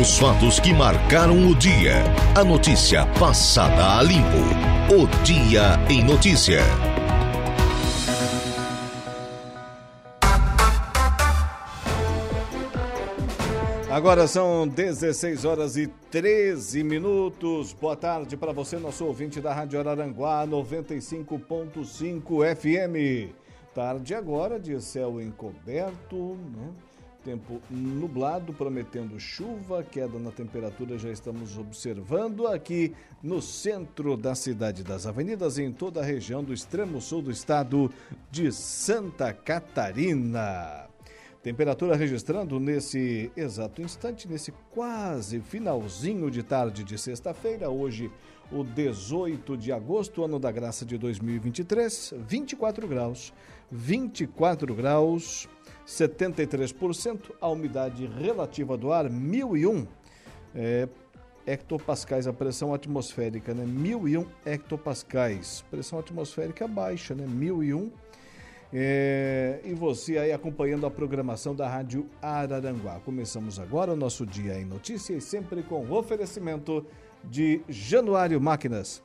[0.00, 1.96] Os fatos que marcaram o dia.
[2.34, 4.38] A notícia passada a limpo.
[4.88, 6.62] O Dia em Notícia.
[13.90, 17.74] Agora são 16 horas e 13 minutos.
[17.74, 23.34] Boa tarde para você, nosso ouvinte da Rádio Araranguá 95.5 FM.
[23.74, 26.70] Tarde agora de céu encoberto, né?
[27.24, 34.82] Tempo nublado, prometendo chuva, queda na temperatura já estamos observando aqui no centro da cidade
[34.82, 37.92] das avenidas, em toda a região do extremo sul do estado
[38.30, 40.88] de Santa Catarina.
[41.42, 48.10] Temperatura registrando nesse exato instante, nesse quase finalzinho de tarde de sexta-feira, hoje,
[48.50, 53.32] o 18 de agosto, ano da graça de 2023, 24 graus.
[53.70, 55.48] 24 graus
[55.90, 59.88] 73%, a umidade relativa do ar 1001
[60.54, 60.88] é,
[61.44, 63.64] hectopascais, a pressão atmosférica, né?
[63.66, 65.64] 1001 hectopascais.
[65.68, 67.26] Pressão atmosférica baixa, né?
[67.26, 67.90] 1001.
[68.72, 73.00] É, e você aí acompanhando a programação da Rádio Araranguá.
[73.00, 76.86] Começamos agora o nosso dia em notícias, sempre com oferecimento
[77.24, 79.02] de Januário Máquinas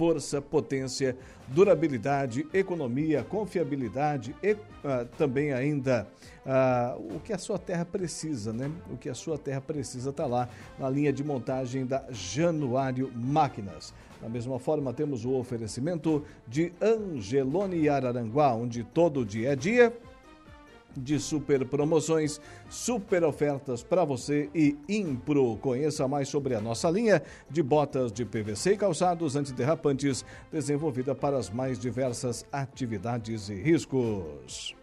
[0.00, 1.14] força, potência,
[1.48, 6.08] durabilidade, economia, confiabilidade e uh, também ainda
[6.46, 8.70] uh, o que a sua terra precisa, né?
[8.90, 10.48] O que a sua terra precisa está lá
[10.78, 13.92] na linha de montagem da Januário Máquinas.
[14.22, 19.92] Da mesma forma, temos o oferecimento de Angelone Araranguá, onde todo dia é dia
[20.96, 25.56] de super promoções, super ofertas para você e Impro.
[25.56, 31.36] Conheça mais sobre a nossa linha de botas de PVC e calçados antiderrapantes, desenvolvida para
[31.36, 34.74] as mais diversas atividades e riscos.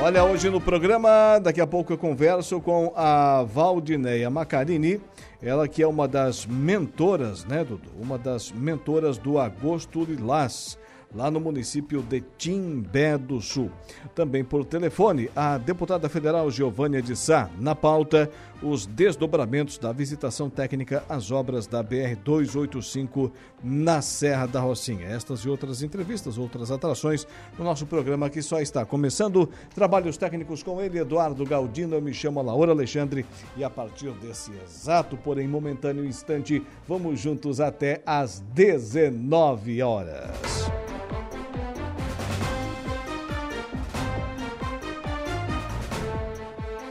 [0.00, 5.00] Olha, hoje no programa, daqui a pouco eu converso com a Valdineia Macarini,
[5.42, 7.90] ela que é uma das mentoras, né, Dudu?
[8.00, 10.78] Uma das mentoras do Agosto Lilás
[11.14, 13.70] lá no município de Timbé do Sul.
[14.14, 18.30] Também por telefone, a deputada federal Giovânia de Sá, na pauta,
[18.62, 23.30] os desdobramentos da visitação técnica às obras da BR-285
[23.62, 25.06] na Serra da Rocinha.
[25.06, 27.26] Estas e outras entrevistas, outras atrações
[27.58, 29.48] no nosso programa que só está começando.
[29.74, 33.24] Trabalhos técnicos com ele, Eduardo Galdino, eu me chamo Laura Alexandre
[33.56, 40.68] e a partir desse exato, porém momentâneo instante, vamos juntos até às 19 horas.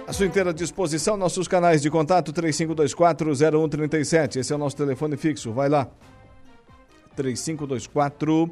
[0.08, 4.38] À sua inteira disposição, nossos canais de contato 3524-0137.
[4.38, 5.52] Esse é o nosso telefone fixo.
[5.52, 5.86] Vai lá.
[7.18, 8.50] 3524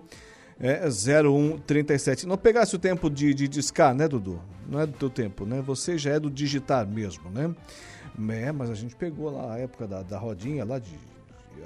[0.59, 2.27] é, 0137.
[2.27, 4.41] Não pegasse o tempo de, de discar, né, Dudu?
[4.67, 5.61] Não é do teu tempo, né?
[5.61, 7.55] Você já é do digitar mesmo, né?
[8.31, 10.91] É, mas a gente pegou lá a época da, da rodinha lá de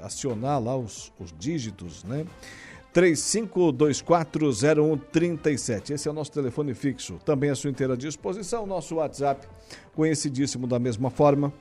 [0.00, 2.24] acionar lá os, os dígitos, né?
[2.94, 5.90] 35240137.
[5.90, 7.18] Esse é o nosso telefone fixo.
[7.24, 9.46] Também à sua inteira disposição, nosso WhatsApp,
[9.94, 11.52] conhecidíssimo da mesma forma.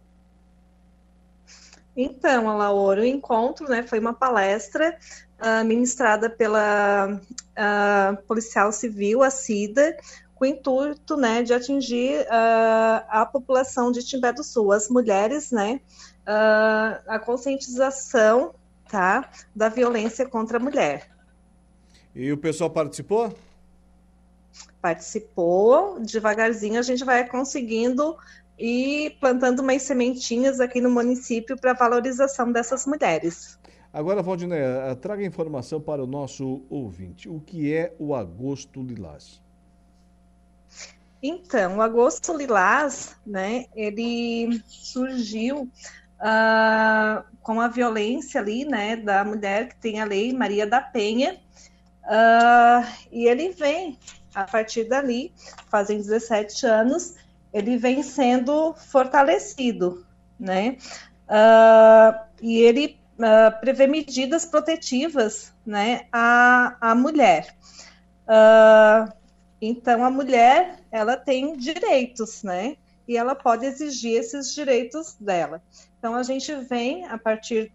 [1.95, 4.97] Então, Alaor, o encontro né, foi uma palestra
[5.39, 9.95] uh, ministrada pela uh, policial civil, a CIDA,
[10.33, 15.51] com o intuito né, de atingir uh, a população de Timbé do Sul, as mulheres,
[15.51, 15.79] né,
[16.25, 18.55] a conscientização
[18.89, 21.14] tá, da violência contra a mulher.
[22.15, 23.33] E o pessoal participou?
[24.81, 28.15] Participou, devagarzinho a gente vai conseguindo
[28.57, 33.59] e plantando umas sementinhas aqui no município para valorização dessas mulheres.
[33.91, 37.27] Agora, Valdiné, eh, traga informação para o nosso ouvinte.
[37.27, 39.41] O que é o Agosto Lilás?
[41.21, 45.63] Então, o Agosto Lilás, né, ele surgiu
[46.19, 51.39] uh, com a violência ali, né, da mulher que tem a lei Maria da Penha,
[52.05, 53.97] uh, e ele vem,
[54.33, 55.33] a partir dali,
[55.69, 57.15] fazem 17 anos,
[57.53, 60.05] ele vem sendo fortalecido,
[60.39, 60.77] né?
[61.27, 67.55] Uh, e ele uh, prevê medidas protetivas, né, à, à mulher.
[69.61, 72.77] Então, a mulher, ela tem direitos, né?
[73.07, 75.61] E ela pode exigir esses direitos dela.
[75.97, 77.71] Então, a gente vem, a partir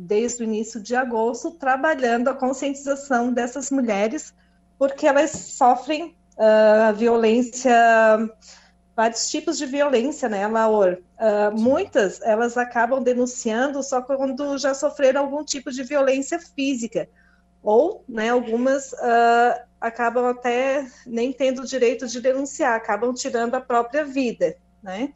[0.00, 4.32] desde o início de agosto, trabalhando a conscientização dessas mulheres,
[4.78, 7.74] porque elas sofrem uh, violência
[8.94, 10.98] vários tipos de violência, né, Laor?
[11.18, 17.08] Uh, muitas, elas acabam denunciando só quando já sofreram algum tipo de violência física.
[17.62, 23.60] Ou, né, algumas uh, acabam até nem tendo o direito de denunciar, acabam tirando a
[23.60, 25.12] própria vida, né?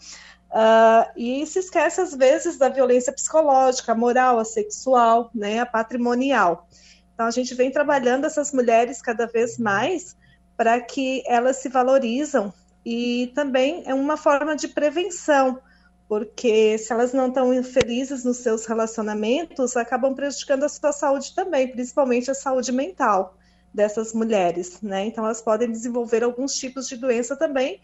[0.53, 6.69] Uh, e se esquece, às vezes, da violência psicológica, moral, a sexual, né, a patrimonial.
[7.15, 10.15] Então, a gente vem trabalhando essas mulheres cada vez mais
[10.57, 12.53] para que elas se valorizam
[12.85, 15.59] e também é uma forma de prevenção,
[16.07, 21.69] porque se elas não estão felizes nos seus relacionamentos, acabam prejudicando a sua saúde também,
[21.69, 23.39] principalmente a saúde mental
[23.73, 25.07] dessas mulheres, né?
[25.07, 27.81] Então elas podem desenvolver alguns tipos de doença também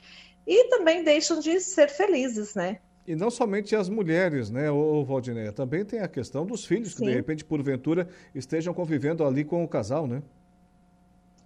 [0.48, 2.78] e também deixam de ser felizes, né?
[3.06, 6.96] E não somente as mulheres, né, ô Valdinéia, também tem a questão dos filhos Sim.
[6.96, 10.22] que de repente porventura estejam convivendo ali com o casal, né?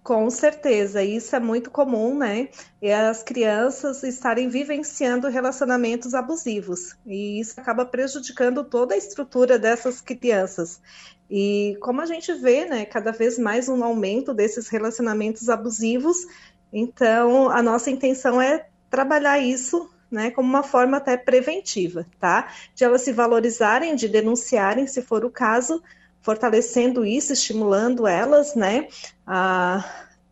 [0.01, 2.49] Com certeza, isso é muito comum, né?
[2.81, 6.97] E as crianças estarem vivenciando relacionamentos abusivos.
[7.05, 10.81] E isso acaba prejudicando toda a estrutura dessas crianças.
[11.29, 16.17] E como a gente vê, né, cada vez mais um aumento desses relacionamentos abusivos,
[16.73, 22.53] então a nossa intenção é trabalhar isso né, como uma forma até preventiva, tá?
[22.75, 25.81] De elas se valorizarem, de denunciarem, se for o caso,
[26.21, 28.87] fortalecendo isso, estimulando elas, né,
[29.25, 29.83] a,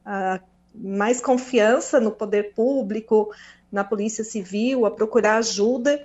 [0.06, 0.40] a
[0.76, 3.34] mais confiança no poder público,
[3.72, 6.00] na polícia civil, a procurar ajuda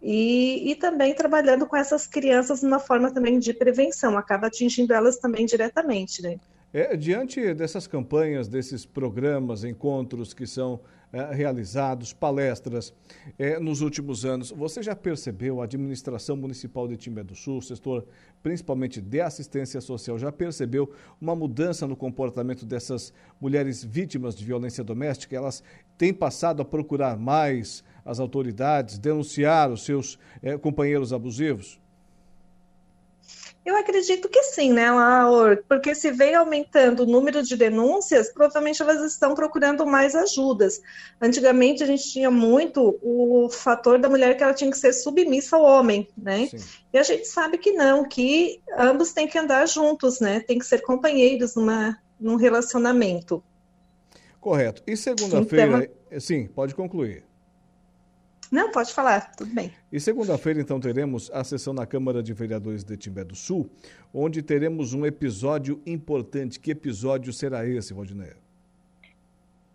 [0.00, 5.18] e, e, também trabalhando com essas crianças numa forma também de prevenção, acaba atingindo elas
[5.18, 6.38] também diretamente, né?
[6.72, 10.78] É, diante dessas campanhas, desses programas, encontros que são
[11.12, 12.92] é, realizados, palestras
[13.38, 14.50] é, nos últimos anos.
[14.50, 18.06] Você já percebeu, a administração municipal de Timbé do Sul, setor
[18.42, 24.84] principalmente de assistência social, já percebeu uma mudança no comportamento dessas mulheres vítimas de violência
[24.84, 25.36] doméstica?
[25.36, 25.62] Elas
[25.96, 31.80] têm passado a procurar mais as autoridades, denunciar os seus é, companheiros abusivos?
[33.66, 35.60] Eu acredito que sim, né, Laura?
[35.68, 40.80] Porque se vem aumentando o número de denúncias, provavelmente elas estão procurando mais ajudas.
[41.20, 45.56] Antigamente a gente tinha muito o fator da mulher que ela tinha que ser submissa
[45.56, 46.46] ao homem, né?
[46.46, 46.58] Sim.
[46.92, 50.38] E a gente sabe que não, que ambos têm que andar juntos, né?
[50.38, 53.42] Tem que ser companheiros numa, num relacionamento.
[54.40, 54.80] Correto.
[54.86, 57.25] E segunda-feira, então, sim, pode concluir.
[58.50, 59.72] Não, pode falar, tudo bem.
[59.92, 63.68] E segunda-feira, então, teremos a sessão na Câmara de Vereadores de Timbé do Sul,
[64.12, 66.60] onde teremos um episódio importante.
[66.60, 68.36] Que episódio será esse, Valdineia?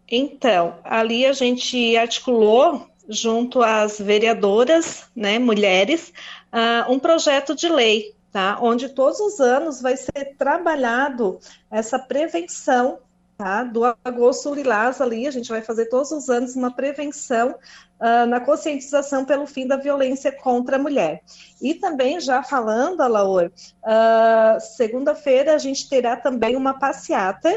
[0.10, 6.13] Então, ali a gente articulou, junto às vereadoras, né, mulheres,
[6.54, 8.58] uh, um projeto de lei, tá?
[8.62, 13.00] Onde todos os anos vai ser trabalhado essa prevenção
[13.42, 13.63] tá?
[13.63, 17.56] Do agosto lilás ali, a gente vai fazer todos os anos uma prevenção
[18.01, 21.22] uh, na conscientização pelo fim da violência contra a mulher.
[21.62, 23.51] E também, já falando, Alaor,
[23.84, 27.50] uh, segunda-feira a gente terá também uma passeata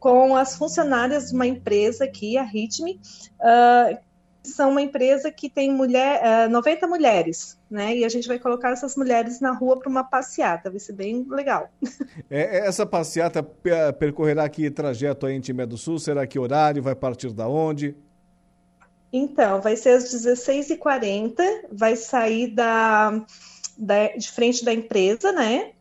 [0.00, 3.00] com as funcionárias de uma empresa aqui, a Ritme,
[3.38, 3.96] uh,
[4.42, 7.96] são uma empresa que tem mulher, uh, eh, 90 mulheres, né?
[7.96, 11.24] E a gente vai colocar essas mulheres na rua para uma passeata, vai ser bem
[11.30, 11.70] legal.
[12.28, 13.42] É, é essa passeata
[13.98, 16.00] percorrerá que trajeto aí em Timé do Sul?
[16.00, 16.82] Será que horário?
[16.82, 17.96] Vai partir da onde?
[19.12, 21.36] Então, vai ser às 16h40,
[21.70, 23.22] vai sair da,
[23.76, 25.72] da, de frente da empresa, né?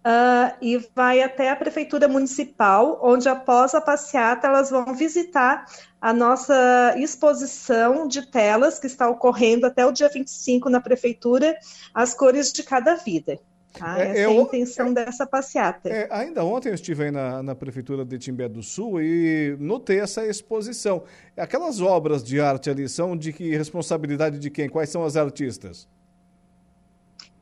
[0.00, 5.66] Uh, e vai até a Prefeitura Municipal, onde após a passeata elas vão visitar
[6.00, 11.54] a nossa exposição de telas que está ocorrendo até o dia 25 na Prefeitura,
[11.92, 13.38] As Cores de Cada Vida.
[13.72, 14.00] Tá?
[14.00, 15.88] É, Essa é, é a intenção é, dessa passeata.
[15.88, 20.00] É, ainda ontem eu estive aí na, na Prefeitura de Timbé do Sul e notei
[20.00, 21.04] essa exposição.
[21.36, 24.68] Aquelas obras de arte ali são de que responsabilidade de quem?
[24.68, 25.88] Quais são as artistas?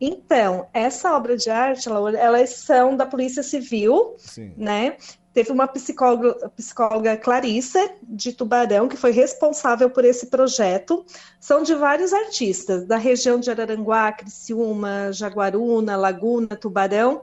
[0.01, 4.53] Então, essa obra de arte, elas são da Polícia Civil, Sim.
[4.57, 4.97] né?
[5.39, 11.07] Teve uma psicóloga, psicóloga Clarissa, de Tubarão, que foi responsável por esse projeto.
[11.39, 17.23] São de vários artistas, da região de Araranguá, Criciúma, Jaguaruna, Laguna, Tubarão.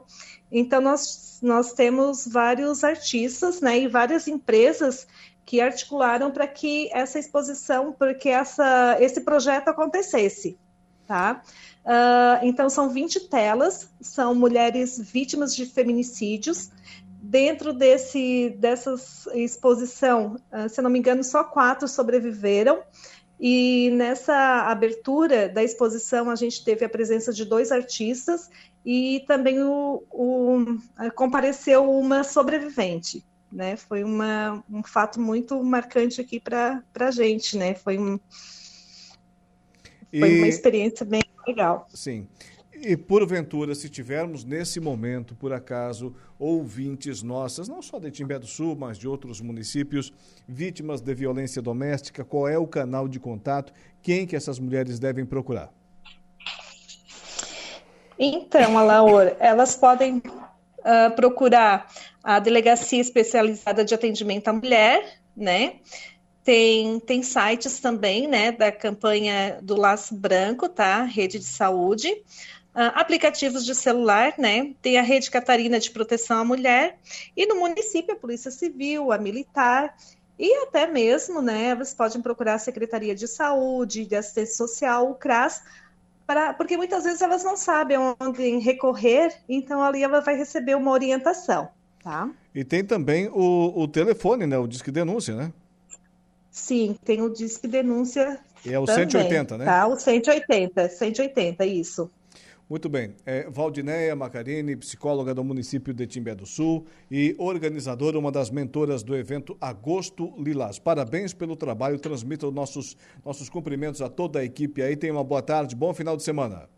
[0.50, 3.80] Então, nós, nós temos vários artistas, né?
[3.80, 5.06] E várias empresas
[5.44, 10.58] que articularam para que essa exposição, porque essa, esse projeto acontecesse,
[11.06, 11.42] tá?
[11.84, 16.70] Uh, então, são 20 telas, são mulheres vítimas de feminicídios.
[17.28, 18.94] Dentro desse, dessa
[19.34, 22.84] exposição, uh, se não me engano, só quatro sobreviveram.
[23.38, 28.48] E nessa abertura da exposição, a gente teve a presença de dois artistas
[28.84, 30.78] e também o, o
[31.16, 33.26] compareceu uma sobrevivente.
[33.50, 33.76] Né?
[33.76, 37.58] Foi uma, um fato muito marcante aqui para a gente.
[37.58, 37.74] Né?
[37.74, 38.20] Foi, um,
[40.10, 40.38] foi e...
[40.38, 41.88] uma experiência bem legal.
[41.92, 42.28] Sim.
[42.82, 48.46] E porventura, se tivermos nesse momento, por acaso, ouvintes nossas, não só de Timbé do
[48.46, 50.12] Sul, mas de outros municípios,
[50.46, 53.72] vítimas de violência doméstica, qual é o canal de contato?
[54.02, 55.72] Quem que essas mulheres devem procurar?
[58.18, 61.86] Então, Alaor, elas podem uh, procurar
[62.22, 65.76] a Delegacia Especializada de Atendimento à Mulher, né?
[66.42, 71.02] Tem, tem sites também, né, da campanha do Laço Branco, tá?
[71.02, 72.08] Rede de Saúde.
[72.76, 74.74] Uh, aplicativos de celular, né?
[74.82, 76.98] Tem a Rede Catarina de Proteção à Mulher
[77.34, 79.96] e no município a Polícia Civil, a Militar
[80.38, 81.74] e até mesmo, né?
[81.74, 85.62] Vocês podem procurar a Secretaria de Saúde, de Assistência Social, o CRAS,
[86.26, 90.90] pra, porque muitas vezes elas não sabem onde recorrer, então ali ela vai receber uma
[90.90, 91.68] orientação,
[92.04, 92.28] tá?
[92.54, 94.58] E tem também o, o telefone, né?
[94.58, 95.52] O Disque Denúncia, né?
[96.50, 98.38] Sim, tem o Disque Denúncia.
[98.64, 99.64] E é o também, 180, né?
[99.64, 102.10] Tá, o 180, 180, isso.
[102.68, 103.14] Muito bem.
[103.24, 109.04] É, Valdineia Macarini, psicóloga do município de Timbé do Sul e organizadora, uma das mentoras
[109.04, 110.76] do evento Agosto Lilás.
[110.76, 114.96] Parabéns pelo trabalho, transmita os nossos, nossos cumprimentos a toda a equipe aí.
[114.96, 116.68] Tenha uma boa tarde, bom final de semana.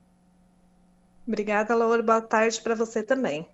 [1.27, 2.03] Obrigada, Laura.
[2.03, 3.47] Boa tarde para você também.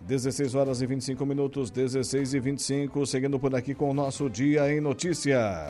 [0.00, 4.72] 16 horas e 25 minutos, 16 e 25, seguindo por aqui com o nosso Dia
[4.72, 5.68] em Notícia.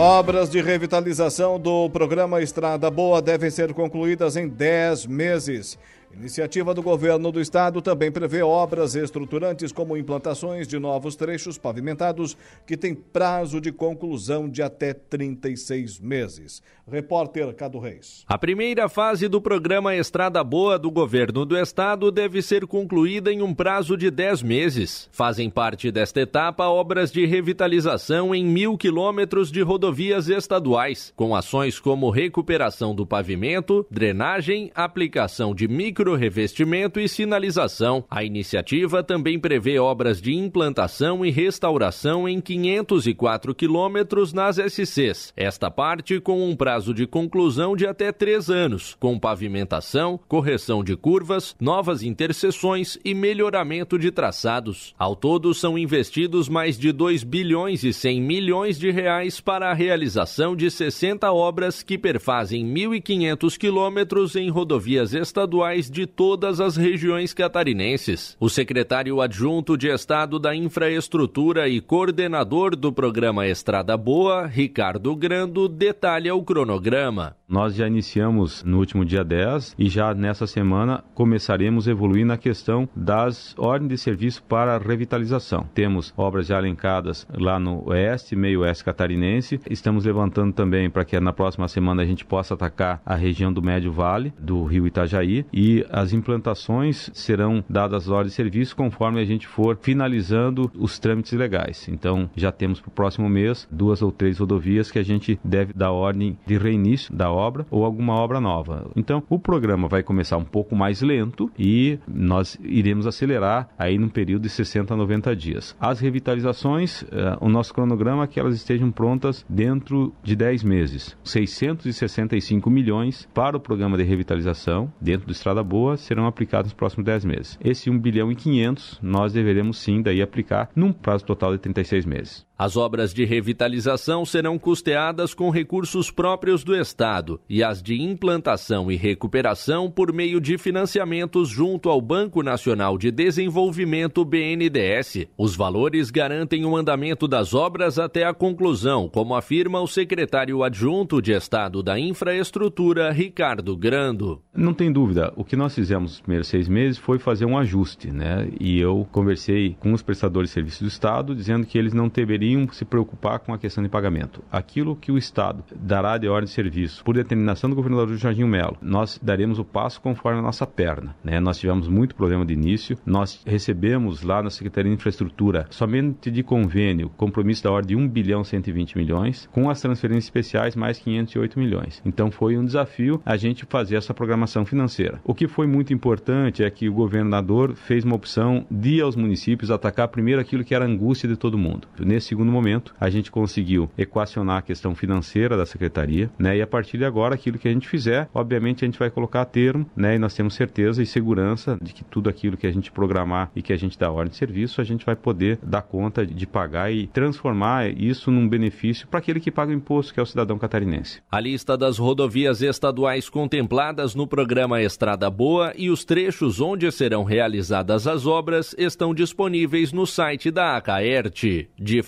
[0.00, 5.76] Obras de revitalização do programa Estrada Boa devem ser concluídas em 10 meses.
[6.12, 12.36] Iniciativa do governo do estado também prevê obras estruturantes como implantações de novos trechos pavimentados
[12.66, 16.62] que têm prazo de conclusão de até 36 meses.
[16.90, 18.24] Repórter Cado Reis.
[18.26, 23.42] A primeira fase do programa Estrada Boa do governo do estado deve ser concluída em
[23.42, 25.08] um prazo de 10 meses.
[25.12, 31.78] Fazem parte desta etapa obras de revitalização em mil quilômetros de rodovias estaduais, com ações
[31.78, 38.04] como recuperação do pavimento, drenagem, aplicação de micro revestimento e sinalização.
[38.10, 45.32] A iniciativa também prevê obras de implantação e restauração em 504 quilômetros nas SCs.
[45.36, 50.96] Esta parte com um prazo de conclusão de até três anos, com pavimentação, correção de
[50.96, 54.94] curvas, novas interseções e melhoramento de traçados.
[54.98, 59.74] Ao todo, são investidos mais de 2 bilhões e 100 milhões de reais para a
[59.74, 67.32] realização de 60 obras que perfazem 1.500 quilômetros em rodovias estaduais de todas as regiões
[67.32, 68.36] catarinenses.
[68.38, 75.68] O secretário adjunto de Estado da Infraestrutura e coordenador do programa Estrada Boa, Ricardo Grando,
[75.68, 77.37] detalha o cronograma.
[77.48, 82.36] Nós já iniciamos no último dia 10 e já nessa semana começaremos a evoluir na
[82.36, 85.66] questão das ordens de serviço para revitalização.
[85.72, 89.58] Temos obras já elencadas lá no oeste, meio oeste catarinense.
[89.70, 93.62] Estamos levantando também para que na próxima semana a gente possa atacar a região do
[93.62, 99.24] Médio Vale, do rio Itajaí, e as implantações serão dadas ordens de serviço conforme a
[99.24, 101.88] gente for finalizando os trâmites legais.
[101.88, 105.72] Então, já temos para o próximo mês duas ou três rodovias que a gente deve
[105.72, 108.90] dar ordem de reinício da obra ou alguma obra nova.
[108.96, 114.08] Então, o programa vai começar um pouco mais lento e nós iremos acelerar aí num
[114.08, 115.76] período de 60 a 90 dias.
[115.80, 121.16] As revitalizações, uh, o nosso cronograma é que elas estejam prontas dentro de 10 meses.
[121.24, 127.04] 665 milhões para o programa de revitalização dentro do Estrada Boa serão aplicados nos próximos
[127.04, 127.58] 10 meses.
[127.62, 132.04] Esse 1 bilhão e 500 nós deveremos sim daí aplicar num prazo total de 36
[132.04, 132.47] meses.
[132.60, 138.90] As obras de revitalização serão custeadas com recursos próprios do Estado e as de implantação
[138.90, 145.28] e recuperação por meio de financiamentos junto ao Banco Nacional de Desenvolvimento BNDES.
[145.38, 151.22] Os valores garantem o andamento das obras até a conclusão, como afirma o secretário adjunto
[151.22, 154.42] de Estado da Infraestrutura, Ricardo Grando.
[154.52, 158.10] Não tem dúvida, o que nós fizemos nos primeiros seis meses foi fazer um ajuste,
[158.10, 158.50] né?
[158.58, 162.47] E eu conversei com os prestadores de serviços do Estado dizendo que eles não deveriam
[162.48, 164.42] deveriam se preocupar com a questão de pagamento.
[164.50, 168.76] Aquilo que o Estado dará de ordem de serviço por determinação do governador Jorginho Melo,
[168.80, 171.14] nós daremos o passo conforme a nossa perna.
[171.22, 171.38] Né?
[171.40, 176.42] Nós tivemos muito problema de início, nós recebemos lá na Secretaria de Infraestrutura, somente de
[176.42, 181.58] convênio, compromisso da ordem de 1 bilhão 120 milhões, com as transferências especiais mais 508
[181.58, 182.02] milhões.
[182.04, 185.20] Então foi um desafio a gente fazer essa programação financeira.
[185.24, 189.70] O que foi muito importante é que o governador fez uma opção de aos municípios
[189.70, 191.88] atacar primeiro aquilo que era angústia de todo mundo.
[191.98, 196.56] Nesse segundo momento, a gente conseguiu equacionar a questão financeira da secretaria, né?
[196.56, 199.40] E a partir de agora, aquilo que a gente fizer, obviamente a gente vai colocar
[199.40, 200.14] a termo, né?
[200.14, 203.60] E nós temos certeza e segurança de que tudo aquilo que a gente programar e
[203.60, 206.92] que a gente dá ordem de serviço, a gente vai poder dar conta de pagar
[206.92, 210.56] e transformar isso num benefício para aquele que paga o imposto, que é o cidadão
[210.58, 211.20] catarinense.
[211.28, 217.24] A lista das rodovias estaduais contempladas no programa Estrada Boa e os trechos onde serão
[217.24, 221.68] realizadas as obras estão disponíveis no site da Acaerte.
[221.76, 222.00] De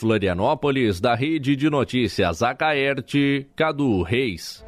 [1.00, 4.64] da Rede de Notícias Acaerte, Cadu Reis.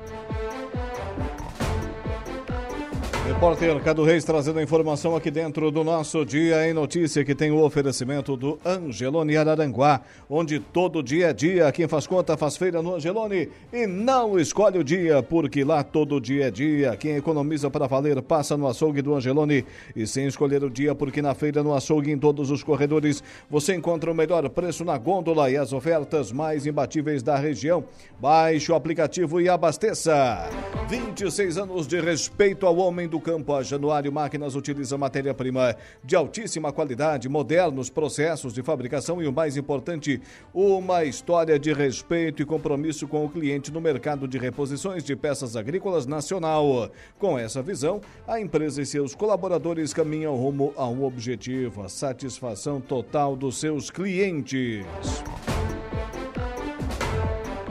[3.42, 7.50] Repórter Cadu Reis trazendo a informação aqui dentro do nosso Dia em Notícia, que tem
[7.50, 11.72] o oferecimento do Angelone Araranguá, onde todo dia é dia.
[11.72, 16.20] Quem faz conta faz feira no Angelone e não escolhe o dia, porque lá todo
[16.20, 16.96] dia é dia.
[16.96, 19.64] Quem economiza para valer passa no açougue do Angelone
[19.96, 23.74] e sem escolher o dia, porque na feira, no açougue, em todos os corredores, você
[23.74, 27.82] encontra o melhor preço na gôndola e as ofertas mais imbatíveis da região.
[28.20, 30.48] Baixe o aplicativo e abasteça.
[30.88, 33.54] 26 anos de respeito ao homem do campo campo.
[33.54, 39.56] A Januário Máquinas utiliza matéria-prima de altíssima qualidade, modernos processos de fabricação e o mais
[39.56, 40.20] importante,
[40.52, 45.56] uma história de respeito e compromisso com o cliente no mercado de reposições de peças
[45.56, 46.90] agrícolas nacional.
[47.18, 52.80] Com essa visão, a empresa e seus colaboradores caminham rumo a um objetivo: a satisfação
[52.80, 54.84] total dos seus clientes.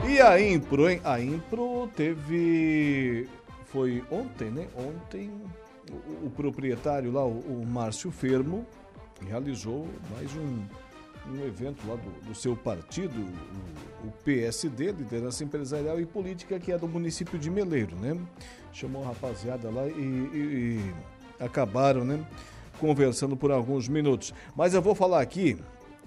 [0.08, 1.00] E a Impro, hein?
[1.04, 3.28] A Impro teve
[3.72, 4.68] foi ontem, né?
[4.76, 5.30] Ontem
[5.90, 8.66] o, o proprietário lá, o, o, Márcio Fermo,
[9.26, 10.62] realizou mais um,
[11.32, 16.70] um evento lá do, do seu partido, o, o, PSD, Liderança Empresarial e Política, que
[16.70, 18.16] é do município de Meleiro, né?
[18.72, 20.80] Chamou a rapaziada lá e, e,
[21.40, 22.24] e acabaram, né?
[22.78, 24.34] Conversando por alguns minutos.
[24.54, 25.58] Mas eu vou falar aqui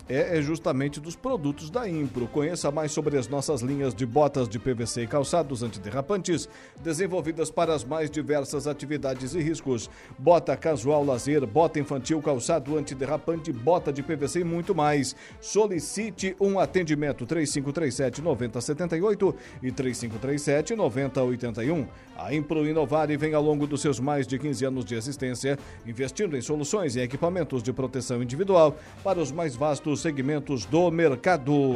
[0.08, 2.28] é, é justamente dos produtos da Impro.
[2.28, 6.48] Conheça mais sobre as nossas linhas de botas de PVC e calçados antiderrapantes,
[6.82, 9.90] desenvolvidas para as mais diversas atividades e riscos.
[10.18, 15.16] Bota casual lazer, bota infantil, calçado antiderrapante, bota de PVC e muito mais.
[15.42, 21.88] Solicite um atendimento 3537 9078 e 3537 9081.
[22.18, 25.60] A Impro Inovar e vem ao longo dos seus mais de 15 anos de existência,
[25.86, 31.76] investindo em soluções e equipamentos de proteção individual para os mais vastos segmentos do mercado.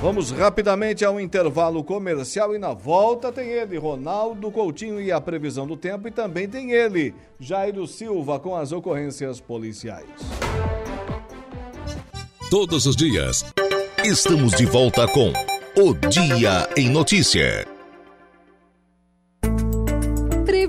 [0.00, 5.66] Vamos rapidamente ao intervalo comercial e na volta tem ele, Ronaldo Coutinho e a previsão
[5.66, 10.08] do tempo e também tem ele, Jairo Silva com as ocorrências policiais.
[12.50, 13.44] Todos os dias
[14.02, 15.32] estamos de volta com
[15.76, 17.79] o Dia em Notícia.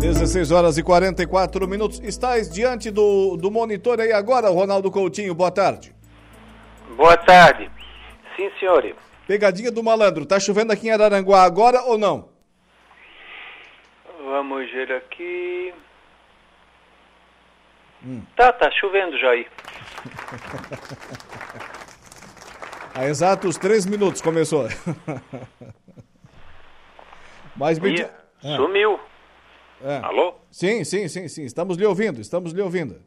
[0.00, 2.00] 16 horas e 44 minutos.
[2.00, 5.34] Estás diante do, do monitor aí agora, Ronaldo Coutinho.
[5.34, 5.94] Boa tarde.
[6.96, 7.70] Boa tarde.
[8.34, 8.96] Sim, senhor.
[9.26, 10.24] Pegadinha do malandro.
[10.24, 12.30] Tá chovendo aqui em Araranguá agora ou não?
[14.24, 15.74] Vamos ver aqui.
[18.02, 18.22] Hum.
[18.34, 19.46] Tá, tá chovendo já aí.
[22.94, 24.66] Há exatos três minutos começou.
[27.54, 28.00] Mas me...
[28.00, 28.10] É.
[28.56, 28.98] Sumiu.
[29.82, 30.00] É.
[30.04, 30.34] Alô?
[30.50, 31.44] Sim, sim, sim, sim.
[31.44, 33.00] Estamos lhe ouvindo, estamos lhe ouvindo.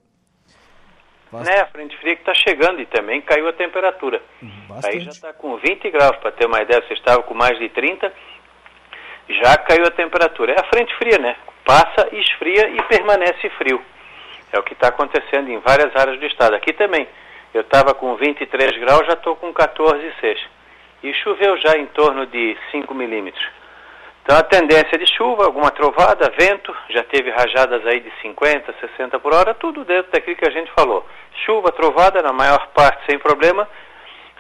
[1.31, 1.55] Bastante.
[1.55, 4.21] Né, a frente fria que está chegando e também caiu a temperatura.
[4.67, 4.95] Bastante.
[4.95, 7.69] Aí já está com 20 graus, para ter uma ideia, você estava com mais de
[7.69, 8.13] 30,
[9.41, 10.53] já caiu a temperatura.
[10.53, 11.35] É a frente fria, né?
[11.65, 13.81] Passa, esfria e permanece frio.
[14.51, 16.55] É o que está acontecendo em várias áreas do estado.
[16.55, 17.07] Aqui também.
[17.51, 20.37] Eu estava com 23 graus, já estou com 14,6.
[21.03, 23.43] E choveu já em torno de 5 milímetros.
[24.23, 29.19] Então a tendência de chuva, alguma trovada, vento, já teve rajadas aí de 50, 60
[29.19, 31.05] por hora, tudo dentro daquilo que a gente falou.
[31.45, 33.67] Chuva, trovada, na maior parte sem problema.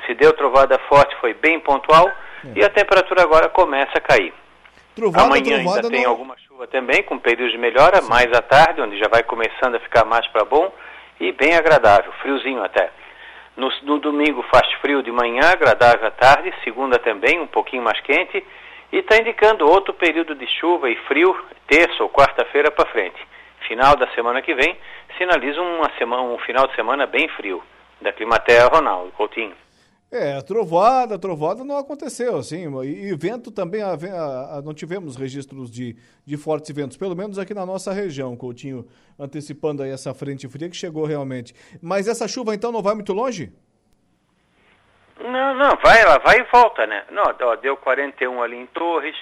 [0.05, 2.07] Se deu trovada forte, foi bem pontual.
[2.07, 2.59] É.
[2.59, 4.33] E a temperatura agora começa a cair.
[4.95, 8.09] Trovada, Amanhã trovada ainda tem alguma chuva também, com períodos de melhora, Sim.
[8.09, 10.73] mais à tarde, onde já vai começando a ficar mais para bom
[11.19, 12.89] e bem agradável, friozinho até.
[13.57, 17.99] No, no domingo faz frio de manhã, agradável à tarde, segunda também, um pouquinho mais
[18.01, 18.43] quente
[18.93, 21.35] e está indicando outro período de chuva e frio,
[21.67, 23.17] terça ou quarta-feira para frente.
[23.67, 24.77] Final da semana que vem,
[25.17, 27.63] sinaliza uma semana, um final de semana bem frio.
[27.99, 29.55] Da Climaterra, Ronaldo Coutinho.
[30.11, 35.95] É, trovada, trovada não aconteceu, assim, e, vento também, a, a, não tivemos registros de,
[36.23, 38.85] de fortes ventos, pelo menos aqui na nossa região, Coutinho,
[39.17, 41.55] antecipando aí essa frente fria que chegou realmente.
[41.81, 43.51] Mas essa chuva então não vai muito longe?
[45.19, 47.03] Não, não, vai, ela vai e volta, né?
[47.11, 49.15] Não, ó, deu 41 ali em Torres,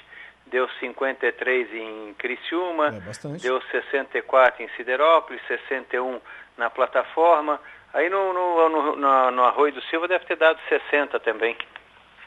[0.47, 6.19] deu 53 em Criciúma, é deu 64 em Siderópolis, 61
[6.57, 7.59] na plataforma.
[7.93, 11.57] Aí no, no, no, no, no Arroio do Silva deve ter dado 60 também,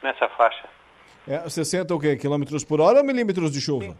[0.03, 0.68] nessa faixa.
[1.27, 2.16] É, 60 o quê?
[2.16, 3.87] Quilômetros por hora ou milímetros de chuva?
[3.87, 3.96] Sim.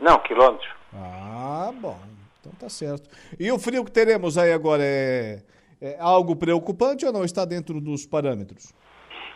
[0.00, 0.68] Não, quilômetros.
[0.92, 1.98] Ah, bom.
[2.40, 3.08] Então tá certo.
[3.38, 5.40] E o frio que teremos aí agora é,
[5.80, 8.72] é algo preocupante ou não está dentro dos parâmetros?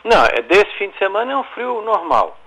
[0.04, 2.38] Não, é, desse fim de semana é um frio normal.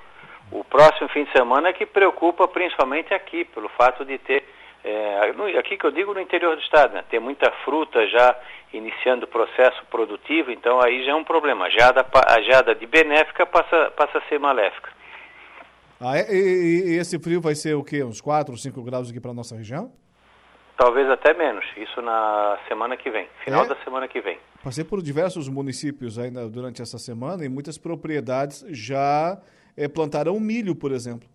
[0.52, 4.44] O próximo fim de semana é que preocupa principalmente aqui, pelo fato de ter,
[4.84, 8.36] é, aqui que eu digo no interior do estado, né, ter muita fruta já
[8.74, 11.66] iniciando o processo produtivo, então aí já é um problema.
[11.66, 14.92] A geada, a geada de benéfica passa, passa a ser maléfica.
[16.00, 16.30] Ah, é?
[16.30, 18.04] e, e, esse frio vai ser o quê?
[18.04, 19.92] Uns 4 ou 5 graus aqui para nossa região?
[20.78, 23.68] Talvez até menos, isso na semana que vem, final é?
[23.68, 24.38] da semana que vem.
[24.62, 29.40] Passei por diversos municípios ainda durante essa semana e muitas propriedades já
[29.78, 31.30] é, plantaram milho, por exemplo.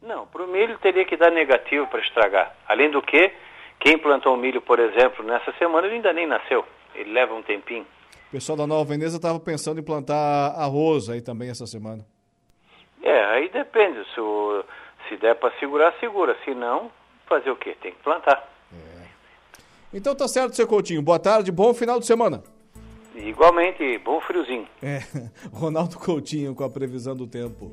[0.00, 2.54] Não, para o milho teria que dar negativo para estragar.
[2.68, 3.32] Além do que,
[3.80, 6.64] quem plantou milho, por exemplo, nessa semana, ele ainda nem nasceu.
[6.94, 7.86] Ele leva um tempinho.
[8.28, 12.04] O pessoal da Nova Veneza estava pensando em plantar arroz aí também essa semana.
[13.02, 14.04] É, aí depende.
[14.14, 14.64] Se, o,
[15.08, 16.36] se der para segurar, segura.
[16.44, 16.90] Se não,
[17.26, 17.76] fazer o quê?
[17.80, 18.48] Tem que plantar.
[19.92, 21.02] Então tá certo, seu Coutinho.
[21.02, 22.42] Boa tarde, bom final de semana.
[23.14, 24.66] Igualmente, bom friozinho.
[24.82, 25.02] É,
[25.52, 27.70] Ronaldo Coutinho com a previsão do tempo.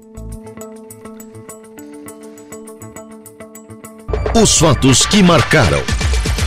[4.41, 5.79] Os fatos que marcaram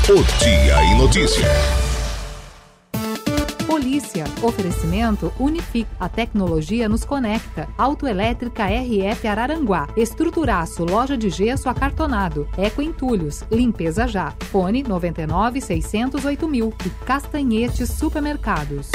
[0.08, 1.79] o Dia em Notícias.
[4.00, 4.24] Polícia.
[4.42, 5.86] Oferecimento Unific.
[5.98, 7.68] A tecnologia nos conecta.
[7.76, 9.88] Autoelétrica RF Araranguá.
[9.96, 10.84] Estruturaço.
[10.84, 12.48] Loja de gesso acartonado.
[12.56, 13.44] Eco Entulhos.
[13.50, 14.32] Limpeza já.
[14.50, 16.72] Fone 99 608 mil.
[16.86, 18.90] E Castanhetes Supermercados.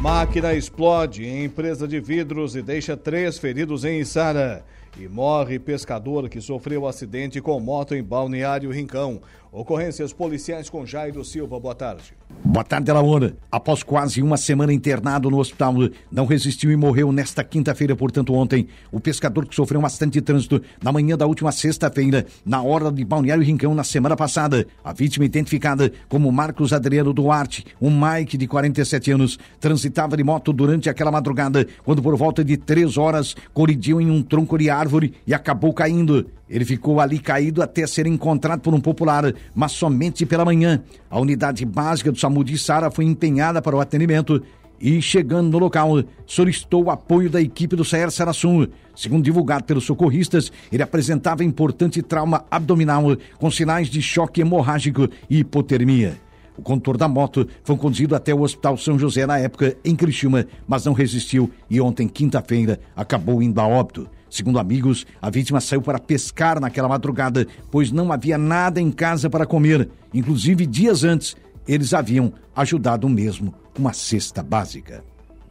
[0.00, 4.64] Máquina explode em empresa de vidros e deixa três feridos em Içara.
[5.00, 9.22] E morre pescador que sofreu acidente com moto em Balneário Rincão.
[9.54, 11.60] Ocorrências policiais com Jairo Silva.
[11.60, 12.14] Boa tarde.
[12.42, 13.36] Boa tarde, Alaona.
[13.50, 15.74] Após quase uma semana internado no hospital,
[16.10, 18.66] não resistiu e morreu nesta quinta-feira, portanto, ontem.
[18.90, 22.90] O pescador que sofreu um acidente de trânsito na manhã da última sexta-feira, na hora
[22.90, 24.66] de Balneário Rincão, na semana passada.
[24.82, 30.50] A vítima identificada como Marcos Adriano Duarte, um Mike de 47 anos, transitava de moto
[30.50, 34.82] durante aquela madrugada, quando por volta de três horas colidiu em um tronco de árvore
[34.92, 36.26] árvore e acabou caindo.
[36.52, 40.82] Ele ficou ali caído até ser encontrado por um popular, mas somente pela manhã.
[41.08, 44.42] A unidade básica do SAMU de Sara foi empenhada para o atendimento
[44.78, 48.66] e, chegando no local, solicitou o apoio da equipe do Saer Sarassum.
[48.94, 55.38] Segundo divulgado pelos socorristas, ele apresentava importante trauma abdominal com sinais de choque hemorrágico e
[55.38, 56.20] hipotermia.
[56.58, 60.44] O condutor da moto foi conduzido até o Hospital São José na época em Criciúma,
[60.68, 64.06] mas não resistiu e ontem, quinta-feira, acabou indo a óbito.
[64.32, 69.28] Segundo amigos, a vítima saiu para pescar naquela madrugada, pois não havia nada em casa
[69.28, 69.90] para comer.
[70.14, 71.36] Inclusive, dias antes,
[71.68, 75.04] eles haviam ajudado mesmo uma cesta básica.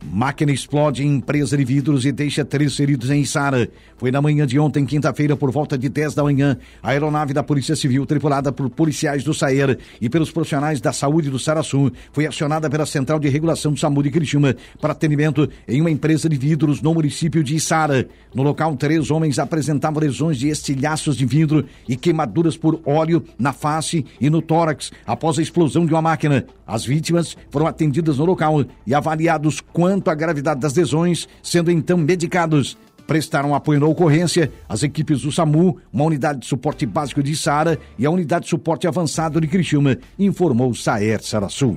[0.03, 3.69] Máquina explode em empresa de vidros e deixa três feridos em Içara.
[3.97, 7.43] Foi na manhã de ontem, quinta-feira, por volta de 10 da manhã, a aeronave da
[7.43, 12.25] Polícia Civil, tripulada por policiais do SAER e pelos profissionais da saúde do Saraçum, foi
[12.25, 16.35] acionada pela Central de Regulação do SAMU de Criciúma para atendimento em uma empresa de
[16.35, 18.07] vidros no município de Içara.
[18.33, 23.53] No local, três homens apresentavam lesões de estilhaços de vidro e queimaduras por óleo na
[23.53, 26.45] face e no tórax após a explosão de uma máquina.
[26.65, 31.97] As vítimas foram atendidas no local e avaliados quanto à gravidade das lesões, sendo então
[31.97, 32.77] medicados
[33.08, 37.77] prestaram apoio na ocorrência as equipes do SAMU, uma unidade de suporte básico de Sara
[37.99, 41.75] e a unidade de suporte avançado de Criciúma, informou Saer Sarasul.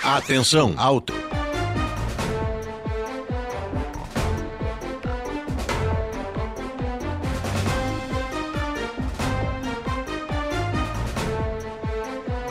[0.00, 1.12] Atenção, alto.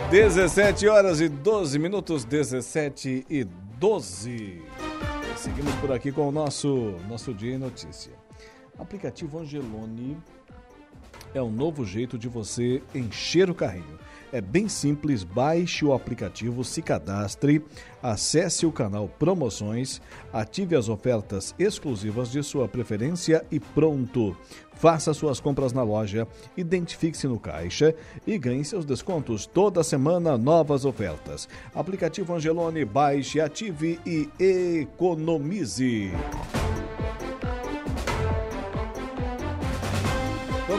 [0.10, 3.45] Dezessete horas e doze minutos, dezessete e
[3.79, 4.61] doze.
[5.35, 8.11] Seguimos por aqui com o nosso, nosso Dia em Notícia.
[8.77, 10.17] aplicativo Angelone
[11.33, 13.99] é um novo jeito de você encher o carrinho.
[14.31, 17.63] É bem simples, baixe o aplicativo, se cadastre,
[18.01, 20.01] acesse o canal Promoções,
[20.33, 24.35] ative as ofertas exclusivas de sua preferência e pronto.
[24.79, 29.45] Faça suas compras na loja, identifique-se no caixa e ganhe seus descontos.
[29.45, 31.49] Toda semana, novas ofertas.
[31.73, 36.11] Aplicativo Angelone, baixe, ative e economize.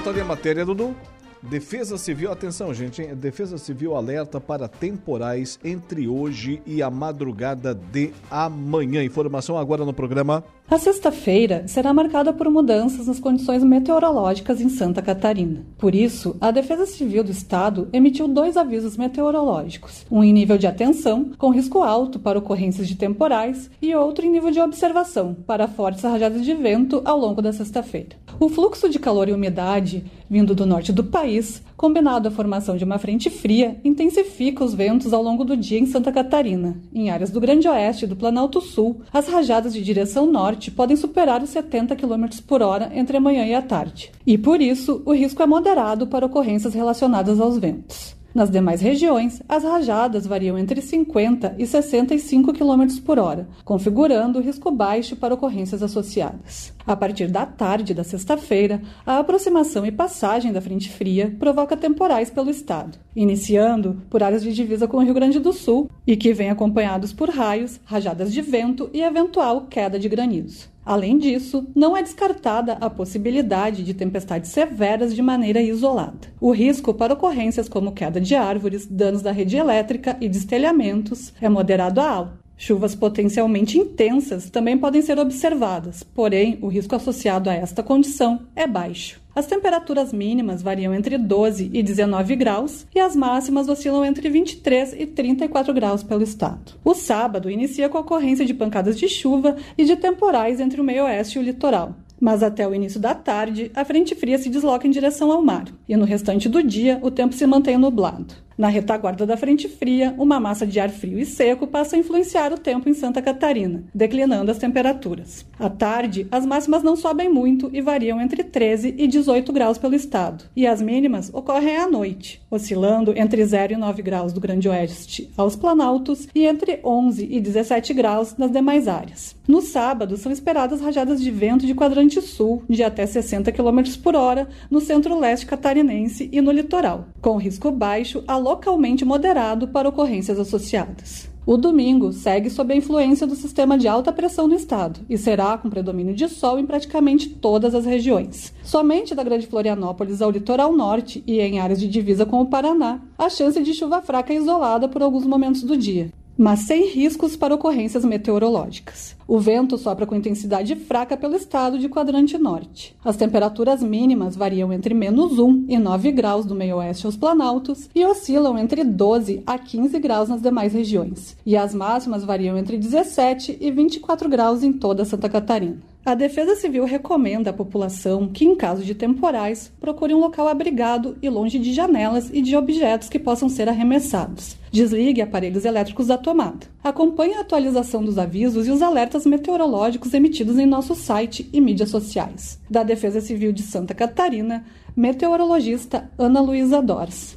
[0.08, 0.96] Ali a matéria, Dudu?
[1.42, 3.14] Defesa Civil, atenção gente, hein?
[3.14, 9.02] Defesa Civil alerta para temporais entre hoje e a madrugada de amanhã.
[9.04, 10.44] Informação agora no programa.
[10.70, 15.64] A sexta-feira será marcada por mudanças nas condições meteorológicas em Santa Catarina.
[15.78, 20.66] Por isso, a Defesa Civil do Estado emitiu dois avisos meteorológicos: um em nível de
[20.66, 25.68] atenção, com risco alto para ocorrências de temporais, e outro em nível de observação, para
[25.68, 28.16] fortes rajadas de vento ao longo da sexta-feira.
[28.40, 32.84] O fluxo de calor e umidade vindo do norte do país, combinado à formação de
[32.84, 36.76] uma frente fria, intensifica os ventos ao longo do dia em Santa Catarina.
[36.92, 40.96] Em áreas do Grande Oeste e do Planalto Sul, as rajadas de direção norte podem
[40.96, 44.12] superar os 70 km por hora entre a manhã e a tarde.
[44.26, 48.17] E por isso, o risco é moderado para ocorrências relacionadas aos ventos.
[48.38, 54.70] Nas demais regiões, as rajadas variam entre 50 e 65 km por hora, configurando risco
[54.70, 56.72] baixo para ocorrências associadas.
[56.86, 62.30] A partir da tarde da sexta-feira, a aproximação e passagem da frente fria provoca temporais
[62.30, 66.32] pelo estado, iniciando por áreas de divisa com o Rio Grande do Sul e que
[66.32, 70.68] vem acompanhados por raios, rajadas de vento e eventual queda de granizo.
[70.88, 76.32] Além disso, não é descartada a possibilidade de tempestades severas de maneira isolada.
[76.40, 81.48] O risco para ocorrências como queda de árvores, danos da rede elétrica e destelhamentos é
[81.50, 82.47] moderado a alto.
[82.60, 88.66] Chuvas potencialmente intensas também podem ser observadas, porém, o risco associado a esta condição é
[88.66, 89.22] baixo.
[89.32, 94.94] As temperaturas mínimas variam entre 12 e 19 graus e as máximas oscilam entre 23
[94.98, 96.72] e 34 graus pelo estado.
[96.84, 100.84] O sábado inicia com a ocorrência de pancadas de chuva e de temporais entre o
[100.84, 101.94] meio-oeste e o litoral.
[102.20, 105.66] Mas até o início da tarde, a frente fria se desloca em direção ao mar,
[105.88, 108.47] e no restante do dia o tempo se mantém nublado.
[108.58, 112.52] Na retaguarda da frente fria, uma massa de ar frio e seco passa a influenciar
[112.52, 115.46] o tempo em Santa Catarina, declinando as temperaturas.
[115.56, 119.94] À tarde, as máximas não sobem muito e variam entre 13 e 18 graus pelo
[119.94, 124.68] estado, e as mínimas ocorrem à noite, oscilando entre 0 e 9 graus do Grande
[124.68, 129.36] Oeste aos Planaltos e entre 11 e 17 graus nas demais áreas.
[129.46, 134.16] No sábado, são esperadas rajadas de vento de quadrante sul de até 60 km por
[134.16, 140.38] hora no centro-leste catarinense e no litoral, com risco baixo a localmente moderado para ocorrências
[140.38, 141.28] associadas.
[141.44, 145.58] O domingo segue sob a influência do sistema de alta pressão no estado e será
[145.58, 148.54] com predomínio de sol em praticamente todas as regiões.
[148.62, 153.02] Somente da Grande Florianópolis ao litoral norte e em áreas de divisa com o Paraná,
[153.18, 156.10] a chance de chuva fraca é isolada por alguns momentos do dia.
[156.38, 159.16] Mas sem riscos para ocorrências meteorológicas.
[159.26, 162.96] O vento sopra com intensidade fraca pelo estado de quadrante norte.
[163.04, 168.04] As temperaturas mínimas variam entre menos 1 e 9 graus do meio-oeste aos planaltos e
[168.04, 171.36] oscilam entre 12 a 15 graus nas demais regiões.
[171.44, 175.76] E as máximas variam entre 17 e 24 graus em toda Santa Catarina.
[176.08, 181.18] A Defesa Civil recomenda à população que, em caso de temporais, procure um local abrigado
[181.20, 184.56] e longe de janelas e de objetos que possam ser arremessados.
[184.72, 186.66] Desligue aparelhos elétricos da tomada.
[186.82, 191.90] Acompanhe a atualização dos avisos e os alertas meteorológicos emitidos em nosso site e mídias
[191.90, 192.58] sociais.
[192.70, 194.64] Da Defesa Civil de Santa Catarina,
[194.96, 197.36] meteorologista Ana Luísa Dors.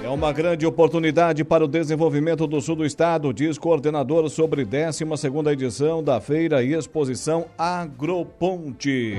[0.04, 5.04] É uma grande oportunidade para o desenvolvimento do sul do estado, diz coordenador sobre 12
[5.52, 9.18] edição da feira e exposição Agroponte.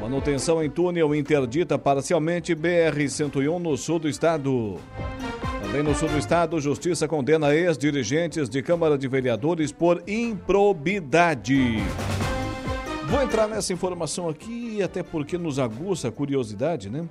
[0.00, 4.78] Manutenção em túnel interdita parcialmente BR-101 no sul do estado.
[5.68, 11.76] Também no sul do estado, Justiça condena ex-dirigentes de Câmara de Vereadores por improbidade.
[13.06, 17.06] Vou entrar nessa informação aqui, até porque nos aguça a curiosidade, né?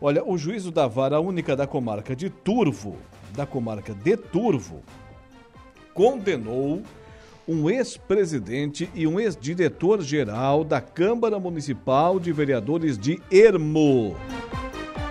[0.00, 2.96] Olha, o juízo da vara única da comarca de Turvo,
[3.36, 4.82] da comarca de Turvo,
[5.92, 6.82] condenou
[7.46, 14.16] um ex-presidente e um ex-diretor-geral da Câmara Municipal de Vereadores de Ermo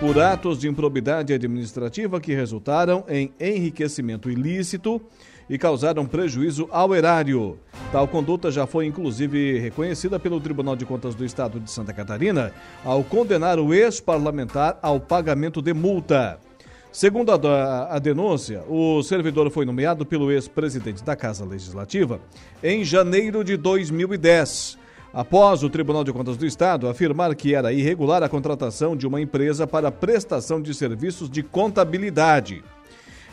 [0.00, 5.00] por atos de improbidade administrativa que resultaram em enriquecimento ilícito
[5.48, 7.58] e causaram prejuízo ao erário.
[7.92, 12.52] Tal conduta já foi inclusive reconhecida pelo Tribunal de Contas do Estado de Santa Catarina
[12.84, 16.38] ao condenar o ex-parlamentar ao pagamento de multa.
[16.90, 22.20] Segundo a, a, denúncia, o servidor foi nomeado pelo ex-presidente da Casa Legislativa
[22.62, 24.83] em janeiro de 2010
[25.14, 29.20] após o Tribunal de Contas do Estado afirmar que era irregular a contratação de uma
[29.20, 32.64] empresa para prestação de serviços de contabilidade.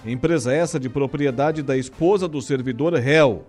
[0.06, 3.44] Empresa essa de propriedade da esposa do servidor réu,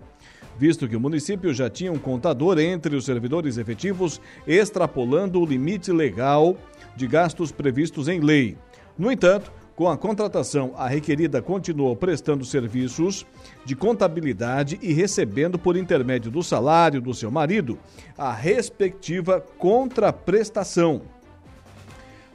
[0.57, 5.91] visto que o município já tinha um contador entre os servidores efetivos, extrapolando o limite
[5.91, 6.57] legal
[6.95, 8.57] de gastos previstos em lei.
[8.97, 13.25] No entanto, com a contratação, a requerida continuou prestando serviços
[13.65, 17.79] de contabilidade e recebendo, por intermédio do salário do seu marido,
[18.15, 21.01] a respectiva contraprestação.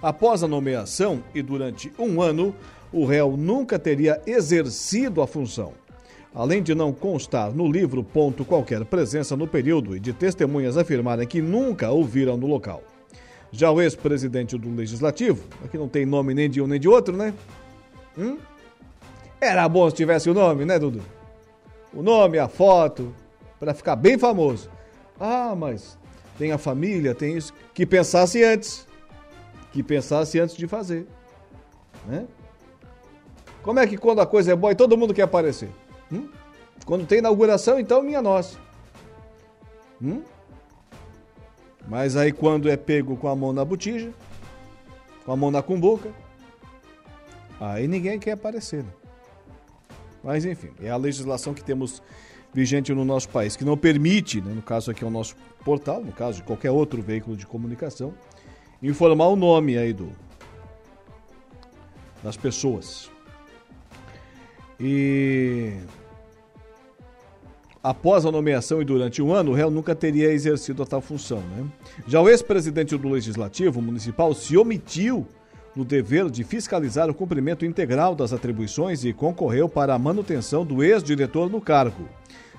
[0.03, 2.55] Após a nomeação e durante um ano,
[2.92, 5.74] o réu nunca teria exercido a função.
[6.35, 11.27] Além de não constar no livro ponto qualquer presença no período e de testemunhas afirmarem
[11.27, 12.83] que nunca o viram no local.
[13.51, 17.17] Já o ex-presidente do Legislativo, aqui não tem nome nem de um nem de outro,
[17.17, 17.33] né?
[18.17, 18.39] Hum?
[19.41, 21.01] Era bom se tivesse o nome, né, Dudu?
[21.93, 23.15] O nome, a foto,
[23.59, 24.69] para ficar bem famoso.
[25.19, 25.97] Ah, mas
[26.37, 27.53] tem a família, tem isso.
[27.73, 28.87] Que pensasse antes.
[29.73, 31.07] Que pensasse antes de fazer.
[32.07, 32.27] Né?
[33.63, 35.71] Como é que quando a coisa é boa e todo mundo quer aparecer?
[36.13, 36.29] Hum?
[36.85, 38.59] Quando tem inauguração, então minha nossa.
[40.01, 40.23] Hum?
[41.88, 44.12] Mas aí quando é pego com a mão na botija,
[45.24, 46.11] com a mão na cumbuca,
[47.59, 48.85] aí ninguém quer aparecer.
[48.85, 48.90] Né?
[50.22, 52.03] Mas enfim, é a legislação que temos
[52.53, 56.03] vigente no nosso país, que não permite, né, no caso aqui é o nosso portal,
[56.03, 58.12] no caso de qualquer outro veículo de comunicação,
[58.83, 60.12] informar o nome aí do
[62.22, 63.11] das pessoas.
[64.81, 65.74] E
[67.88, 71.38] após a nomeação e durante um ano, o réu nunca teria exercido a tal função.
[71.38, 71.64] Né?
[72.07, 75.27] Já o ex-presidente do Legislativo Municipal se omitiu
[75.74, 80.85] no dever de fiscalizar o cumprimento integral das atribuições e concorreu para a manutenção do
[80.85, 82.07] ex-diretor no cargo.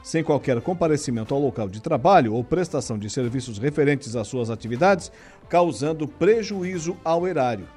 [0.02, 5.12] Sem qualquer comparecimento ao local de trabalho ou prestação de serviços referentes às suas atividades,
[5.48, 7.68] causando prejuízo ao erário.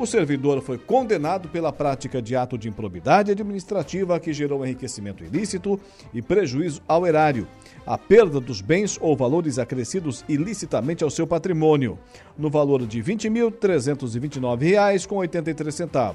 [0.00, 5.78] O servidor foi condenado pela prática de ato de improbidade administrativa que gerou enriquecimento ilícito
[6.14, 7.46] e prejuízo ao erário,
[7.86, 11.98] a perda dos bens ou valores acrescidos ilicitamente ao seu patrimônio,
[12.38, 16.14] no valor de R$ 20.329,83,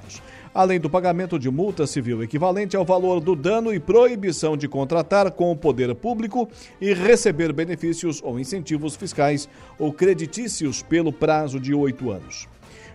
[0.52, 5.30] além do pagamento de multa civil equivalente ao valor do dano e proibição de contratar
[5.30, 6.50] com o poder público
[6.82, 12.48] e receber benefícios ou incentivos fiscais ou creditícios pelo prazo de oito anos.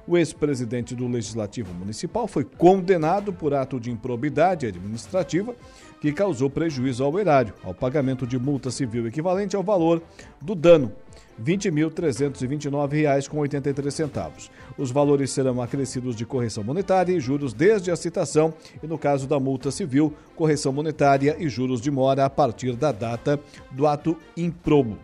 [0.06, 5.54] O ex-presidente do Legislativo Municipal foi condenado por ato de improbidade administrativa
[6.00, 10.02] que causou prejuízo ao erário, ao pagamento de multa civil equivalente ao valor
[10.40, 10.90] do dano,
[11.38, 14.50] R$ 20.329,83.
[14.76, 19.26] Os valores serão acrescidos de correção monetária e juros desde a citação e, no caso
[19.26, 23.38] da multa civil, correção monetária e juros de mora a partir da data
[23.70, 24.98] do ato improbo.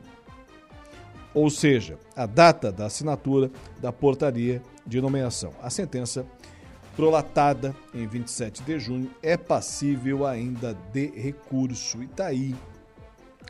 [1.33, 3.51] Ou seja, a data da assinatura
[3.81, 5.53] da portaria de nomeação.
[5.63, 6.27] A sentença
[6.97, 12.03] prolatada em 27 de junho é passível ainda de recurso.
[12.03, 12.55] E está aí,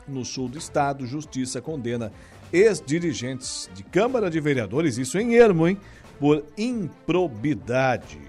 [0.07, 2.11] no sul do estado, Justiça condena
[2.51, 5.77] ex-dirigentes de Câmara de Vereadores, isso em ermo, hein?
[6.19, 8.19] Por improbidade.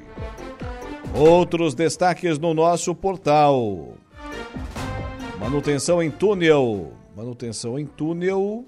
[1.14, 3.94] Outros destaques no nosso portal.
[5.40, 6.92] Manutenção em túnel.
[7.16, 8.66] Manutenção em túnel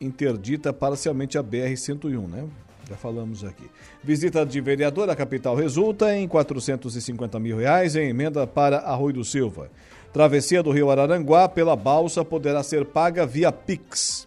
[0.00, 2.48] interdita parcialmente a BR-101, né?
[2.88, 3.64] Já falamos aqui.
[4.02, 9.24] Visita de vereador à capital resulta em 450 mil reais em emenda para Arroio do
[9.24, 9.70] Silva.
[10.12, 14.26] Travessia do Rio Araranguá pela balsa poderá ser paga via Pix.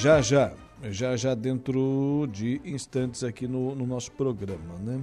[0.00, 0.52] Já já,
[0.90, 5.00] já já dentro de instantes aqui no, no nosso programa, né?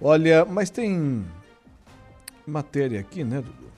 [0.00, 1.26] Olha, mas tem
[2.46, 3.69] matéria aqui, né, Dudu?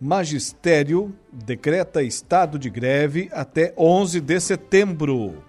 [0.00, 5.42] Magistério decreta estado de greve até 11 de setembro.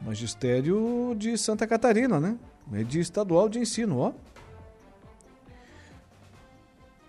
[0.00, 2.36] Magistério de Santa Catarina, né?
[2.70, 4.12] Rede estadual de ensino, ó.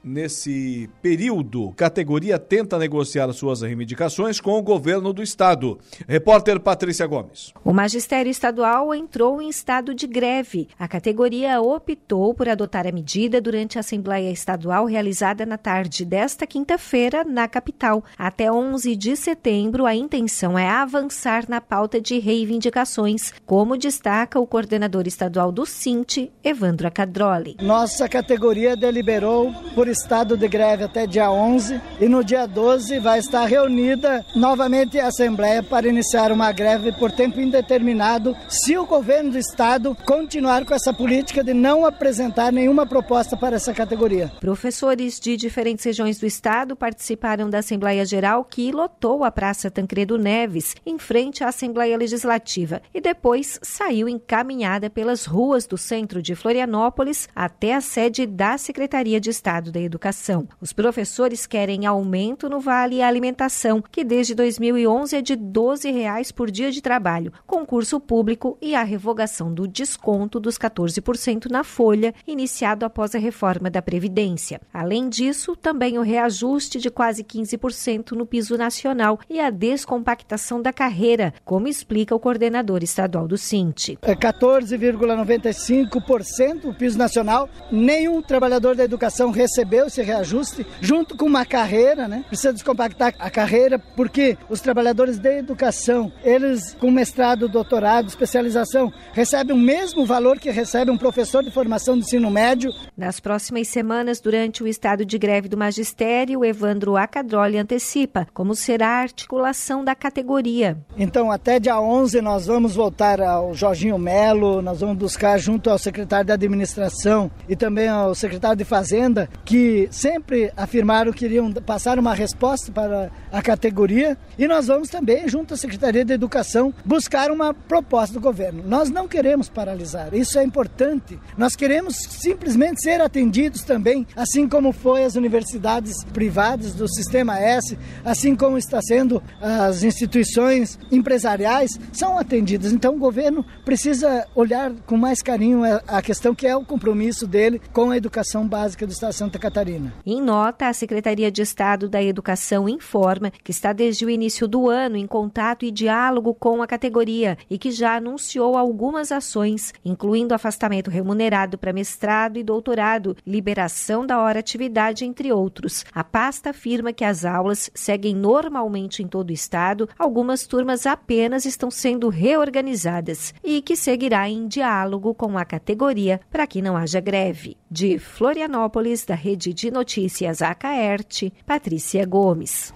[0.07, 5.79] Nesse período, categoria tenta negociar suas reivindicações com o governo do estado.
[6.07, 7.51] Repórter Patrícia Gomes.
[7.63, 10.67] O magistério estadual entrou em estado de greve.
[10.77, 16.45] A categoria optou por adotar a medida durante a Assembleia Estadual realizada na tarde desta
[16.45, 18.03] quinta-feira na capital.
[18.15, 24.45] Até 11 de setembro, a intenção é avançar na pauta de reivindicações, como destaca o
[24.45, 27.57] coordenador estadual do Cinti, Evandro Acadroli.
[27.59, 33.19] Nossa categoria deliberou por estado de greve até dia 11 e no dia 12 vai
[33.19, 39.31] estar reunida novamente a Assembleia para iniciar uma greve por tempo indeterminado se o governo
[39.31, 44.31] do estado continuar com essa política de não apresentar nenhuma proposta para essa categoria.
[44.41, 50.17] Professores de diferentes regiões do estado participaram da Assembleia Geral que lotou a Praça Tancredo
[50.17, 56.35] Neves em frente à Assembleia Legislativa e depois saiu encaminhada pelas ruas do centro de
[56.35, 60.47] Florianópolis até a sede da Secretaria de Estado da Educação.
[60.59, 66.49] Os professores querem aumento no Vale Alimentação, que desde 2011 é de 12 reais por
[66.49, 72.85] dia de trabalho, concurso público e a revogação do desconto dos 14% na folha, iniciado
[72.85, 74.61] após a reforma da Previdência.
[74.73, 80.73] Além disso, também o reajuste de quase 15% no piso nacional e a descompactação da
[80.73, 83.97] carreira, como explica o coordenador estadual do Cinti.
[84.01, 87.49] É 14,95% o piso nacional.
[87.71, 92.23] Nenhum trabalhador da educação recebeu recebeu esse reajuste junto com uma carreira, né?
[92.27, 99.55] Precisa descompactar a carreira porque os trabalhadores da educação, eles com mestrado, doutorado, especialização, recebem
[99.55, 102.71] o mesmo valor que recebe um professor de formação de ensino médio.
[102.95, 108.99] Nas próximas semanas, durante o estado de greve do magistério, Evandro Acadroli antecipa como será
[108.99, 110.77] a articulação da categoria.
[110.97, 115.79] Então, até dia 11 nós vamos voltar ao Jorginho Melo, nós vamos buscar junto ao
[115.79, 119.54] secretário de administração e também ao secretário de fazenda que
[119.91, 125.53] sempre afirmaram que iriam passar uma resposta para a categoria e nós vamos também, junto
[125.53, 128.63] à Secretaria de Educação, buscar uma proposta do governo.
[128.65, 131.19] Nós não queremos paralisar, isso é importante.
[131.37, 137.77] Nós queremos simplesmente ser atendidos também, assim como foi as universidades privadas do Sistema S,
[138.03, 142.71] assim como está sendo as instituições empresariais, são atendidas.
[142.71, 147.61] Então o governo precisa olhar com mais carinho a questão que é o compromisso dele
[147.71, 149.93] com a educação básica do Estado de Santa Catarina.
[150.03, 154.67] Em nota, a Secretaria de Estado da Educação informa que está desde o início do
[154.67, 160.33] ano em contato e diálogo com a categoria e que já anunciou algumas ações, incluindo
[160.33, 165.85] afastamento remunerado para mestrado e doutorado, liberação da hora atividade, entre outros.
[165.93, 171.45] A pasta afirma que as aulas seguem normalmente em todo o estado, algumas turmas apenas
[171.45, 176.99] estão sendo reorganizadas e que seguirá em diálogo com a categoria para que não haja
[176.99, 177.57] greve.
[177.69, 182.73] De Florianópolis, da Rede de Notícias Acaerte, Patrícia Gomes.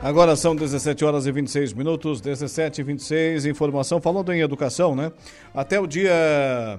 [0.00, 3.46] Agora são 17 horas e 26 minutos, 17 e 26.
[3.46, 5.10] Informação falando em educação, né?
[5.52, 6.78] Até o dia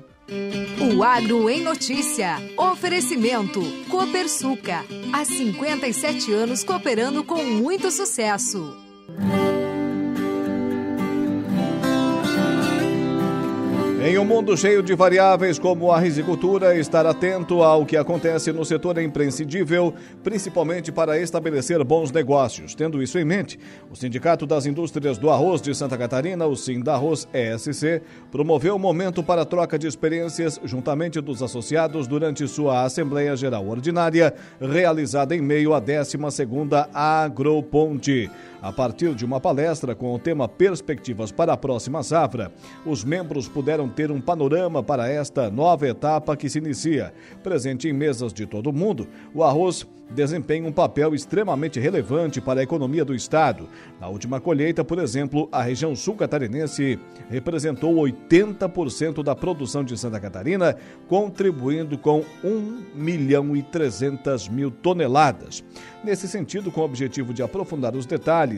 [0.80, 2.36] O Agro em Notícia.
[2.56, 3.60] Oferecimento.
[3.90, 4.84] Copersuca.
[5.12, 8.79] Há 57 anos cooperando com muito sucesso.
[14.02, 18.64] Em um mundo cheio de variáveis como a risicultura, estar atento ao que acontece no
[18.64, 19.92] setor é imprescindível,
[20.24, 22.74] principalmente para estabelecer bons negócios.
[22.74, 23.58] Tendo isso em mente,
[23.90, 28.00] o Sindicato das Indústrias do Arroz de Santa Catarina, o Sindarroz ESC,
[28.32, 34.32] promoveu um momento para troca de experiências juntamente dos associados durante sua Assembleia Geral Ordinária,
[34.58, 38.30] realizada em meio à 12ª Agroponte.
[38.62, 42.52] A partir de uma palestra com o tema Perspectivas para a Próxima Safra,
[42.84, 47.14] os membros puderam ter um panorama para esta nova etapa que se inicia.
[47.42, 52.60] Presente em mesas de todo o mundo, o arroz desempenha um papel extremamente relevante para
[52.60, 53.68] a economia do estado.
[54.00, 56.98] Na última colheita, por exemplo, a região sul catarinense
[57.28, 60.76] representou 80% da produção de Santa Catarina,
[61.08, 65.62] contribuindo com 1 milhão e 300 mil toneladas.
[66.02, 68.49] Nesse sentido, com o objetivo de aprofundar os detalhes,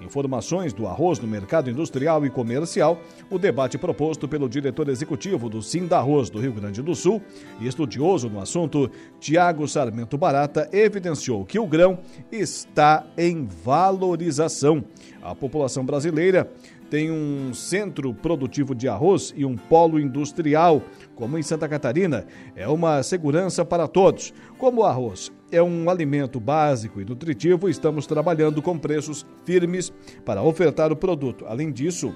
[0.00, 5.62] informações do arroz no mercado industrial e comercial, o debate proposto pelo diretor executivo do
[5.62, 7.22] Sim da Arroz do Rio Grande do Sul
[7.60, 8.90] e estudioso no assunto,
[9.20, 11.98] Tiago Sarmento Barata, evidenciou que o grão
[12.30, 14.84] está em valorização.
[15.22, 16.50] A população brasileira
[16.90, 20.82] tem um centro produtivo de arroz e um polo industrial,
[21.14, 22.26] como em Santa Catarina.
[22.56, 24.32] É uma segurança para todos.
[24.56, 29.92] Como o arroz é um alimento básico e nutritivo, estamos trabalhando com preços firmes
[30.24, 31.44] para ofertar o produto.
[31.46, 32.14] Além disso,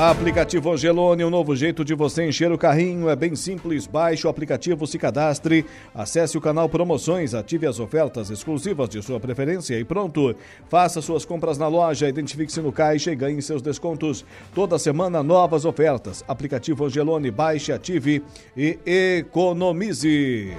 [0.00, 3.08] Aplicativo Angelone, um novo jeito de você encher o carrinho.
[3.08, 3.84] É bem simples.
[3.84, 9.18] Baixe o aplicativo, se cadastre, acesse o canal Promoções, ative as ofertas exclusivas de sua
[9.18, 10.36] preferência e pronto.
[10.68, 14.24] Faça suas compras na loja, identifique-se no caixa e ganhe seus descontos.
[14.54, 16.24] Toda semana, novas ofertas.
[16.28, 18.22] Aplicativo Angelone, baixe, ative
[18.56, 20.56] e economize.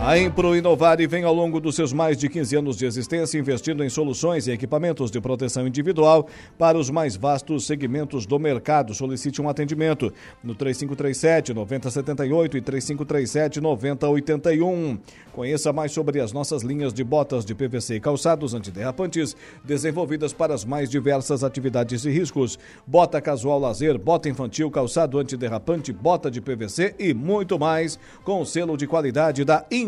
[0.00, 3.82] A Impro Inovar vem ao longo dos seus mais de 15 anos de existência investindo
[3.82, 8.94] em soluções e equipamentos de proteção individual para os mais vastos segmentos do mercado.
[8.94, 14.98] Solicite um atendimento no 3537 9078 e 3537 9081.
[15.32, 20.54] Conheça mais sobre as nossas linhas de botas de PVC e calçados antiderrapantes desenvolvidas para
[20.54, 22.56] as mais diversas atividades e riscos.
[22.86, 28.76] Bota casual lazer, bota infantil, calçado antiderrapante, bota de PVC e muito mais com selo
[28.76, 29.87] de qualidade da Impro.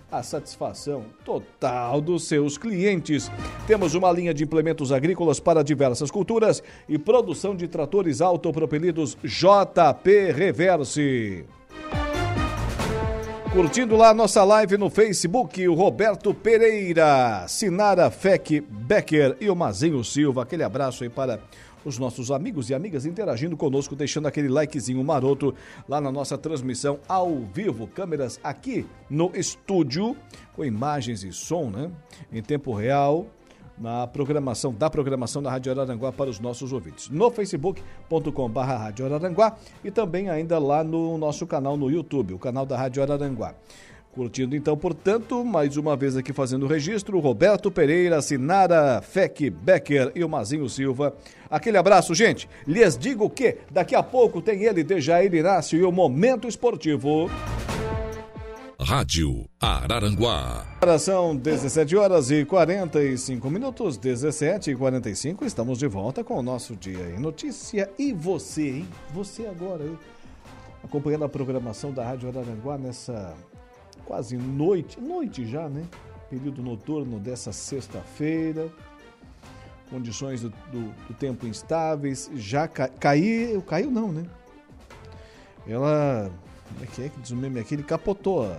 [0.11, 3.31] a satisfação total dos seus clientes.
[3.65, 10.31] Temos uma linha de implementos agrícolas para diversas culturas e produção de tratores autopropelidos JP
[10.31, 11.45] Reverse.
[13.53, 19.55] Curtindo lá a nossa live no Facebook, o Roberto Pereira, Sinara Feck Becker e o
[19.55, 20.43] Mazinho Silva.
[20.43, 21.37] Aquele abraço aí para
[21.85, 25.53] os nossos amigos e amigas interagindo conosco, deixando aquele likezinho maroto
[25.87, 27.87] lá na nossa transmissão ao vivo.
[27.87, 30.15] Câmeras aqui no estúdio,
[30.55, 31.91] com imagens e som, né?
[32.31, 33.27] Em tempo real,
[33.77, 37.09] na programação, da programação da Rádio Araranguá para os nossos ouvintes.
[37.09, 42.65] No facebook.com.br Rádio Araranguá e também ainda lá no nosso canal no YouTube, o canal
[42.65, 43.55] da Rádio Araranguá.
[44.13, 50.11] Curtindo então, portanto, mais uma vez aqui fazendo o registro, Roberto Pereira, Sinara Feck Becker
[50.13, 51.15] e o Mazinho Silva.
[51.49, 52.49] Aquele abraço, gente.
[52.67, 57.29] Lhes digo que daqui a pouco tem ele, Dejair Inácio e o Momento Esportivo.
[58.77, 60.65] Rádio Araranguá.
[60.99, 65.45] São 17 horas e 45 minutos, 17 e 45.
[65.45, 67.89] Estamos de volta com o nosso Dia em Notícia.
[67.97, 68.87] E você, hein?
[69.13, 69.97] Você agora, hein?
[70.83, 73.35] Acompanhando a programação da Rádio Araranguá nessa
[74.11, 75.85] quase noite, noite já, né?
[76.29, 78.67] Período noturno dessa sexta-feira.
[79.89, 82.29] Condições do, do, do, tempo instáveis.
[82.35, 84.25] Já ca, caiu, caiu não, né?
[85.65, 86.29] Ela,
[86.67, 87.73] como é que é que diz o meme aqui?
[87.73, 88.53] Ele capotou,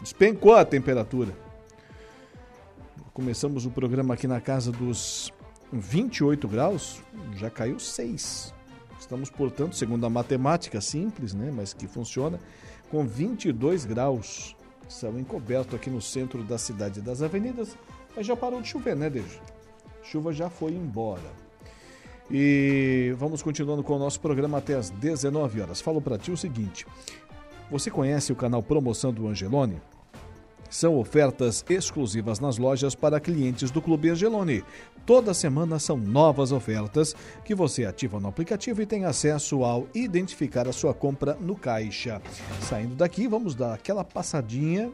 [0.00, 1.34] despencou a temperatura.
[3.12, 5.30] Começamos o programa aqui na casa dos
[5.70, 7.02] 28 graus,
[7.34, 8.54] já caiu 6.
[8.98, 12.40] Estamos, portanto, segundo a matemática simples, né, mas que funciona,
[12.90, 14.55] com 22 graus.
[14.88, 17.76] Céu encoberto aqui no centro da cidade das avenidas,
[18.16, 19.40] mas já parou de chover, né, Dejo?
[20.02, 21.46] Chuva já foi embora.
[22.30, 25.80] E vamos continuando com o nosso programa até as 19 horas.
[25.80, 26.86] Falo para ti o seguinte:
[27.70, 29.80] você conhece o canal Promoção do Angelone?
[30.70, 34.64] São ofertas exclusivas nas lojas para clientes do Clube Angelone.
[35.04, 37.14] Toda semana são novas ofertas
[37.44, 42.20] que você ativa no aplicativo e tem acesso ao identificar a sua compra no caixa.
[42.62, 44.90] Saindo daqui, vamos dar aquela passadinha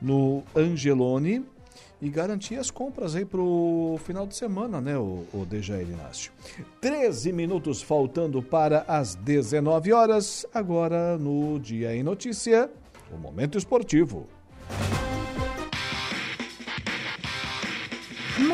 [0.00, 1.44] no Angelone
[2.02, 6.32] e garantir as compras aí pro final de semana, né, o, o Dejair Inácio.
[6.80, 12.70] 13 minutos faltando para as 19 horas, agora no Dia em Notícia,
[13.12, 14.26] o Momento Esportivo.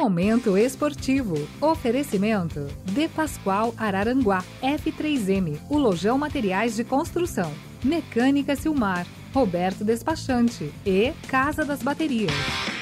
[0.07, 1.49] Momento Esportivo.
[1.61, 2.67] Oferecimento.
[2.85, 4.45] De Pascoal Araranguá.
[4.63, 5.59] F3M.
[5.71, 7.53] O Lojão Materiais de Construção.
[7.83, 9.07] Mecânica Silmar.
[9.33, 10.73] Roberto Despachante.
[10.85, 12.76] E Casa das Baterias.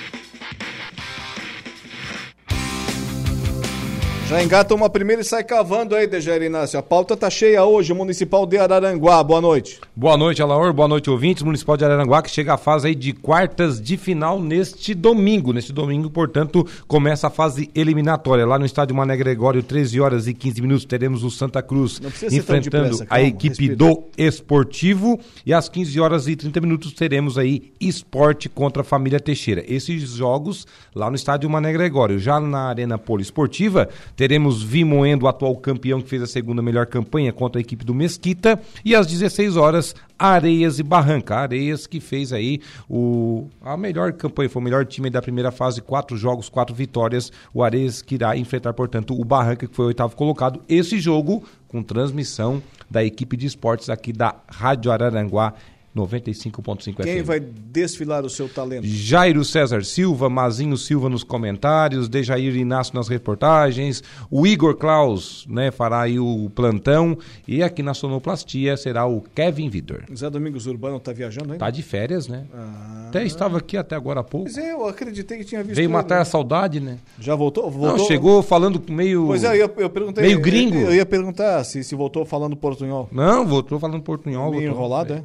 [4.27, 6.79] Já engata uma primeira e sai cavando aí, Dejair Inácio.
[6.79, 9.23] A pauta tá cheia hoje, Municipal de Araranguá.
[9.23, 9.79] Boa noite.
[9.95, 10.73] Boa noite, Alaor.
[10.73, 11.43] Boa noite, ouvintes.
[11.43, 15.53] Municipal de Araranguá que chega à fase aí de quartas de final neste domingo.
[15.53, 18.47] Neste domingo, portanto, começa a fase eliminatória.
[18.47, 22.01] Lá no estádio Mané Gregório, 13 horas e 15 minutos, teremos o Santa Cruz
[22.33, 23.77] enfrentando Calma, a equipe respira.
[23.77, 25.21] do Esportivo.
[25.45, 29.63] E às 15 horas e 30 minutos teremos aí Esporte contra a família Teixeira.
[29.69, 32.19] Esses jogos lá no estádio Mané Gregório.
[32.19, 33.87] Já na Arena Poliesportiva,
[34.17, 37.95] Teremos Vimoendo, o atual campeão que fez a segunda melhor campanha contra a equipe do
[37.95, 38.61] Mesquita.
[38.85, 41.37] E às 16 horas, Areias e Barranca.
[41.37, 45.83] Areias que fez aí o, a melhor campanha, foi o melhor time da primeira fase,
[45.83, 47.33] quatro jogos, quatro vitórias.
[47.53, 50.61] O Areias que irá enfrentar, portanto, o Barranca, que foi o oitavo colocado.
[50.69, 55.55] Esse jogo com transmissão da equipe de esportes aqui da Rádio Araranguá
[55.95, 58.87] 95.5 Quem vai desfilar o seu talento?
[58.87, 65.71] Jairo César Silva, Mazinho Silva nos comentários, Dejair Inácio nas reportagens, o Igor Klaus né,
[65.71, 67.17] fará aí o plantão
[67.47, 70.05] e aqui na sonoplastia será o Kevin Vitor.
[70.17, 71.65] Zé Domingos Urbano está viajando ainda?
[71.65, 72.45] Tá de férias, né?
[72.53, 73.07] Ah.
[73.09, 74.47] Até estava aqui até agora há pouco.
[74.47, 76.23] Pois é, eu acreditei que tinha visto Veio matar ele.
[76.23, 76.99] a saudade, né?
[77.21, 77.71] Já voltou?
[77.71, 77.99] voltou?
[77.99, 79.27] Não, chegou falando meio...
[79.27, 80.25] Pois é, eu, eu perguntei...
[80.25, 80.77] Meio gringo.
[80.77, 83.09] Eu, eu ia perguntar se, se voltou falando portunhol.
[83.13, 84.51] Não, voltou falando portunhol.
[84.51, 85.23] Meio enrolado, é?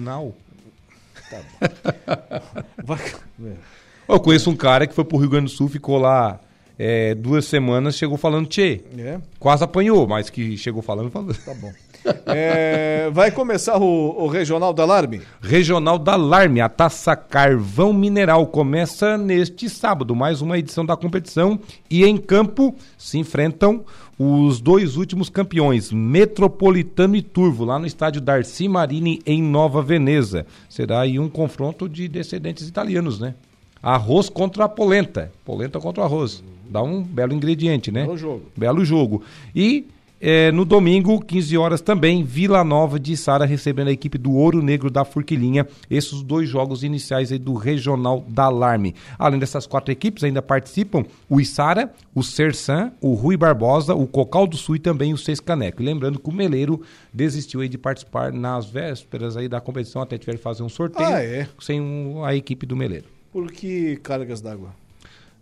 [0.00, 0.34] Equatorianal.
[1.30, 1.40] Tá
[2.80, 2.96] bom.
[4.08, 6.40] Eu conheço um cara que foi pro Rio Grande do Sul, ficou lá
[6.76, 8.80] é, duas semanas, chegou falando tchê.
[8.98, 9.20] É.
[9.38, 11.32] Quase apanhou, mas que chegou falando, falou.
[11.32, 11.72] Tá bom.
[12.26, 15.20] É, vai começar o, o, Regional da Alarme?
[15.40, 21.58] Regional da Alarme, a Taça Carvão Mineral, começa neste sábado, mais uma edição da competição.
[21.90, 23.84] E em campo se enfrentam
[24.18, 30.46] os dois últimos campeões, Metropolitano e Turvo, lá no estádio Darcy Marini, em Nova Veneza.
[30.68, 33.34] Será aí um confronto de descendentes italianos, né?
[33.82, 35.32] Arroz contra a polenta.
[35.44, 36.44] Polenta contra o arroz.
[36.68, 38.02] Dá um belo ingrediente, né?
[38.02, 38.42] Belo jogo.
[38.56, 39.22] Belo jogo.
[39.56, 39.86] E
[40.20, 44.60] é, no domingo, 15 horas também, Vila Nova de Sara recebendo a equipe do Ouro
[44.60, 45.66] Negro da Forquilinha.
[45.90, 48.94] Esses dois jogos iniciais aí do Regional da Alarme.
[49.18, 54.46] Além dessas quatro equipes, ainda participam o Isara, o Sersan, o Rui Barbosa, o Cocal
[54.46, 55.80] do Sul e também o Seis Caneco.
[55.80, 60.18] E lembrando que o Meleiro desistiu aí de participar nas vésperas aí da competição, até
[60.18, 61.48] tiver que fazer um sorteio ah, é?
[61.58, 63.06] sem um, a equipe do Meleiro.
[63.32, 64.74] Por que cargas d'água?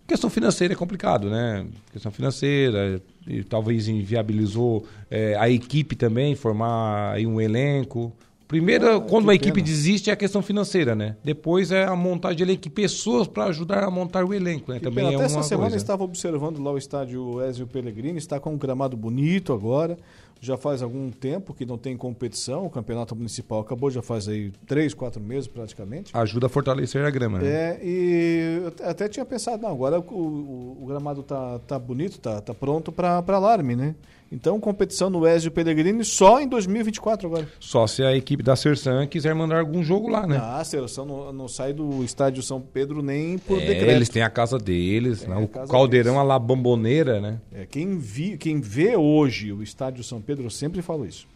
[0.08, 1.66] Questão financeira é complicado, né?
[1.92, 8.10] Questão financeira, e talvez inviabilizou é, a equipe também, formar aí um elenco.
[8.48, 9.66] Primeiro, ah, quando uma equipe pena.
[9.66, 11.16] desiste, é a questão financeira, né?
[11.22, 14.80] Depois é a montagem de elenco, pessoas para ajudar a montar o elenco, né?
[14.80, 15.12] Também pena.
[15.12, 15.76] é Até uma essa semana coisa.
[15.76, 19.98] estava observando lá o estádio Ezio Pellegrini, está com um gramado bonito agora
[20.40, 24.52] já faz algum tempo que não tem competição, o campeonato municipal acabou, já faz aí
[24.66, 26.16] três, quatro meses praticamente.
[26.16, 27.48] Ajuda a fortalecer a grama, né?
[27.48, 32.18] É, e eu até tinha pensado, não, agora o, o, o gramado tá, tá bonito,
[32.20, 33.94] tá, tá pronto para alarme, né?
[34.30, 37.48] Então, competição no Ezio Pellegrini só em 2024 agora.
[37.58, 40.36] Só se a equipe da Sersan quiser mandar algum jogo lá, né?
[40.38, 43.90] Ah, a Sersan não, não sai do estádio São Pedro nem por é, decreto.
[43.90, 45.36] Eles têm a casa deles, é, né?
[45.36, 46.24] o caldeirão deles.
[46.26, 47.40] a la bamboneira, né?
[47.52, 51.26] É, quem, vi, quem vê hoje o estádio São Pedro, eu sempre falo isso.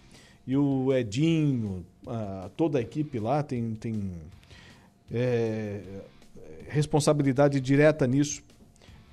[0.47, 4.11] E o Edinho, a, toda a equipe lá tem, tem
[5.11, 5.81] é,
[6.69, 8.43] responsabilidade direta nisso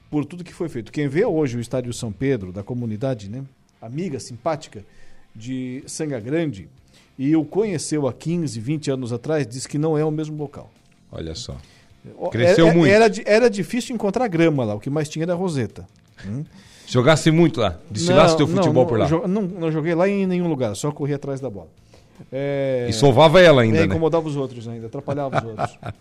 [0.09, 0.91] por tudo que foi feito.
[0.91, 3.45] Quem vê hoje o estádio São Pedro, da comunidade, né?
[3.81, 4.83] Amiga, simpática,
[5.35, 6.69] de Sanga Grande,
[7.17, 10.71] e o conheceu há 15, 20 anos atrás, disse que não é o mesmo local.
[11.11, 11.57] Olha só.
[12.31, 12.91] Cresceu era, muito.
[12.91, 15.87] Era, era difícil encontrar grama lá, o que mais tinha era roseta.
[16.25, 16.43] Hum?
[16.87, 17.77] Jogasse muito lá?
[17.91, 19.09] Desfilasse teu futebol não, por lá?
[19.27, 21.67] Não, não joguei lá em nenhum lugar, só corri atrás da bola.
[22.31, 23.85] É, e sovava ela ainda, é, né?
[23.85, 25.77] incomodava os outros ainda, atrapalhava os outros.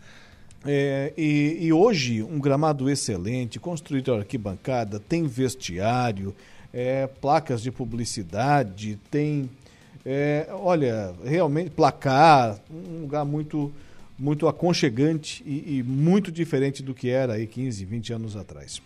[0.66, 6.35] É, e, e, hoje, um gramado excelente, construído arquibancada, tem vestiário,
[6.73, 9.49] é, placas de publicidade, tem,
[10.05, 13.73] é, olha, realmente placar, um lugar muito
[14.19, 18.83] muito aconchegante e, e, muito diferente do que era aí 15, 20 anos atrás.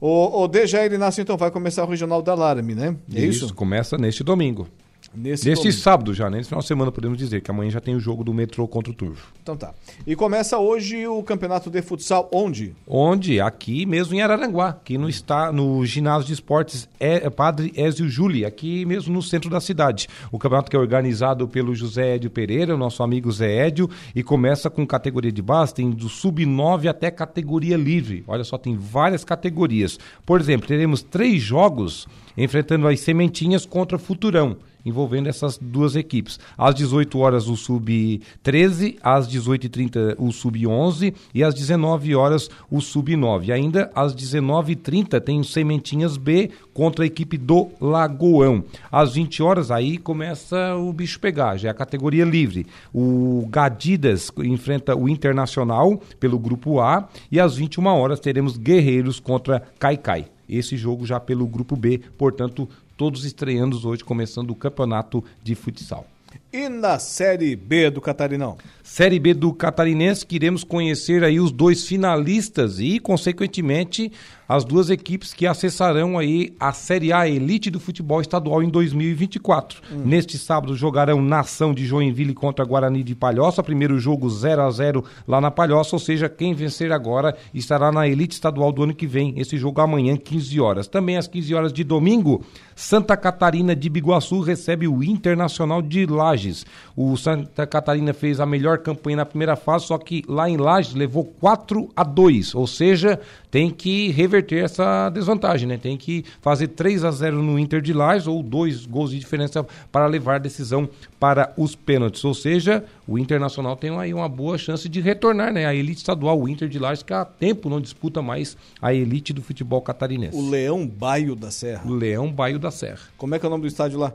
[0.00, 2.96] O, o Dejair Inácio, então, vai começar o Regional da Alarme, né?
[3.14, 3.54] É isso, isso?
[3.54, 4.66] começa neste domingo.
[5.14, 6.38] Nesse, Nesse sábado já, né?
[6.38, 8.90] Nesse final de semana podemos dizer que amanhã já tem o jogo do metrô contra
[8.90, 9.26] o Turvo.
[9.42, 9.74] Então tá.
[10.06, 12.74] E começa hoje o campeonato de futsal onde?
[12.86, 13.40] Onde?
[13.40, 18.44] Aqui mesmo em Araranguá, aqui no, está, no ginásio de esportes é, Padre Ézio Júli,
[18.44, 20.08] aqui mesmo no centro da cidade.
[20.30, 24.22] O campeonato que é organizado pelo José Edio Pereira, o nosso amigo Zé Edio, e
[24.22, 28.24] começa com categoria de base, tem do sub-9 até categoria livre.
[28.26, 29.98] Olha só, tem várias categorias.
[30.24, 36.38] Por exemplo, teremos três jogos enfrentando as sementinhas contra Futurão envolvendo essas duas equipes.
[36.56, 43.52] Às 18 horas o sub-13, às 18h30 o sub-11 e às 19 horas o sub-9.
[43.52, 48.64] Ainda às 19h30 tem o Sementinhas B contra a equipe do Lagoão.
[48.90, 52.66] Às 20 horas aí começa o bicho pegar, já é a categoria livre.
[52.94, 59.60] O Gadidas enfrenta o Internacional pelo grupo A e às 21 horas teremos Guerreiros contra
[59.78, 60.26] Caicai.
[60.48, 66.06] Esse jogo já pelo grupo B, portanto, todos estreando hoje, começando o campeonato de futsal.
[66.52, 68.56] E na Série B do Catarinão?
[68.82, 74.12] Série B do Catarinense, queremos conhecer aí os dois finalistas e, consequentemente,
[74.48, 79.82] as duas equipes que acessarão aí a Série A Elite do futebol estadual em 2024.
[79.92, 80.02] Hum.
[80.04, 85.04] Neste sábado jogarão Nação de Joinville contra Guarani de Palhoça, primeiro jogo 0 a 0
[85.26, 89.06] lá na Palhoça, ou seja, quem vencer agora estará na Elite estadual do ano que
[89.06, 89.34] vem.
[89.36, 90.86] Esse jogo amanhã 15 horas.
[90.86, 92.44] Também às 15 horas de domingo,
[92.74, 96.64] Santa Catarina de Biguaçu recebe o Internacional de Lages.
[96.96, 100.94] O Santa Catarina fez a melhor campanha na primeira fase, só que lá em Lages
[100.94, 103.18] levou 4 a 2, ou seja,
[103.50, 105.78] tem que reverter essa desvantagem, né?
[105.78, 109.66] Tem que fazer 3 a 0 no Inter de Lages ou dois gols de diferença
[109.90, 112.24] para levar a decisão para os pênaltis.
[112.24, 115.66] Ou seja, o Internacional tem aí uma boa chance de retornar, né?
[115.66, 119.32] A elite estadual, o Inter de Lages, que há tempo não disputa mais a elite
[119.32, 120.36] do futebol catarinense.
[120.36, 121.82] O Leão Baio da Serra.
[121.86, 123.00] O Leão Baio da Serra.
[123.16, 124.12] Como é que é o nome do estádio lá?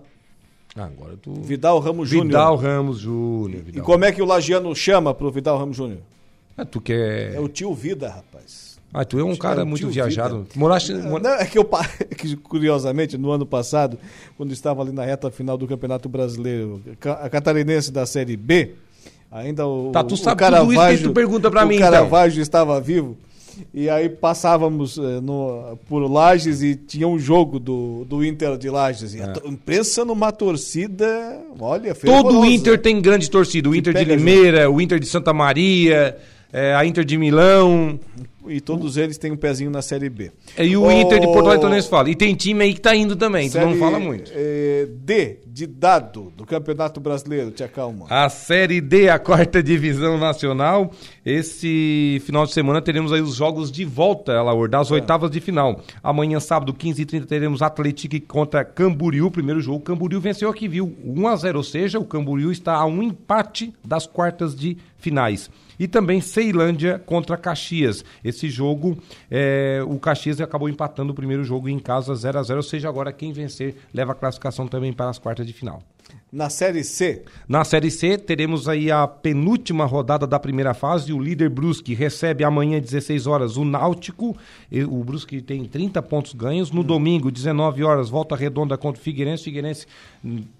[0.76, 1.34] Ah, agora tu...
[1.34, 2.28] Vidal Ramos Júnior.
[2.28, 3.64] Vidal Ramos Júnior.
[3.74, 6.00] E como é que o Lagiano chama pro Vidal Ramos Júnior?
[6.58, 7.34] Ah, tu quer...
[7.34, 8.71] É o tio Vida, rapaz.
[8.94, 10.46] Ah, tu é um cara muito viajado.
[10.56, 11.64] Moraste, não, não, é que eu
[12.18, 13.98] que, curiosamente no ano passado,
[14.38, 16.82] quando estava ali na reta final do Campeonato Brasileiro,
[17.22, 18.74] a catarinense da Série B,
[19.32, 21.78] ainda o Tá, tu sabe o Caravaggio, tudo isso que tu pergunta para mim, O
[21.78, 21.90] então.
[21.90, 22.44] Caravaggio então.
[22.44, 23.18] estava vivo.
[23.74, 28.70] E aí passávamos eh, no, por Lages e tinha um jogo do, do Inter de
[28.70, 29.14] Lages.
[29.14, 29.24] E é.
[29.24, 31.06] a imprensa numa torcida,
[31.60, 32.24] olha, fervorosa.
[32.24, 33.70] Todo o Inter tem grande torcida.
[33.70, 36.18] O Inter de Limeira, o Inter de Santa Maria,
[36.52, 38.00] é, a Inter de Milão.
[38.48, 40.32] E todos eles têm um pezinho na Série B.
[40.58, 40.92] E o.
[40.92, 42.10] Inter de Porto Alegre também fala.
[42.10, 44.32] E tem time aí que tá indo também, série, tu não fala muito.
[44.34, 48.08] É, D, de dado, do Campeonato Brasileiro, te acalma.
[48.10, 50.92] A Série D, a quarta divisão nacional.
[51.26, 54.96] Esse final de semana teremos aí os jogos de volta, Laur, das é.
[54.96, 55.82] oitavas de final.
[56.04, 59.30] Amanhã, sábado, 15h30, teremos Atlético contra Camboriú.
[59.30, 60.96] Primeiro jogo, Camboriú venceu aqui, viu?
[61.06, 65.50] 1x0, ou seja, o Camboriú está a um empate das quartas de finais
[65.82, 68.06] e também Ceilândia contra Caxias.
[68.24, 68.98] Esse jogo,
[69.30, 72.90] é, o Caxias acabou empatando o primeiro jogo em casa 0 a 0 ou seja,
[72.90, 75.82] agora quem vencer leva a classificação também para as quartas de final.
[76.32, 77.24] Na Série C?
[77.46, 81.12] Na Série C, teremos aí a penúltima rodada da primeira fase.
[81.12, 84.38] O líder Brusque recebe amanhã, 16 horas, o Náutico.
[84.88, 86.72] O Brusque tem 30 pontos ganhos.
[86.72, 89.44] No domingo, 19 horas, volta redonda contra o Figueirense.
[89.44, 89.86] Figueirense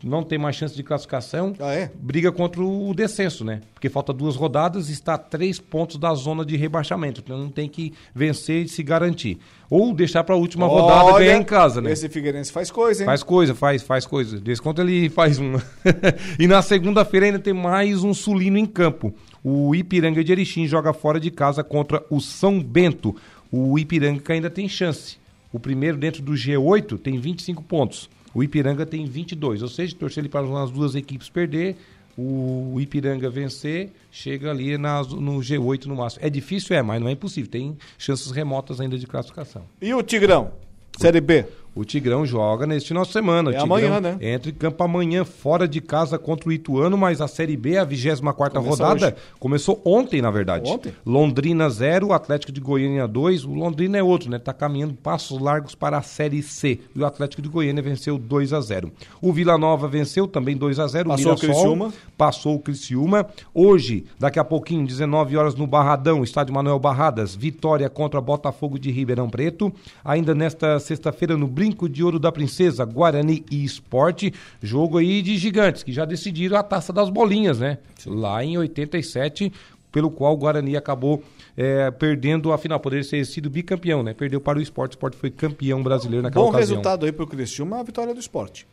[0.04, 1.54] não tem mais chance de classificação.
[1.58, 1.90] Ah, é?
[1.96, 3.62] Briga contra o descenso, né?
[3.74, 7.22] Porque falta duas rodadas e está a três pontos da zona de rebaixamento.
[7.24, 9.40] Então não tem que vencer e se garantir.
[9.72, 11.94] Ou deixar para a última Olha, rodada ganhar em casa, né?
[11.94, 13.06] Esse Figueirense faz coisa, hein?
[13.06, 14.38] Faz coisa, faz, faz coisa.
[14.38, 15.64] Desse conta ele faz uma.
[16.38, 19.16] e na segunda-feira ainda tem mais um sulino em campo.
[19.42, 23.16] O Ipiranga de Erechim joga fora de casa contra o São Bento.
[23.50, 25.16] O Ipiranga ainda tem chance.
[25.54, 28.10] O primeiro dentro do G8 tem 25 pontos.
[28.34, 29.62] O Ipiranga tem 22.
[29.62, 31.78] Ou seja, torcer ele para as duas equipes perder,
[32.18, 36.26] o Ipiranga vencer, chega ali na, no G8 no máximo.
[36.26, 37.50] É difícil, é, mas não é impossível.
[37.50, 39.64] Tem chances remotas ainda de classificação.
[39.82, 40.52] E o Tigrão?
[41.00, 41.46] Série B?
[41.74, 43.52] O Tigrão joga neste final de semana.
[43.54, 44.18] É amanhã, né?
[44.20, 47.86] Entra em campo amanhã, fora de casa contra o Ituano, mas a Série B, a
[47.86, 49.16] 24 rodada, hoje.
[49.40, 50.70] começou ontem, na verdade.
[50.70, 50.94] Ontem?
[51.06, 53.46] Londrina 0, Atlético de Goiânia 2.
[53.46, 54.38] O Londrina é outro, né?
[54.38, 56.82] Tá caminhando passos largos para a Série C.
[56.94, 58.92] E o Atlético de Goiânia venceu 2 a 0
[59.22, 61.94] O Vila Nova venceu também 2 a 0 Passou o Criciúma.
[62.18, 63.28] Passou o Criciúma.
[63.54, 68.92] Hoje, daqui a pouquinho, 19 horas no Barradão, estádio Manuel Barradas, vitória contra Botafogo de
[68.92, 69.72] Ribeirão Preto.
[70.04, 74.34] Ainda nesta sexta-feira, no Brinco de Ouro da Princesa, Guarani e Esporte.
[74.64, 77.78] Jogo aí de gigantes, que já decidiram a taça das bolinhas, né?
[78.04, 79.54] Lá em 87,
[79.92, 81.24] pelo qual o Guarani acabou
[81.56, 82.80] é, perdendo a final.
[82.80, 84.12] Poderia ter sido bicampeão, né?
[84.12, 84.94] Perdeu para o esporte.
[84.94, 86.78] O esporte foi campeão brasileiro naquela Bom ocasião.
[86.78, 88.66] Bom resultado aí para o Criciúma, a vitória do esporte.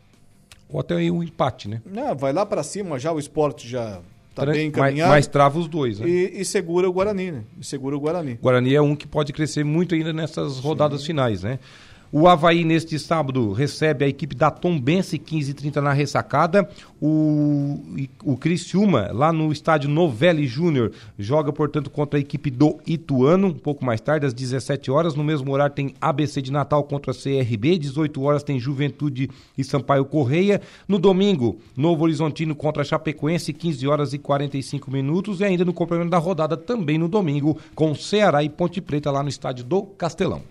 [0.67, 1.83] Ou até aí um empate, né?
[1.85, 4.01] Não, vai lá para cima já, o esporte já
[4.33, 5.11] tá bem encaminhado.
[5.11, 6.09] Mas, mas trava os dois, né?
[6.09, 7.43] E, e, segura o Guarani, né?
[7.59, 8.39] E segura o Guarani.
[8.41, 11.07] Guarani é um que pode crescer muito ainda nessas rodadas Sim.
[11.07, 11.59] finais, né?
[12.11, 16.67] O Havaí, neste sábado, recebe a equipe da Tombense, 15h30 na ressacada.
[16.99, 17.79] O,
[18.23, 23.53] o Criciúma, lá no estádio Novelli Júnior, joga, portanto, contra a equipe do Ituano, um
[23.53, 25.13] pouco mais tarde, às 17 horas.
[25.13, 29.63] No mesmo horário tem ABC de Natal contra a CRB, 18 horas tem Juventude e
[29.63, 30.61] Sampaio Correia.
[30.87, 35.41] No domingo, Novo Horizontino contra Chapecoense, 15 horas e 45 minutos.
[35.41, 39.21] E ainda no complemento da rodada, também no domingo, com Ceará e Ponte Preta lá
[39.21, 40.41] no estádio do Castelão.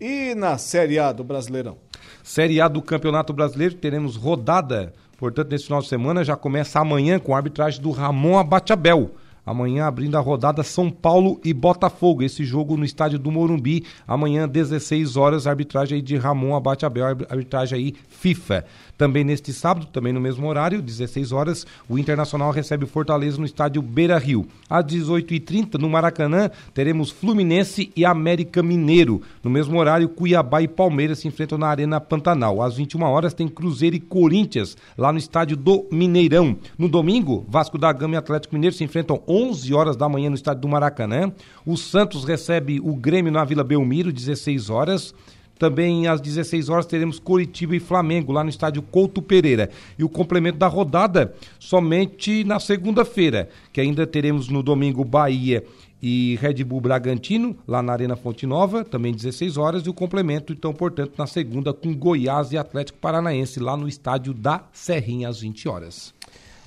[0.00, 1.78] E na Série A do Brasileirão?
[2.22, 4.92] Série A do Campeonato Brasileiro, teremos rodada.
[5.16, 9.12] Portanto, nesse final de semana já começa amanhã com a arbitragem do Ramon Abateabel.
[9.46, 12.24] Amanhã abrindo a rodada São Paulo e Botafogo.
[12.24, 13.84] Esse jogo no estádio do Morumbi.
[14.08, 18.64] Amanhã, 16 horas, arbitragem de Ramon Abate Abel, arbitragem aí FIFA.
[18.98, 23.82] Também neste sábado, também no mesmo horário, 16 horas, o Internacional recebe Fortaleza no estádio
[23.82, 24.48] Beira Rio.
[24.70, 29.20] Às 18h30, no Maracanã, teremos Fluminense e América Mineiro.
[29.44, 32.62] No mesmo horário, Cuiabá e Palmeiras se enfrentam na Arena Pantanal.
[32.62, 36.56] Às 21 horas tem Cruzeiro e Corinthians, lá no estádio do Mineirão.
[36.78, 40.34] No domingo, Vasco da Gama e Atlético Mineiro se enfrentam 11 horas da manhã no
[40.34, 41.30] estádio do Maracanã.
[41.66, 45.14] O Santos recebe o Grêmio na Vila Belmiro, 16 horas.
[45.58, 49.68] Também às 16 horas teremos Curitiba e Flamengo lá no estádio Couto Pereira.
[49.98, 55.62] E o complemento da rodada somente na segunda-feira, que ainda teremos no domingo Bahia
[56.02, 60.52] e Red Bull Bragantino, lá na Arena Fonte Nova, também 16 horas, e o complemento,
[60.52, 65.40] então, portanto, na segunda, com Goiás e Atlético Paranaense, lá no estádio da Serrinha, às
[65.40, 66.15] 20 horas.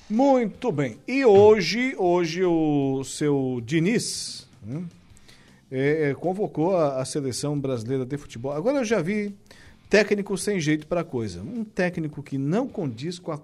[0.09, 0.97] Muito bem.
[1.07, 4.83] E hoje, hoje o seu Diniz, né?
[5.71, 8.51] é, é, convocou a, a, seleção brasileira de futebol.
[8.51, 9.35] Agora eu já vi
[9.87, 11.43] técnico sem jeito para coisa.
[11.43, 13.39] Um técnico que não condiz com a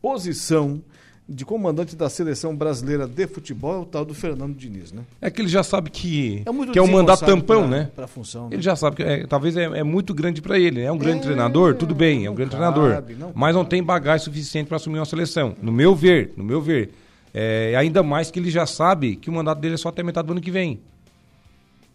[0.00, 0.80] posição
[1.28, 5.02] de comandante da seleção brasileira de futebol é o tal do Fernando Diniz, né?
[5.20, 8.06] É que ele já sabe que é, que é um mandato tampão, pra, né?
[8.06, 8.54] Função, né?
[8.54, 10.80] Ele já sabe que é, talvez é, é, muito grande para ele.
[10.82, 13.64] É um grande é, treinador, tudo bem, é um grande cabe, treinador, não mas não
[13.64, 15.56] tem bagagem suficiente para assumir uma seleção.
[15.60, 16.90] No meu ver, no meu ver,
[17.34, 20.26] é, ainda mais que ele já sabe que o mandato dele é só até metade
[20.28, 20.80] do ano que vem.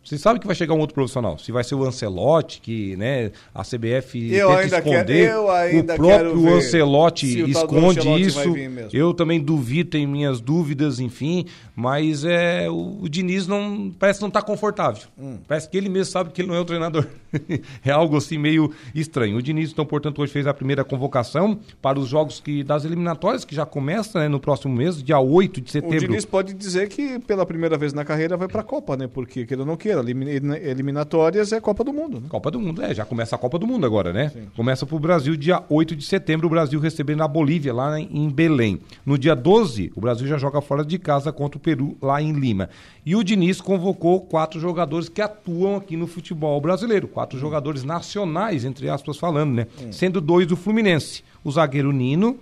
[0.04, 1.38] Você sabe que vai chegar um outro profissional.
[1.38, 5.30] Se vai ser o Ancelotti, que né, a CBF eu tenta esconder.
[5.30, 8.54] Quero, o próprio Ancelotti esconde Ancelotti isso.
[8.92, 11.46] Eu também duvido, tenho minhas dúvidas, enfim.
[11.82, 15.02] Mas é, o, o Diniz não parece não estar tá confortável.
[15.18, 15.40] Hum.
[15.48, 17.08] Parece que ele mesmo sabe que ele não é o treinador.
[17.84, 19.36] é algo assim meio estranho.
[19.36, 23.44] O Diniz, então, portanto, hoje fez a primeira convocação para os jogos que, das eliminatórias,
[23.44, 25.98] que já começa né, no próximo mês, dia 8 de setembro.
[25.98, 29.08] O Diniz pode dizer que pela primeira vez na carreira vai para a Copa, né?
[29.08, 32.20] Porque, que ele não queira, eliminatórias é Copa do Mundo.
[32.22, 32.28] Né?
[32.30, 34.30] Copa do Mundo, é, já começa a Copa do Mundo agora, né?
[34.30, 34.44] Sim.
[34.56, 38.30] Começa para o Brasil dia 8 de setembro, o Brasil recebendo a Bolívia lá em
[38.30, 38.80] Belém.
[39.04, 41.71] No dia 12, o Brasil já joga fora de casa contra o Peru
[42.02, 42.70] lá em Lima.
[43.06, 47.42] E o Diniz convocou quatro jogadores que atuam aqui no futebol brasileiro, quatro hum.
[47.42, 49.68] jogadores nacionais, entre aspas falando, né?
[49.82, 49.92] Hum.
[49.92, 51.24] Sendo dois do Fluminense.
[51.44, 52.38] O zagueiro Nino,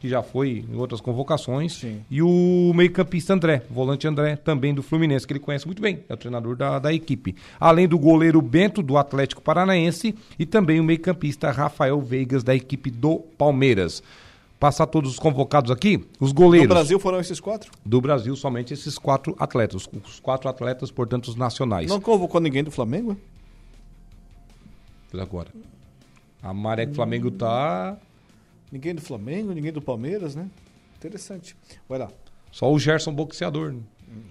[0.00, 2.00] que já foi em outras convocações, Sim.
[2.10, 6.14] e o meio-campista André, volante André, também do Fluminense, que ele conhece muito bem, é
[6.14, 7.36] o treinador da, da equipe.
[7.60, 12.90] Além do goleiro Bento, do Atlético Paranaense, e também o meio-campista Rafael Veigas, da equipe
[12.90, 14.02] do Palmeiras.
[14.60, 16.68] Passar todos os convocados aqui, os goleiros.
[16.68, 17.72] Do Brasil foram esses quatro?
[17.84, 19.88] Do Brasil, somente esses quatro atletas.
[20.06, 21.88] Os quatro atletas, portanto, os nacionais.
[21.88, 23.16] Não convocou ninguém do Flamengo?
[25.18, 25.48] Agora.
[26.42, 27.98] A maré que o Flamengo tá
[28.70, 30.48] Ninguém do Flamengo, ninguém do Palmeiras, né?
[30.96, 31.56] Interessante.
[31.88, 32.08] Vai lá.
[32.52, 33.72] Só o Gerson boxeador.
[33.72, 33.80] Né?
[34.08, 34.22] Hum.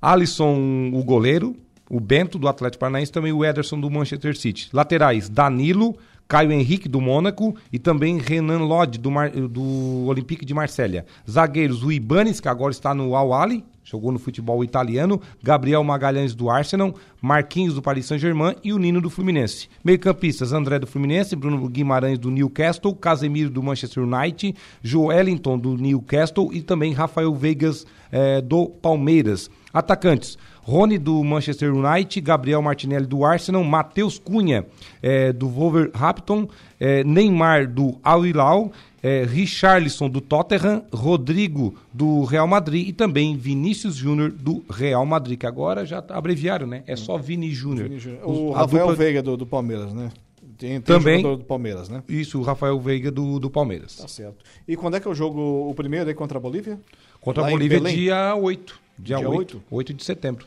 [0.00, 1.56] Alisson, o goleiro.
[1.90, 3.10] O Bento, do Atlético Paranaense.
[3.10, 4.68] Também o Ederson, do Manchester City.
[4.72, 5.96] Laterais, Danilo,
[6.32, 7.54] Caio Henrique, do Mônaco.
[7.70, 9.28] E também Renan Lodge, do, Mar...
[9.28, 11.04] do Olympique de Marselha.
[11.30, 16.48] Zagueiros, o Ibanes, que agora está no Al-Ali jogou no futebol italiano, Gabriel Magalhães do
[16.48, 19.68] Arsenal, Marquinhos do Paris Saint-Germain e o Nino do Fluminense.
[19.84, 26.50] Meio-campistas, André do Fluminense, Bruno Guimarães do Newcastle, Casemiro do Manchester United, Joelinton do Newcastle
[26.52, 29.50] e também Rafael Vegas eh, do Palmeiras.
[29.72, 34.66] Atacantes, Rony do Manchester United, Gabriel Martinelli do Arsenal, Matheus Cunha
[35.02, 36.48] eh, do Wolverhampton,
[36.78, 43.36] eh, Neymar do Al Hilal é, Richarlison do Tottenham, Rodrigo do Real Madrid e também
[43.36, 46.84] Vinícius Júnior do Real Madrid, que agora já tá abreviaram, né?
[46.86, 47.90] É só Vini Júnior.
[48.22, 48.94] O Rafael dupla...
[48.94, 50.12] Veiga do, do, Palmeiras, né?
[50.56, 52.04] Tem, tem também do Palmeiras, né?
[52.08, 53.96] Isso, o Rafael Veiga do, do Palmeiras.
[53.96, 54.44] Tá certo.
[54.68, 56.78] E quando é que é o jogo, o primeiro aí contra a Bolívia?
[57.20, 58.80] Contra Lá a Bolívia dia 8.
[58.98, 59.62] Dia, dia 8, 8?
[59.68, 60.46] 8 de setembro.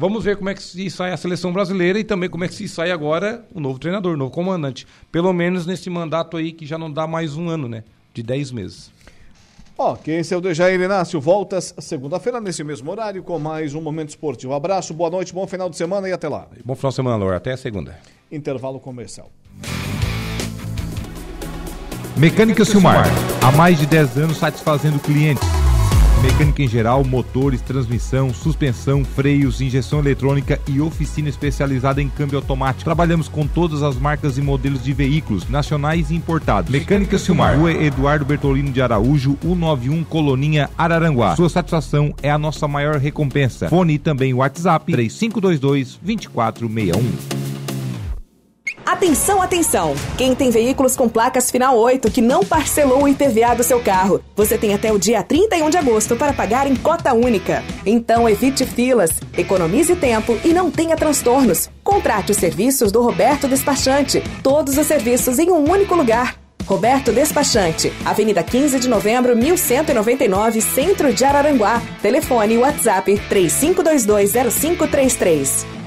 [0.00, 2.54] Vamos ver como é que se sai a seleção brasileira e também como é que
[2.54, 4.86] se sai agora o novo treinador, o novo comandante.
[5.12, 7.84] Pelo menos nesse mandato aí que já não dá mais um ano, né?
[8.14, 8.90] De 10 meses.
[9.76, 11.20] Ok, esse é o Dejair Inácio.
[11.20, 14.54] Voltas segunda-feira, nesse mesmo horário, com mais um Momento Esportivo.
[14.54, 16.46] Um abraço, boa noite, bom final de semana e até lá.
[16.64, 17.36] Bom final de semana, Laura.
[17.36, 17.98] Até a segunda.
[18.32, 19.30] Intervalo comercial.
[22.16, 23.04] Mecânica Silmar.
[23.42, 25.46] Há mais de 10 anos satisfazendo clientes
[26.22, 32.84] Mecânica em geral, motores, transmissão, suspensão, freios, injeção eletrônica e oficina especializada em câmbio automático.
[32.84, 36.70] Trabalhamos com todas as marcas e modelos de veículos, nacionais e importados.
[36.70, 41.34] Mecânica Silmar, Rua Eduardo Bertolino de Araújo, 191 Coloninha, Araranguá.
[41.36, 43.70] Sua satisfação é a nossa maior recompensa.
[43.70, 47.39] Fone e também WhatsApp 3522 2461.
[48.90, 49.94] Atenção, atenção!
[50.18, 54.20] Quem tem veículos com placas final 8 que não parcelou o IPVA do seu carro,
[54.34, 57.62] você tem até o dia 31 de agosto para pagar em cota única.
[57.86, 61.70] Então evite filas, economize tempo e não tenha transtornos.
[61.84, 64.24] Contrate os serviços do Roberto Despachante.
[64.42, 66.34] Todos os serviços em um único lugar.
[66.66, 71.80] Roberto Despachante, Avenida 15 de Novembro, 1199, Centro de Araranguá.
[72.02, 75.79] Telefone WhatsApp 35220533.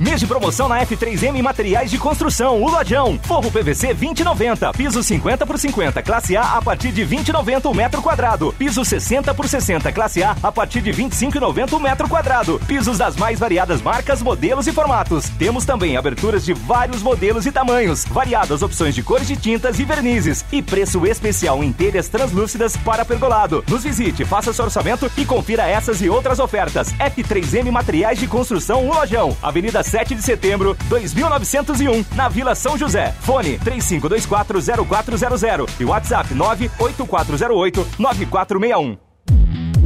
[0.00, 3.18] Mês de promoção na F3M Materiais de Construção, o Lojão.
[3.24, 4.72] Forro PVC 20,90.
[4.76, 8.54] Piso 50 por 50, classe A a partir de 20,90 o metro quadrado.
[8.56, 12.60] Piso 60 por 60, classe A a partir de 25,90 o metro quadrado.
[12.68, 15.30] Pisos das mais variadas marcas, modelos e formatos.
[15.30, 19.84] Temos também aberturas de vários modelos e tamanhos, variadas opções de cores de tintas e
[19.84, 23.64] vernizes e preço especial em telhas translúcidas para pergolado.
[23.68, 26.92] Nos visite, faça seu orçamento e confira essas e outras ofertas.
[26.94, 29.36] F3M Materiais de Construção, o Lojão.
[29.42, 33.14] Avenida 7 de setembro, 2901, na Vila São José.
[33.20, 39.07] Fone 35240400 e WhatsApp 984089461.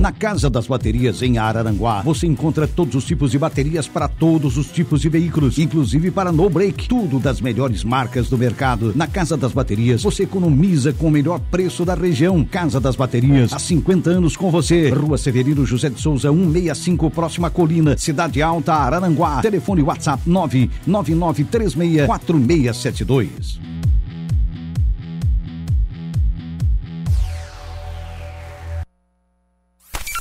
[0.03, 4.59] Na Casa das Baterias em Araranguá, você encontra todos os tipos de baterias para todos
[4.59, 6.89] os tipos de veículos, inclusive para no break.
[6.89, 8.93] Tudo das melhores marcas do mercado.
[8.97, 12.45] Na Casa das Baterias, você economiza com o melhor preço da região.
[12.45, 14.89] Casa das Baterias, há 50 anos com você.
[14.91, 19.41] Rua Severino José de Souza, 165, próxima colina, Cidade Alta, Araranguá.
[19.41, 21.77] Telefone WhatsApp 99936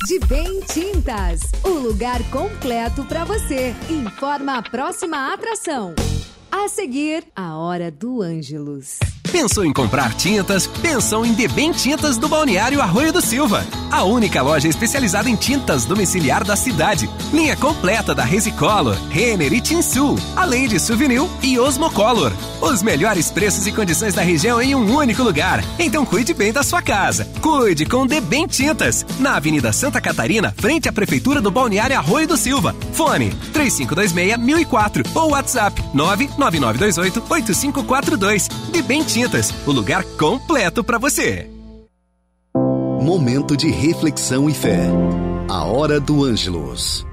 [0.07, 3.75] De Bem Tintas, o lugar completo para você.
[3.87, 5.93] Informa a próxima atração.
[6.51, 8.97] A seguir, a hora do Ângelus.
[9.31, 10.67] Pensou em comprar tintas?
[10.67, 13.65] Pensou em Debem Tintas do Balneário Arroio do Silva.
[13.89, 17.09] A única loja especializada em tintas domiciliar da cidade.
[17.33, 22.33] Linha completa da Resicolor, Renner e Tinsul, além de Souvenir e Osmocolor.
[22.61, 25.63] Os melhores preços e condições da região em um único lugar.
[25.79, 27.25] Então cuide bem da sua casa.
[27.41, 29.05] Cuide com Debem Tintas.
[29.17, 32.75] Na Avenida Santa Catarina, frente à Prefeitura do Balneário Arroio do Silva.
[32.93, 38.49] Fone 3526-1004 ou WhatsApp 99928-8542.
[38.71, 41.47] Debem Tintas Tintas, o lugar completo para você.
[42.99, 44.87] Momento de reflexão e fé.
[45.47, 47.05] A hora do Ângelos.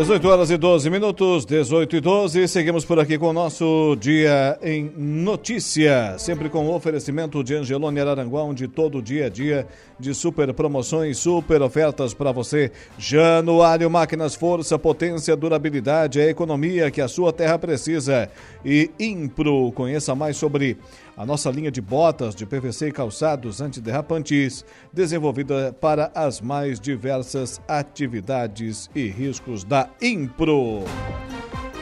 [0.00, 2.48] 18 horas e 12 minutos, 18 e 12.
[2.48, 6.16] Seguimos por aqui com o nosso Dia em Notícia.
[6.16, 9.66] Sempre com o oferecimento de Angelone Araranguá, onde todo dia a é dia
[9.98, 12.72] de super promoções, super ofertas para você.
[12.96, 18.30] Januário Máquinas Força, potência, durabilidade, a economia que a sua terra precisa.
[18.64, 20.78] E Impro, conheça mais sobre
[21.16, 27.60] a nossa linha de botas de PVC e calçados antiderrapantes, desenvolvida para as mais diversas
[27.68, 30.84] atividades e riscos da Impro.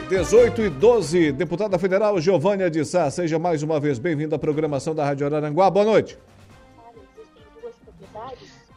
[0.09, 4.95] 18 e 12, deputada federal Giovânia de Sá, seja mais uma vez bem-vinda à programação
[4.95, 5.69] da Rádio Araranguá.
[5.69, 6.17] Boa noite.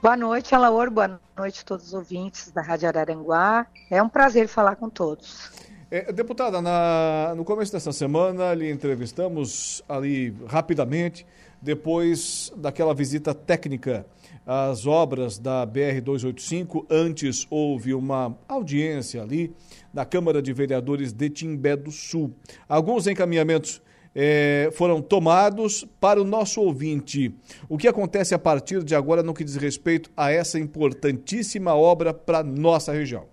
[0.03, 0.91] Boa noite, Alaor.
[0.91, 3.67] Boa noite a todos os ouvintes da Rádio Araranguá.
[3.89, 5.52] É um prazer falar com todos.
[5.95, 11.27] É, deputada, na, no começo dessa semana lhe entrevistamos ali rapidamente,
[11.61, 14.07] depois daquela visita técnica
[14.47, 16.87] às obras da BR-285.
[16.89, 19.55] Antes houve uma audiência ali
[19.93, 22.33] na Câmara de Vereadores de Timbé do Sul.
[22.67, 23.83] Alguns encaminhamentos
[24.15, 27.35] é, foram tomados para o nosso ouvinte.
[27.69, 32.15] O que acontece a partir de agora no que diz respeito a essa importantíssima obra
[32.15, 33.32] para nossa região?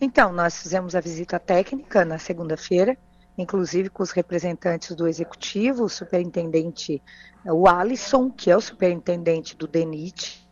[0.00, 2.96] Então, nós fizemos a visita técnica na segunda-feira,
[3.38, 7.02] inclusive com os representantes do executivo, o superintendente,
[7.44, 10.46] o Alisson, que é o superintendente do DENIT,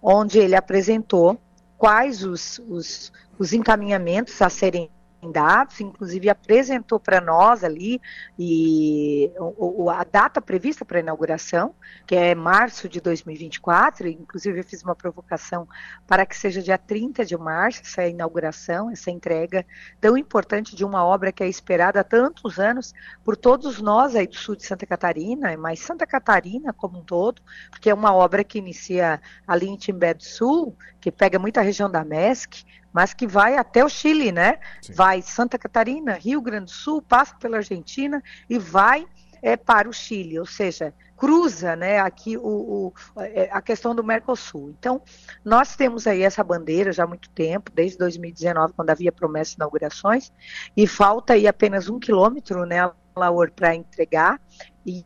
[0.00, 1.40] onde ele apresentou
[1.76, 4.90] quais os, os, os encaminhamentos a serem
[5.26, 8.00] dados, inclusive apresentou para nós ali
[8.38, 11.74] e o, a data prevista para a inauguração,
[12.06, 15.66] que é março de 2024, inclusive eu fiz uma provocação
[16.06, 19.66] para que seja dia 30 de março essa inauguração, essa entrega
[20.00, 22.94] tão importante de uma obra que é esperada há tantos anos
[23.24, 27.42] por todos nós aí do sul de Santa Catarina, mas Santa Catarina como um todo,
[27.70, 31.90] porque é uma obra que inicia ali em Timbé do Sul, que pega muita região
[31.90, 34.58] da MESC, mas que vai até o Chile, né?
[34.82, 34.92] Sim.
[34.92, 39.06] Vai Santa Catarina, Rio Grande do Sul, passa pela Argentina e vai
[39.42, 44.04] é, para o Chile, ou seja, cruza né, aqui o, o, é, a questão do
[44.04, 44.70] Mercosul.
[44.78, 45.02] Então,
[45.44, 49.56] nós temos aí essa bandeira já há muito tempo, desde 2019, quando havia promessas de
[49.56, 50.32] inaugurações,
[50.76, 54.40] e falta aí apenas um quilômetro, né, Laur, para entregar,
[54.86, 55.04] e,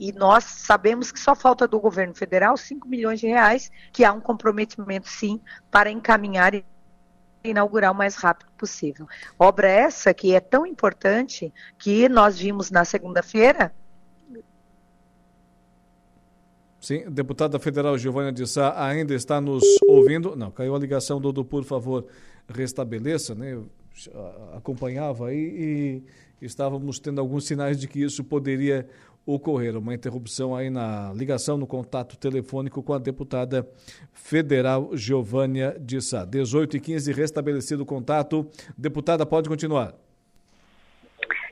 [0.00, 4.12] e, nós sabemos que só falta do governo federal 5 milhões de reais, que há
[4.12, 5.40] um comprometimento, sim,
[5.70, 6.64] para encaminhar e
[7.44, 9.06] inaugurar o mais rápido possível.
[9.38, 13.72] Obra essa que é tão importante que nós vimos na segunda-feira
[16.84, 20.36] Sim, deputada federal Giovânia de Sá ainda está nos ouvindo.
[20.36, 22.04] Não, caiu a ligação, Dudu, por favor,
[22.46, 23.58] restabeleça, né?
[24.54, 26.02] Acompanhava aí
[26.42, 28.86] e estávamos tendo alguns sinais de que isso poderia
[29.26, 29.76] ocorrer.
[29.76, 33.66] Uma interrupção aí na ligação, no contato telefônico com a deputada
[34.12, 36.24] federal Giovânia de Sá.
[36.24, 38.48] 18 e 15, restabelecido o contato.
[38.76, 39.94] Deputada, pode continuar.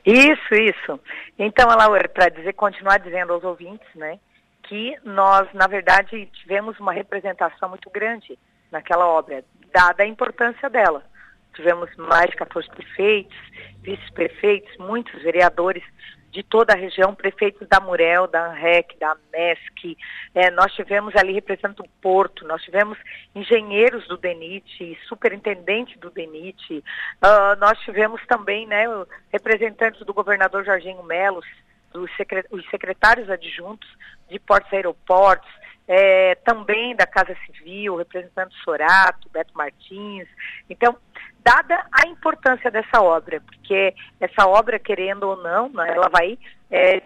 [0.05, 0.99] Isso, isso.
[1.39, 4.19] Então, Laura, para dizer, continuar dizendo aos ouvintes, né?
[4.63, 8.37] que nós, na verdade, tivemos uma representação muito grande
[8.71, 11.03] naquela obra, dada a importância dela.
[11.53, 13.37] Tivemos mais de 14 prefeitos,
[13.81, 15.83] vice-prefeitos, muitos vereadores
[16.33, 19.95] de toda a região, prefeitos da Murel, da ANREC, da MESC,
[20.33, 22.97] é, nós tivemos ali representando o Porto, nós tivemos
[23.35, 28.85] engenheiros do DENIT, superintendente do DENIT, uh, nós tivemos também né,
[29.31, 31.45] representantes do governador Jorginho Melos,
[31.93, 33.87] os secretários adjuntos
[34.27, 35.51] de portos e aeroportos,
[35.87, 40.27] é, também da Casa Civil, representando Sorato, Beto Martins.
[40.69, 40.95] Então,
[41.43, 46.37] dada a importância dessa obra, porque essa obra, querendo ou não, né, ela vai
[46.71, 47.01] é,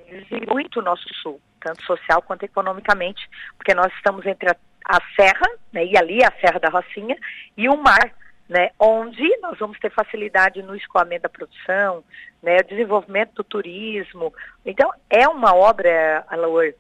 [0.48, 3.28] muito o nosso sul, tanto social quanto economicamente,
[3.58, 4.56] porque nós estamos entre a,
[4.86, 7.18] a serra, né, e ali a Serra da Rocinha,
[7.58, 8.14] e o mar,
[8.48, 12.04] né, onde nós vamos ter facilidade no escoamento da produção,
[12.42, 14.34] né, desenvolvimento do turismo.
[14.64, 16.74] Então, é uma obra, Alaor,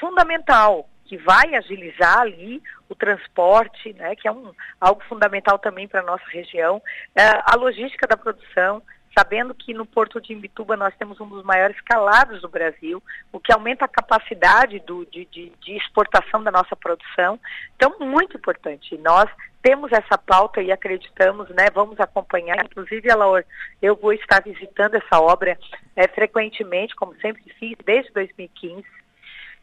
[0.00, 6.00] fundamental, que vai agilizar ali o transporte, né, que é um, algo fundamental também para
[6.00, 6.82] a nossa região,
[7.14, 8.82] é, a logística da produção,
[9.18, 13.02] sabendo que no Porto de Imbituba nós temos um dos maiores calados do Brasil,
[13.32, 17.40] o que aumenta a capacidade do, de, de, de, exportação da nossa produção.
[17.74, 18.96] Então, muito importante.
[18.98, 19.28] Nós
[19.60, 21.66] temos essa pauta e acreditamos, né?
[21.74, 22.64] Vamos acompanhar.
[22.64, 23.44] Inclusive, Laura,
[23.82, 25.58] eu vou estar visitando essa obra
[25.96, 28.84] é, frequentemente, como sempre fiz, desde 2015.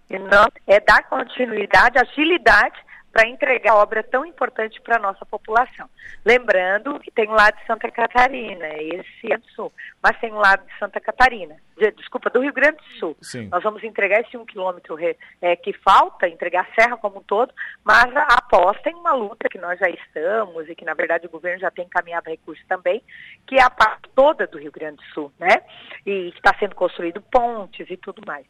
[0.10, 2.80] E não, é dar continuidade, agilidade
[3.16, 5.90] para entregar obra tão importante para a nossa população.
[6.26, 9.72] Lembrando que tem um lado de Santa Catarina, esse é do Sul,
[10.04, 13.18] mas tem um lado de Santa Catarina, de, desculpa, do Rio Grande do Sul.
[13.22, 13.48] Sim.
[13.48, 14.98] Nós vamos entregar esse um quilômetro
[15.42, 17.54] é, que falta, entregar a serra como um todo,
[17.86, 21.62] mas após tem uma luta que nós já estamos e que, na verdade, o governo
[21.62, 23.02] já tem encaminhado recursos também,
[23.48, 25.62] que é a parte toda do Rio Grande do Sul, né?
[26.06, 28.46] E está sendo construído pontes e tudo mais.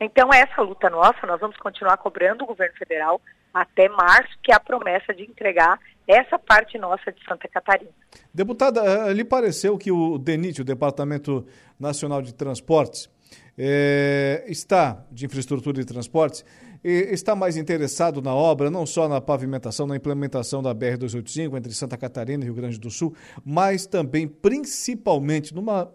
[0.00, 3.20] Então, essa luta nossa, nós vamos continuar cobrando o governo federal
[3.52, 7.92] até março, que é a promessa de entregar essa parte nossa de Santa Catarina.
[8.32, 11.46] Deputada, eh, lhe pareceu que o DENIT, o Departamento
[11.78, 13.08] Nacional de Transportes,
[13.56, 16.44] é, está, de infraestrutura de transportes,
[16.82, 21.96] está mais interessado na obra, não só na pavimentação, na implementação da BR-285 entre Santa
[21.96, 25.90] Catarina e Rio Grande do Sul, mas também, principalmente, numa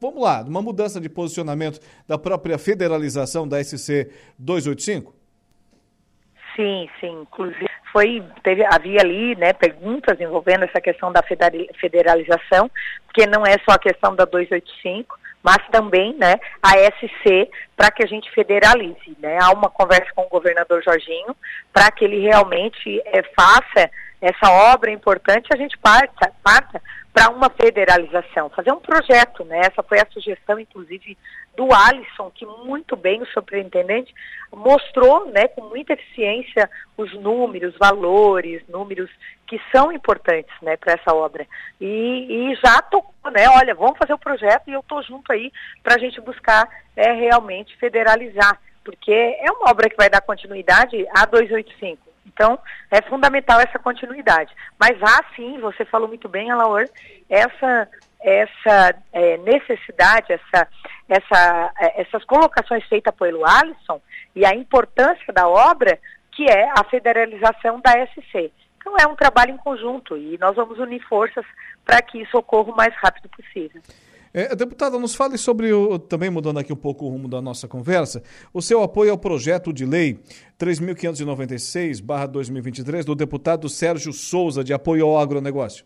[0.00, 5.14] vamos lá, numa mudança de posicionamento da própria federalização da SC 285?
[6.56, 7.22] Sim, sim.
[7.22, 11.22] Inclusive foi teve havia ali, né, perguntas envolvendo essa questão da
[11.78, 12.70] federalização,
[13.04, 18.02] porque não é só a questão da 285, mas também, né, a SC para que
[18.02, 19.38] a gente federalize, né?
[19.42, 21.36] Há uma conversa com o governador Jorginho
[21.72, 23.90] para que ele realmente é, faça
[24.20, 26.80] essa obra importante, a gente parta, parta
[27.12, 29.60] para uma federalização, fazer um projeto, né?
[29.60, 31.16] Essa foi a sugestão, inclusive,
[31.54, 34.14] do Alisson, que muito bem o superintendente
[34.50, 39.10] mostrou, né, com muita eficiência os números, valores, números
[39.46, 41.46] que são importantes, né, para essa obra.
[41.78, 43.46] E, e, já tocou, né?
[43.50, 45.52] Olha, vamos fazer o projeto e eu estou junto aí
[45.82, 46.66] para a gente buscar
[46.96, 52.58] é, realmente federalizar, porque é uma obra que vai dar continuidade a 285 então,
[52.90, 54.54] é fundamental essa continuidade.
[54.78, 56.88] Mas há sim, você falou muito bem, Alaor,
[57.28, 57.88] essa,
[58.20, 60.68] essa é, necessidade, essa,
[61.08, 64.00] essa, é, essas colocações feitas pelo Alisson
[64.34, 65.98] e a importância da obra,
[66.32, 68.52] que é a federalização da SC.
[68.78, 71.44] Então, é um trabalho em conjunto e nós vamos unir forças
[71.84, 73.80] para que isso ocorra o mais rápido possível.
[74.34, 77.68] É, deputada, nos fale sobre, o, também mudando aqui um pouco o rumo da nossa
[77.68, 78.22] conversa,
[78.52, 80.18] o seu apoio ao projeto de lei
[80.58, 85.84] 3.596-2023 do deputado Sérgio Souza, de apoio ao agronegócio.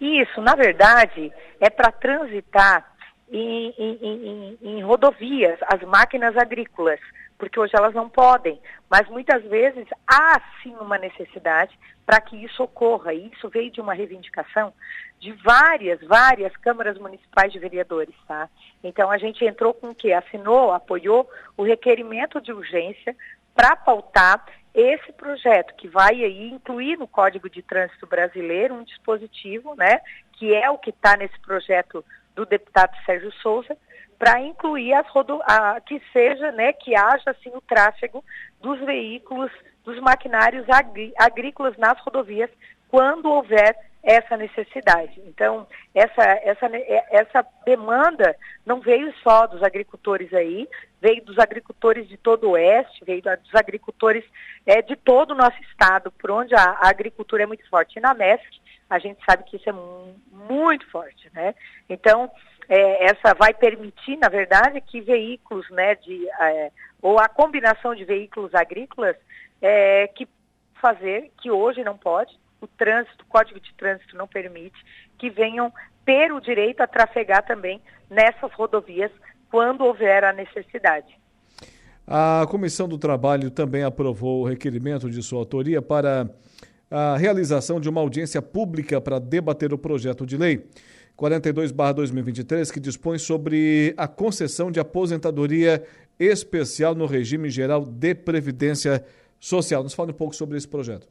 [0.00, 2.96] Isso, na verdade, é para transitar
[3.30, 7.00] em, em, em, em rodovias, as máquinas agrícolas,
[7.38, 8.60] porque hoje elas não podem,
[8.90, 13.14] mas muitas vezes há sim uma necessidade para que isso ocorra.
[13.14, 14.72] E isso veio de uma reivindicação
[15.20, 18.48] de várias, várias câmaras municipais de vereadores, tá?
[18.82, 20.12] Então a gente entrou com o que?
[20.12, 23.14] Assinou, apoiou o requerimento de urgência
[23.54, 24.44] para pautar
[24.74, 30.00] esse projeto que vai aí incluir no Código de Trânsito Brasileiro um dispositivo, né,
[30.34, 32.04] que é o que está nesse projeto
[32.36, 33.76] do deputado Sérgio Souza,
[34.18, 38.24] para incluir as rodo a, que seja, né, que haja assim o tráfego
[38.60, 39.50] dos veículos,
[39.84, 40.66] dos maquinários
[41.16, 42.50] agrícolas nas rodovias
[42.88, 45.20] quando houver essa necessidade.
[45.26, 46.66] Então, essa, essa,
[47.10, 48.34] essa demanda
[48.64, 50.68] não veio só dos agricultores aí,
[51.00, 54.24] veio dos agricultores de todo o oeste, veio dos agricultores
[54.64, 57.98] é, de todo o nosso estado, por onde a, a agricultura é muito forte.
[57.98, 61.54] E na MESC, a gente sabe que isso é muito forte, né?
[61.88, 62.30] Então,
[62.68, 66.70] é, essa vai permitir, na verdade, que veículos, né, de, é,
[67.02, 69.16] ou a combinação de veículos agrícolas,
[69.60, 70.28] é, que
[70.80, 74.76] fazer, que hoje não pode, o trânsito, o Código de Trânsito não permite,
[75.16, 75.72] que venham
[76.04, 79.10] ter o direito a trafegar também nessas rodovias
[79.50, 81.18] quando houver a necessidade.
[82.06, 86.28] A Comissão do Trabalho também aprovou o requerimento de sua autoria para
[86.90, 90.64] a realização de uma audiência pública para debater o projeto de lei
[91.16, 95.84] 42/2023 que dispõe sobre a concessão de aposentadoria
[96.18, 99.04] especial no regime geral de previdência
[99.38, 99.82] social.
[99.82, 101.08] Nos fale um pouco sobre esse projeto.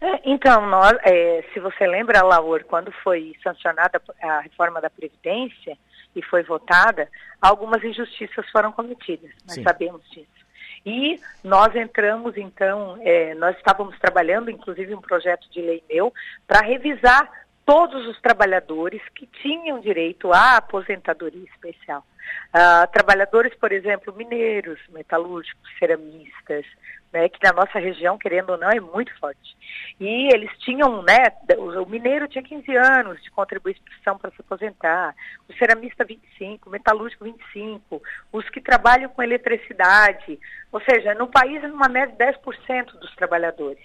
[0.00, 5.76] É, então, nós, é, se você lembra, Laur, quando foi sancionada a reforma da Previdência
[6.16, 7.06] e foi votada,
[7.40, 9.62] algumas injustiças foram cometidas, nós Sim.
[9.62, 10.39] sabemos disso.
[10.84, 16.12] E nós entramos, então, é, nós estávamos trabalhando, inclusive, um projeto de lei meu,
[16.46, 17.28] para revisar
[17.70, 22.04] todos os trabalhadores que tinham direito à aposentadoria especial.
[22.48, 26.66] Uh, trabalhadores, por exemplo, mineiros, metalúrgicos, ceramistas,
[27.12, 29.56] né, que na nossa região, querendo ou não, é muito forte.
[30.00, 31.26] E eles tinham, né,
[31.56, 35.14] o, mineiro tinha 15 anos de contribuição para se aposentar,
[35.48, 38.02] o ceramista 25, o metalúrgico 25,
[38.32, 40.40] os que trabalham com eletricidade,
[40.72, 43.84] ou seja, no país, numa média, 10% dos trabalhadores.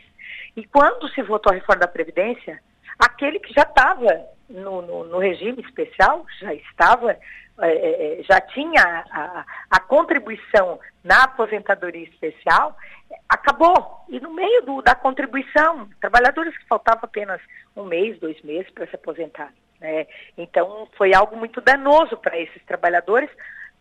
[0.58, 2.60] E quando se votou a reforma da Previdência,
[3.00, 7.18] aquele que já estava no, no, no, regime especial, já estava
[7.62, 12.76] é, é, é, já tinha a, a, contribuição na aposentadoria especial,
[13.30, 14.04] acabou.
[14.10, 17.42] E no meio do, da contribuição, trabalhadores que faltavam apenas
[17.76, 19.54] um mês, dois meses para se aposentar.
[19.80, 20.06] Né?
[20.38, 23.30] Então, foi algo muito danoso para esses trabalhadores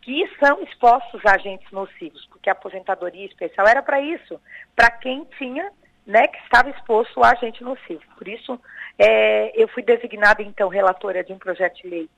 [0.02, 4.40] que são expostos a agentes nocivos, porque a aposentadoria especial era para isso,
[4.76, 5.72] para quem tinha,
[6.06, 8.02] né, que estava exposto a agente nocivo.
[8.16, 8.60] Por isso,
[8.98, 12.08] é, eu fui designada, então, relatora de um projeto de lei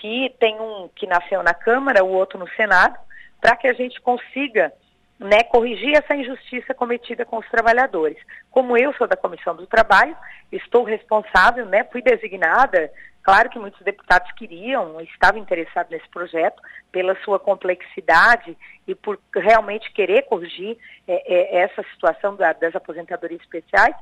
[0.00, 2.96] que tem um que nasceu na Câmara, o outro no Senado,
[3.40, 4.72] para que a gente consiga
[5.18, 8.16] né, corrigir essa injustiça cometida com os trabalhadores.
[8.50, 10.16] Como eu sou da Comissão do Trabalho,
[10.50, 12.90] estou responsável, né, fui designada,
[13.22, 18.56] claro que muitos deputados queriam, estavam interessados nesse projeto, pela sua complexidade
[18.88, 23.94] e por realmente querer corrigir é, é, essa situação da, das aposentadorias especiais,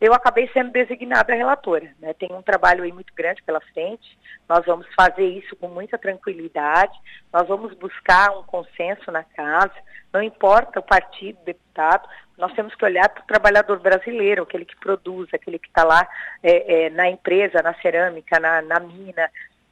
[0.00, 1.90] eu acabei sendo designada relatora.
[2.00, 2.14] Né?
[2.14, 4.18] Tem um trabalho aí muito grande pela frente,
[4.48, 6.98] nós vamos fazer isso com muita tranquilidade,
[7.32, 9.74] nós vamos buscar um consenso na casa,
[10.12, 12.08] não importa o partido, o deputado,
[12.38, 16.08] nós temos que olhar para o trabalhador brasileiro, aquele que produz, aquele que está lá
[16.42, 19.30] é, é, na empresa, na cerâmica, na, na mina,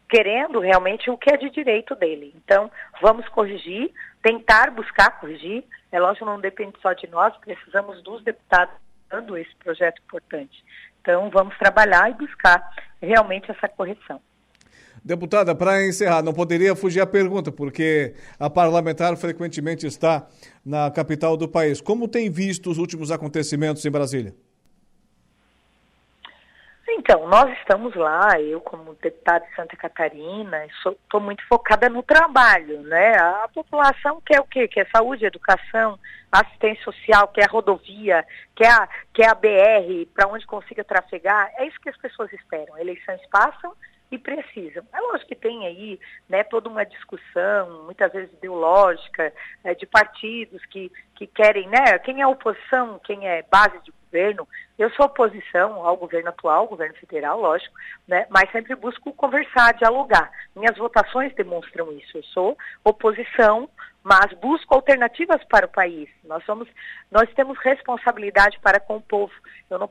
[0.09, 2.35] querendo realmente o que é de direito dele.
[2.37, 3.91] Então, vamos corrigir,
[4.23, 5.65] tentar buscar corrigir.
[5.91, 8.75] É lógico, não depende só de nós, precisamos dos deputados
[9.37, 10.65] esse projeto importante.
[11.01, 12.71] Então, vamos trabalhar e buscar
[13.01, 14.21] realmente essa correção.
[15.05, 20.27] Deputada, para encerrar, não poderia fugir a pergunta, porque a parlamentar frequentemente está
[20.65, 21.81] na capital do país.
[21.81, 24.35] Como tem visto os últimos acontecimentos em Brasília?
[26.99, 32.83] Então, nós estamos lá, eu como deputada de Santa Catarina, estou muito focada no trabalho,
[32.83, 33.17] né?
[33.17, 34.67] A população quer o quê?
[34.67, 35.97] Quer saúde, educação,
[36.31, 38.27] assistência social, quer rodovia,
[38.57, 41.53] quer a, quer a BR, para onde consiga trafegar.
[41.57, 42.77] É isso que as pessoas esperam.
[42.77, 43.73] Eleições passam
[44.11, 44.83] e precisam.
[44.93, 50.65] É lógico que tem aí né, toda uma discussão, muitas vezes ideológica, é, de partidos
[50.67, 51.97] que, que querem, né?
[52.01, 54.49] Quem é oposição, quem é base de governo.
[54.79, 57.75] Eu sou oposição ao governo atual, governo federal, lógico,
[58.07, 58.27] né?
[58.31, 60.31] mas sempre busco conversar, dialogar.
[60.57, 62.17] Minhas votações demonstram isso.
[62.17, 63.69] Eu sou oposição
[64.09, 66.09] mas busco alternativas para o país.
[66.25, 66.67] Nós somos,
[67.11, 69.33] nós temos responsabilidade para com o povo.
[69.69, 69.91] Eu não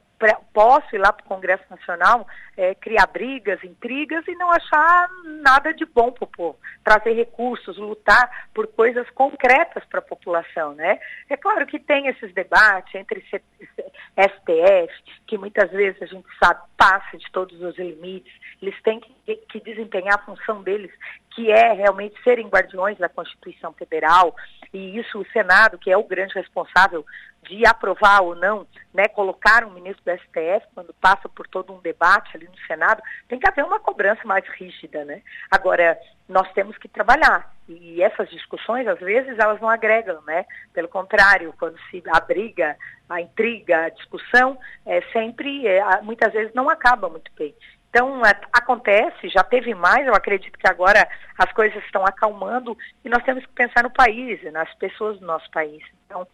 [0.53, 5.09] posso ir lá para o Congresso Nacional é, criar brigas, intrigas e não achar
[5.43, 6.59] nada de bom para o povo.
[6.83, 10.99] Trazer recursos, lutar por coisas concretas para a população, né?
[11.29, 14.93] É claro que tem esses debates entre STF,
[15.27, 18.33] que muitas vezes a gente sabe passa de todos os limites.
[18.61, 20.91] Eles têm que, que desempenhar a função deles,
[21.35, 24.35] que é realmente serem guardiões da Constituição Federal.
[24.73, 27.05] E isso o Senado, que é o grande responsável
[27.47, 31.79] de aprovar ou não, né, colocar um ministro do STF, quando passa por todo um
[31.79, 35.21] debate ali no Senado, tem que haver uma cobrança mais rígida, né?
[35.49, 35.97] Agora,
[36.27, 37.53] nós temos que trabalhar.
[37.67, 40.45] E essas discussões, às vezes, elas não agregam, né?
[40.73, 42.75] Pelo contrário, quando se abriga
[43.09, 47.55] a intriga, a discussão, é, sempre, é, muitas vezes, não acaba muito bem.
[47.89, 51.07] Então, é, acontece, já teve mais, eu acredito que agora
[51.37, 55.49] as coisas estão acalmando e nós temos que pensar no país, nas pessoas do nosso
[55.51, 55.83] país.
[56.05, 56.27] Então,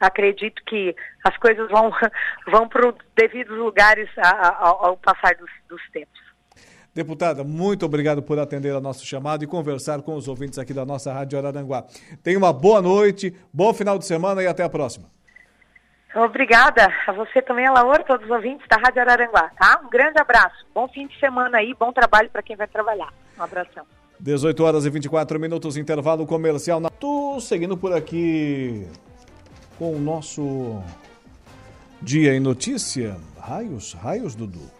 [0.00, 1.92] acredito que as coisas vão,
[2.50, 6.18] vão para os devidos lugares ao, ao passar dos, dos tempos.
[6.92, 10.84] Deputada, muito obrigado por atender a nosso chamado e conversar com os ouvintes aqui da
[10.84, 11.84] nossa Rádio Araranguá.
[12.22, 15.06] Tenha uma boa noite, bom final de semana e até a próxima.
[16.12, 19.80] Obrigada a você também, Alaor, todos os ouvintes da Rádio Araranguá, tá?
[19.84, 23.12] Um grande abraço, bom fim de semana aí, bom trabalho para quem vai trabalhar.
[23.38, 23.86] Um abração.
[24.18, 26.80] 18 horas e 24 minutos, intervalo comercial.
[26.98, 28.86] Tô seguindo por aqui
[29.80, 30.82] com o nosso
[32.02, 33.16] Dia em Notícia.
[33.40, 34.79] Raios, raios, Dudu.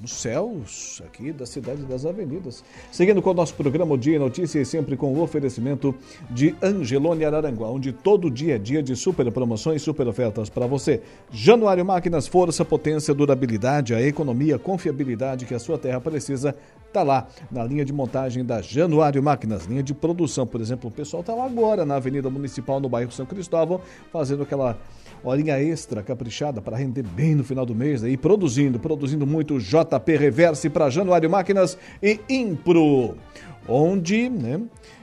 [0.00, 2.64] Nos céus aqui da Cidade das Avenidas.
[2.90, 5.94] Seguindo com o nosso programa o Dia em Notícia e sempre com o oferecimento
[6.30, 11.02] de Angelone Araranguá, onde todo dia é dia de super promoções, super ofertas para você.
[11.30, 16.54] Januário Máquinas, força, potência, durabilidade, a economia, confiabilidade que a sua terra precisa
[16.86, 20.46] está lá na linha de montagem da Januário Máquinas, linha de produção.
[20.46, 24.42] Por exemplo, o pessoal está lá agora na Avenida Municipal, no bairro São Cristóvão, fazendo
[24.42, 24.76] aquela
[25.22, 30.16] horinha extra caprichada para render bem no final do mês aí, produzindo, produzindo muito JP
[30.16, 33.16] Reverse para Januário Máquinas e Impro,
[33.68, 34.60] onde né,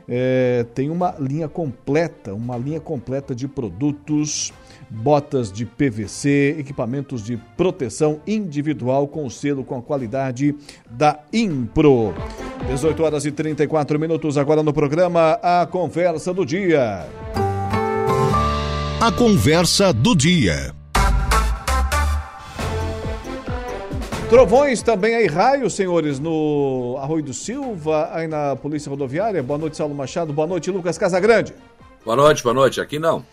[0.08, 4.54] é, tem uma linha completa, uma linha completa de produtos
[4.90, 10.56] botas de PVC, equipamentos de proteção individual com selo com a qualidade
[10.90, 12.14] da Impro.
[12.68, 17.06] 18 horas e 34 minutos agora no programa A Conversa do Dia.
[19.00, 20.74] A Conversa do Dia.
[24.28, 29.44] Trovões também aí, raios, senhores, no Arroio do Silva, aí na Polícia Rodoviária.
[29.44, 30.34] Boa noite, Saulo Machado.
[30.34, 31.54] Boa noite, Lucas Casagrande.
[32.04, 32.82] Boa noite, boa noite.
[32.82, 33.24] Aqui não.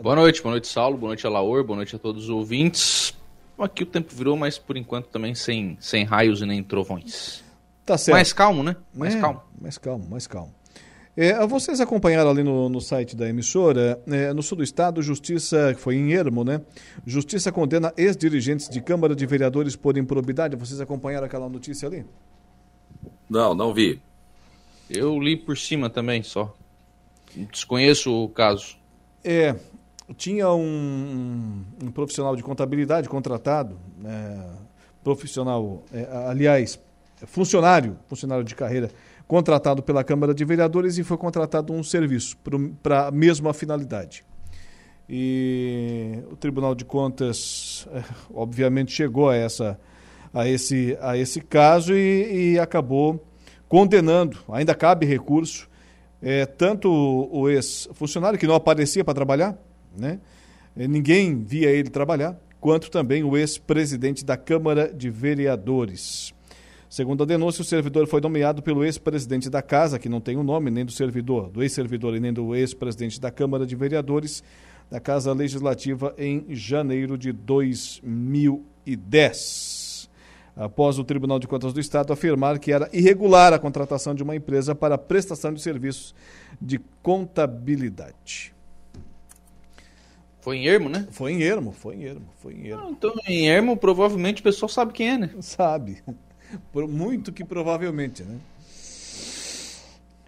[0.00, 3.12] Boa noite, boa noite, Saulo, boa noite, Alaor, boa noite a todos os ouvintes.
[3.58, 7.42] Aqui o tempo virou, mas por enquanto também sem, sem raios e nem trovões.
[7.84, 8.14] Tá certo.
[8.14, 8.76] Mais calmo, né?
[8.94, 9.42] Mais é, calmo.
[9.60, 10.54] Mais calmo, mais calmo.
[11.16, 15.72] É, vocês acompanharam ali no, no site da emissora, é, no sul do estado, Justiça,
[15.74, 16.60] que foi em Ermo, né?
[17.06, 20.56] Justiça condena ex-dirigentes de Câmara de Vereadores por improbidade.
[20.56, 22.04] Vocês acompanharam aquela notícia ali?
[23.30, 24.00] Não, não vi.
[24.90, 26.54] Eu li por cima também, só.
[27.34, 28.76] Desconheço o caso.
[29.24, 29.56] É,
[30.18, 34.50] tinha um, um, profissional de contabilidade contratado, é,
[35.02, 36.78] profissional, é, aliás,
[37.26, 38.90] funcionário, funcionário de carreira,
[39.26, 42.36] contratado pela Câmara de Vereadores e foi contratado um serviço
[42.82, 44.24] para a mesma finalidade.
[45.08, 48.02] E o Tribunal de Contas, é,
[48.34, 49.78] obviamente, chegou a, essa,
[50.34, 53.24] a, esse, a esse caso e, e acabou
[53.68, 55.68] condenando, ainda cabe recurso,
[56.22, 59.56] é, tanto o ex-funcionário que não aparecia para trabalhar,
[59.96, 60.18] né?
[60.74, 66.34] ninguém via ele trabalhar, quanto também o ex-presidente da Câmara de Vereadores.
[66.88, 70.44] Segundo a denúncia, o servidor foi nomeado pelo ex-presidente da casa, que não tem o
[70.44, 74.44] nome nem do servidor, do ex-servidor e nem do ex-presidente da Câmara de Vereadores
[74.90, 80.08] da Casa Legislativa em janeiro de 2010.
[80.54, 84.36] Após o Tribunal de Contas do Estado afirmar que era irregular a contratação de uma
[84.36, 86.14] empresa para prestação de serviços
[86.60, 88.54] de contabilidade.
[90.40, 91.08] Foi em Ermo, né?
[91.10, 92.84] Foi em Ermo, foi em Ermo, foi em Ermo.
[92.86, 95.30] Ah, então, em Ermo, provavelmente o pessoal sabe quem é, né?
[95.40, 96.04] Sabe.
[96.72, 98.38] Muito que provavelmente, né?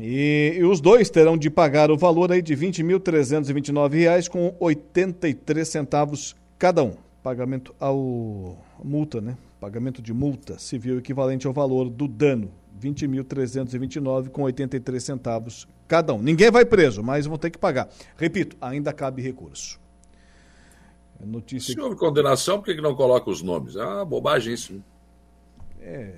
[0.01, 5.67] E, e, os dois terão de pagar o valor aí de R$ 20.329 com 83
[5.67, 6.95] centavos cada um.
[7.21, 9.37] Pagamento ao multa, né?
[9.61, 12.49] Pagamento de multa civil equivalente ao valor do dano,
[12.81, 16.23] 20.329 com 83 centavos cada um.
[16.23, 17.89] Ninguém vai preso, mas vão ter que pagar.
[18.17, 19.81] Repito, ainda cabe recurso.
[21.21, 23.77] É notícia Se houve condenação, por que não coloca os nomes?
[23.77, 24.81] Ah, bobagem isso.
[25.89, 26.13] É,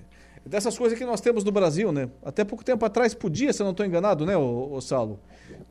[0.44, 2.10] dessas coisas que nós temos no Brasil, né?
[2.24, 5.20] Até pouco tempo atrás podia, se eu não estou enganado, né, ô, ô Saulo?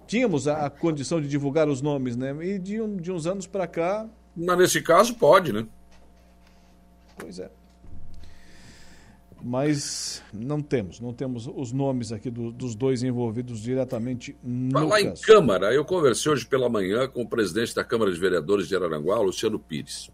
[0.07, 2.35] Tínhamos a, a, condição de divulgar os nomes, né?
[2.41, 4.07] E de, um, de uns anos para cá.
[4.35, 5.67] Mas nesse caso pode, né?
[7.17, 7.49] Pois é.
[9.41, 15.01] Mas não temos, não temos os nomes aqui do, dos dois envolvidos diretamente no Falar
[15.01, 18.75] em Câmara, eu conversei hoje pela manhã com o presidente da Câmara de Vereadores de
[18.75, 20.09] Araranguá, Luciano Pires.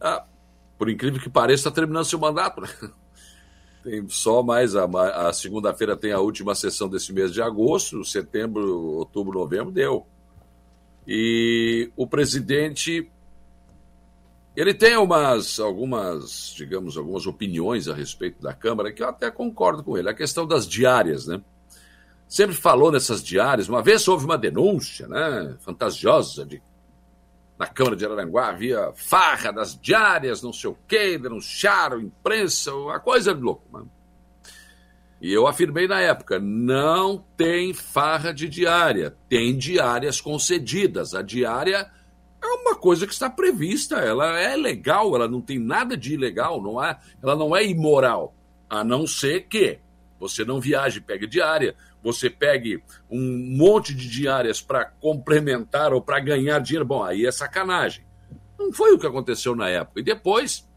[0.00, 0.24] Ah,
[0.76, 2.68] por incrível que pareça, está terminando seu mandato, né?
[3.82, 4.84] Tem só mais a,
[5.28, 10.06] a segunda-feira tem a última sessão desse mês de agosto, setembro, outubro, novembro deu.
[11.06, 13.10] E o presidente
[14.54, 19.82] ele tem umas, algumas, digamos, algumas opiniões a respeito da Câmara que eu até concordo
[19.82, 20.10] com ele.
[20.10, 21.40] A questão das diárias, né?
[22.28, 23.68] Sempre falou nessas diárias.
[23.68, 26.62] Uma vez houve uma denúncia, né, fantasiosa de
[27.60, 32.98] na Câmara de Araranguá havia farra das diárias, não sei o quê, denunciaram, imprensa, uma
[32.98, 33.62] coisa de louco.
[33.70, 33.90] Mano.
[35.20, 41.14] E eu afirmei na época: não tem farra de diária, tem diárias concedidas.
[41.14, 41.90] A diária
[42.42, 46.62] é uma coisa que está prevista, ela é legal, ela não tem nada de ilegal,
[46.62, 48.34] não é, ela não é imoral,
[48.70, 49.78] a não ser que
[50.20, 56.20] você não viaje, pegue diária, você pegue um monte de diárias para complementar ou para
[56.20, 58.04] ganhar dinheiro, bom, aí é sacanagem.
[58.58, 60.00] Não foi o que aconteceu na época.
[60.00, 60.68] E depois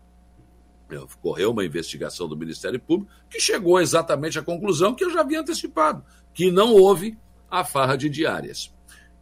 [1.22, 5.42] correu uma investigação do Ministério Público que chegou exatamente à conclusão que eu já havia
[5.42, 6.04] antecipado,
[6.34, 7.18] que não houve
[7.50, 8.74] a farra de diárias.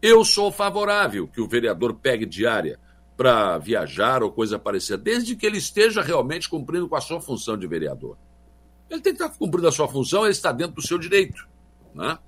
[0.01, 2.79] Eu sou favorável que o vereador pegue diária
[3.15, 7.57] para viajar ou coisa parecida, desde que ele esteja realmente cumprindo com a sua função
[7.57, 8.17] de vereador.
[8.91, 11.47] Ele tem que estar cumprindo a sua função, ele está dentro do seu direito.
[11.95, 12.19] Né?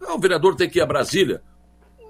[0.00, 1.42] O vereador tem que ir a Brasília.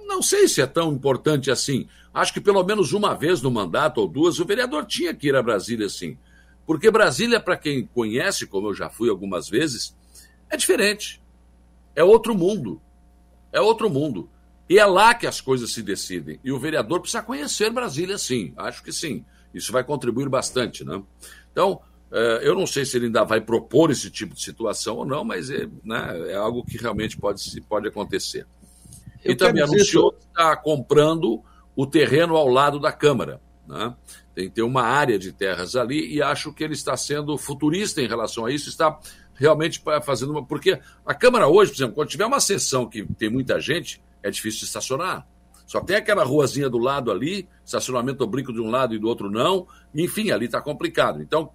[0.07, 1.89] Não sei se é tão importante assim.
[2.15, 5.35] Acho que pelo menos uma vez no mandato ou duas, o vereador tinha que ir
[5.35, 6.17] a Brasília sim.
[6.65, 9.97] Porque Brasília, para quem conhece, como eu já fui algumas vezes,
[10.49, 11.21] é diferente.
[11.95, 12.81] É outro mundo.
[13.53, 14.31] É outro mundo.
[14.69, 16.39] E é lá que as coisas se decidem.
[16.45, 18.53] E o vereador precisa conhecer Brasília, sim.
[18.57, 19.25] Acho que sim.
[19.53, 21.03] Isso vai contribuir bastante, né?
[21.51, 21.81] Então,
[22.43, 25.51] eu não sei se ele ainda vai propor esse tipo de situação ou não, mas
[25.51, 28.47] é, né, é algo que realmente pode, pode acontecer.
[29.25, 31.43] Eu e também anunciou que está comprando
[31.75, 33.41] o terreno ao lado da Câmara.
[33.67, 33.95] Né?
[34.35, 38.01] Tem que ter uma área de terras ali e acho que ele está sendo futurista
[38.01, 38.99] em relação a isso, está
[39.35, 40.45] realmente fazendo uma.
[40.45, 44.31] Porque a Câmara hoje, por exemplo, quando tiver uma sessão que tem muita gente, é
[44.31, 45.27] difícil de estacionar.
[45.67, 49.29] Só tem aquela ruazinha do lado ali, estacionamento oblíquo de um lado e do outro
[49.29, 49.67] não.
[49.93, 51.21] Enfim, ali está complicado.
[51.21, 51.51] Então,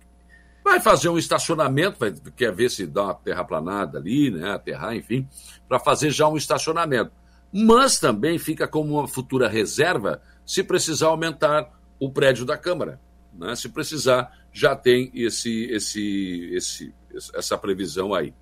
[0.64, 4.52] vai fazer um estacionamento, vai, quer ver se dá uma terraplanada ali, né?
[4.52, 5.28] Aterrar, enfim,
[5.68, 7.12] para fazer já um estacionamento.
[7.52, 11.70] Mas também fica como uma futura reserva se precisar aumentar
[12.00, 13.00] o prédio da Câmara.
[13.34, 13.56] Né?
[13.56, 16.94] Se precisar, já tem esse, esse, esse,
[17.34, 18.34] essa previsão aí.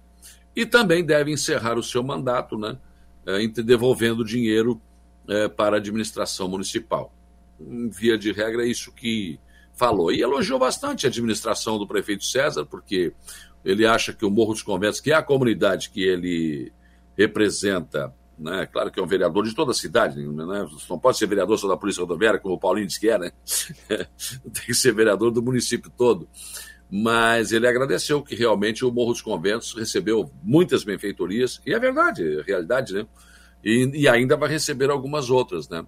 [0.56, 2.78] E também deve encerrar o seu mandato, né?
[3.26, 4.82] É, devolvendo dinheiro
[5.28, 7.14] é, para a administração municipal.
[7.60, 9.40] Via de regra, é isso que
[9.80, 10.12] falou.
[10.12, 13.14] E elogiou bastante a administração do prefeito César, porque
[13.64, 16.72] ele acha que o Morro dos Conventos, que é a comunidade que ele
[17.18, 18.66] representa, né?
[18.66, 20.68] Claro que é um vereador de toda a cidade, né?
[20.90, 23.32] não pode ser vereador só da Polícia Rodoviária, como o Paulinho disse que é, né?
[23.88, 26.28] Tem que ser vereador do município todo.
[26.92, 32.40] Mas ele agradeceu que realmente o Morro dos Conventos recebeu muitas benfeitorias, e é verdade,
[32.40, 33.08] é realidade, né?
[33.64, 35.86] E, e ainda vai receber algumas outras, né?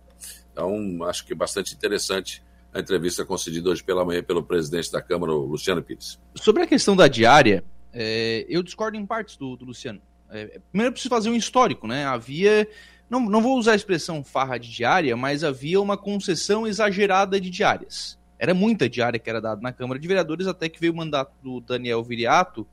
[0.51, 2.43] Então, acho que é bastante interessante
[2.73, 6.19] a entrevista concedida hoje pela manhã pelo presidente da Câmara, Luciano Pires.
[6.35, 10.02] Sobre a questão da diária, é, eu discordo em partes do, do Luciano.
[10.30, 12.06] É, primeiro, eu preciso fazer um histórico, né?
[12.06, 12.68] Havia.
[13.10, 17.49] Não, não vou usar a expressão farra de diária, mas havia uma concessão exagerada de
[17.49, 18.18] diárias.
[18.39, 21.34] Era muita diária que era dada na Câmara de Vereadores, até que veio o mandato
[21.43, 22.65] do Daniel Viriato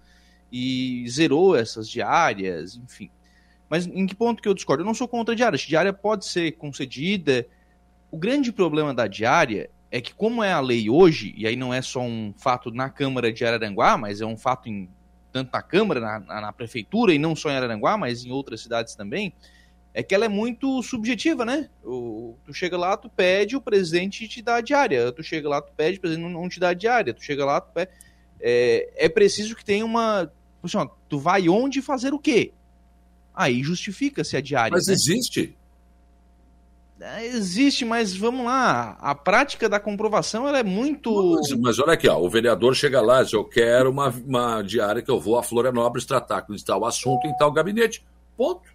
[0.50, 3.10] e zerou essas diárias, enfim.
[3.68, 4.82] Mas em que ponto que eu discordo?
[4.82, 5.56] Eu não sou contra a diária.
[5.56, 7.44] A diária pode ser concedida.
[8.10, 11.73] O grande problema da diária é que, como é a lei hoje, e aí não
[11.73, 14.89] é só um fato na Câmara de Araranguá, mas é um fato em,
[15.32, 18.60] tanto na Câmara, na, na, na, Prefeitura, e não só em Araranguá, mas em outras
[18.60, 19.32] cidades também,
[19.94, 21.69] é que ela é muito subjetiva, né?
[21.82, 25.10] O, tu chega lá, tu pede, o presidente te dá a diária.
[25.10, 27.12] Tu chega lá, tu pede, o presidente não, te dá a diária.
[27.15, 27.90] Tu chega lá, tu pede.
[28.40, 30.31] É, é preciso que tenha uma.
[30.62, 32.52] Assim, ó, tu vai onde fazer o quê?
[33.35, 34.70] Aí justifica-se a diária.
[34.70, 34.93] Mas né?
[34.93, 35.56] existe.
[37.00, 41.34] É, existe, mas vamos lá, a prática da comprovação ela é muito.
[41.36, 44.62] Mas, mas olha aqui, ó, o vereador chega lá e diz: Eu quero uma, uma
[44.62, 48.04] diária que eu vou a Florianópolis tratar com tal assunto em tal gabinete.
[48.36, 48.68] Ponto.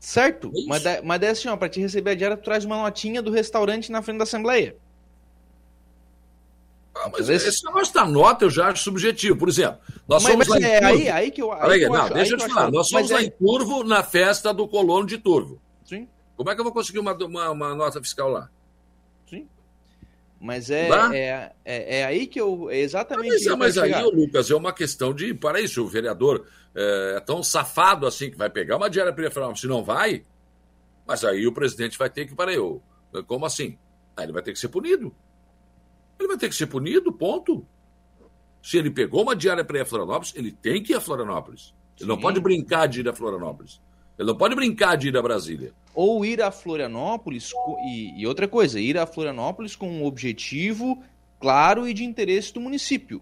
[0.00, 2.76] Certo, é mas, mas daí assim, ó, pra te receber a diária, tu traz uma
[2.82, 4.74] notinha do restaurante na frente da Assembleia.
[6.94, 9.36] Ah, mas esse negócio da nota eu já acho subjetivo.
[9.36, 9.78] Por exemplo,
[10.08, 10.94] nós mas, somos mas lá é em Turvo.
[10.94, 12.70] aí, aí que eu, aí aí, que eu não, acho, deixa eu te falar.
[12.72, 15.60] Nós somos Mas lá é- em Turvo na festa do colono de Turvo.
[16.36, 18.50] Como é que eu vou conseguir uma, uma, uma nota fiscal lá?
[19.28, 19.48] Sim.
[20.40, 22.68] Mas é, é, é, é aí que eu.
[22.70, 25.32] É exatamente Mas, eu mas aí, Lucas, é uma questão de.
[25.34, 29.56] Para isso, o vereador é, é tão safado assim que vai pegar uma diária preferencial.
[29.56, 30.24] Se não vai,
[31.06, 32.34] mas aí o presidente vai ter que.
[32.34, 32.82] Para eu.
[33.26, 33.78] Como assim?
[34.16, 35.14] Aí ele vai ter que ser punido.
[36.18, 37.66] Ele vai ter que ser punido, ponto.
[38.62, 41.74] Se ele pegou uma diária para ir a Florianópolis, ele tem que ir a Florianópolis.
[41.98, 42.22] Ele não Sim.
[42.22, 43.80] pode brincar de ir a Florianópolis.
[44.22, 45.72] Ele não pode brincar de ir a Brasília.
[45.94, 47.50] Ou ir a Florianópolis
[47.86, 51.02] e, e outra coisa, ir a Florianópolis com um objetivo
[51.38, 53.20] claro e de interesse do município.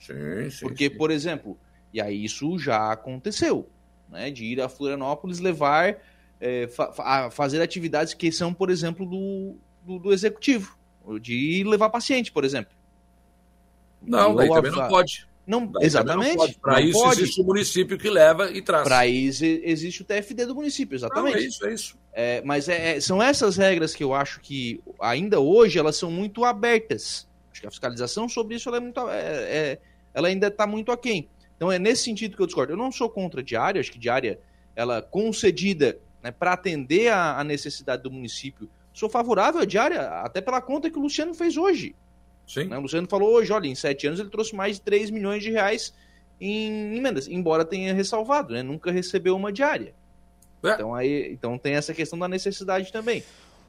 [0.00, 0.60] Sim, sim.
[0.66, 1.58] Porque, por exemplo,
[1.92, 3.68] e aí isso já aconteceu,
[4.08, 4.30] né?
[4.30, 5.96] De ir a Florianópolis levar,
[6.40, 10.76] é, fa- a fazer atividades que são, por exemplo, do, do, do executivo.
[11.20, 12.72] De levar paciente, por exemplo.
[14.02, 15.26] Não, daí também não pode.
[15.46, 16.58] Não, Daí exatamente.
[16.58, 17.20] Para isso pode.
[17.22, 18.82] existe o município que leva e traz.
[18.82, 21.34] Para isso existe o TFD do município, exatamente.
[21.34, 21.98] Não, é isso, é isso.
[22.12, 26.10] É, mas é- é- são essas regras que eu acho que ainda hoje elas são
[26.10, 27.28] muito abertas.
[27.52, 29.78] Acho que a fiscalização sobre isso ela é muito, é- é-
[30.12, 31.28] ela ainda está muito aquém.
[31.56, 32.72] Então é nesse sentido que eu discordo.
[32.72, 34.40] Eu não sou contra a diária, acho que diária
[34.74, 38.68] ela concedida né, para atender a, a necessidade do município.
[38.92, 41.94] Sou favorável à diária, até pela conta que o Luciano fez hoje.
[42.46, 42.64] Sim.
[42.66, 45.42] Né, O Luciano falou hoje, olha, em sete anos ele trouxe mais de 3 milhões
[45.42, 45.92] de reais
[46.40, 48.62] em emendas, embora tenha ressalvado, né?
[48.62, 49.94] Nunca recebeu uma diária.
[50.74, 53.22] Então, aí, então tem essa questão da necessidade também.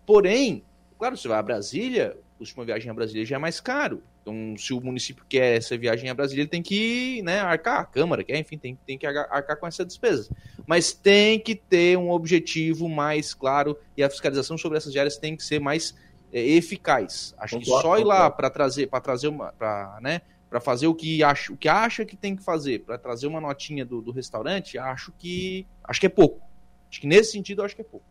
[0.05, 0.63] Porém,
[0.97, 4.01] claro, você vai a Brasília, custa uma viagem a Brasília já é mais caro.
[4.21, 7.85] Então, se o município quer essa viagem a Brasília, ele tem que né, arcar, a
[7.85, 10.29] Câmara quer, enfim, tem, tem que arcar com essa despesa.
[10.65, 15.35] Mas tem que ter um objetivo mais claro e a fiscalização sobre essas diárias tem
[15.35, 15.95] que ser mais
[16.31, 17.33] é, eficaz.
[17.37, 20.87] Acho que Concordo, só ir lá para trazer, para trazer uma, para né, para fazer
[20.87, 24.01] o que acha, o que acha que tem que fazer, para trazer uma notinha do,
[24.01, 26.41] do restaurante, acho que acho que é pouco.
[26.89, 28.05] Acho que nesse sentido acho que é pouco.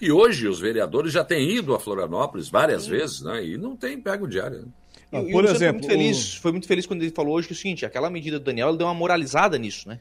[0.00, 3.44] E hoje os vereadores já têm ido a Florianópolis várias vezes, né?
[3.44, 4.60] E não tem pego diária.
[4.60, 4.68] né?
[5.12, 7.34] E, e por o Luciano exemplo, foi muito, feliz, foi muito feliz quando ele falou
[7.34, 10.00] hoje que é o seguinte, aquela medida do Daniel ele deu uma moralizada nisso, né?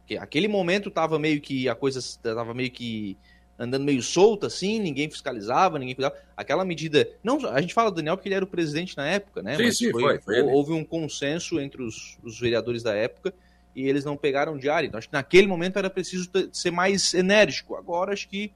[0.00, 3.16] Porque aquele momento tava meio que a coisa tava meio que
[3.64, 6.16] andando meio solta assim, ninguém fiscalizava, ninguém cuidava.
[6.36, 9.42] Aquela medida, não, a gente fala do Daniel porque ele era o presidente na época,
[9.42, 9.56] né?
[9.56, 10.50] Sim, sim, foi, foi ele.
[10.50, 13.32] houve um consenso entre os, os vereadores da época
[13.74, 14.86] e eles não pegaram diário.
[14.86, 17.74] Então acho que naquele momento era preciso ter- ser mais enérgico.
[17.76, 18.52] Agora acho que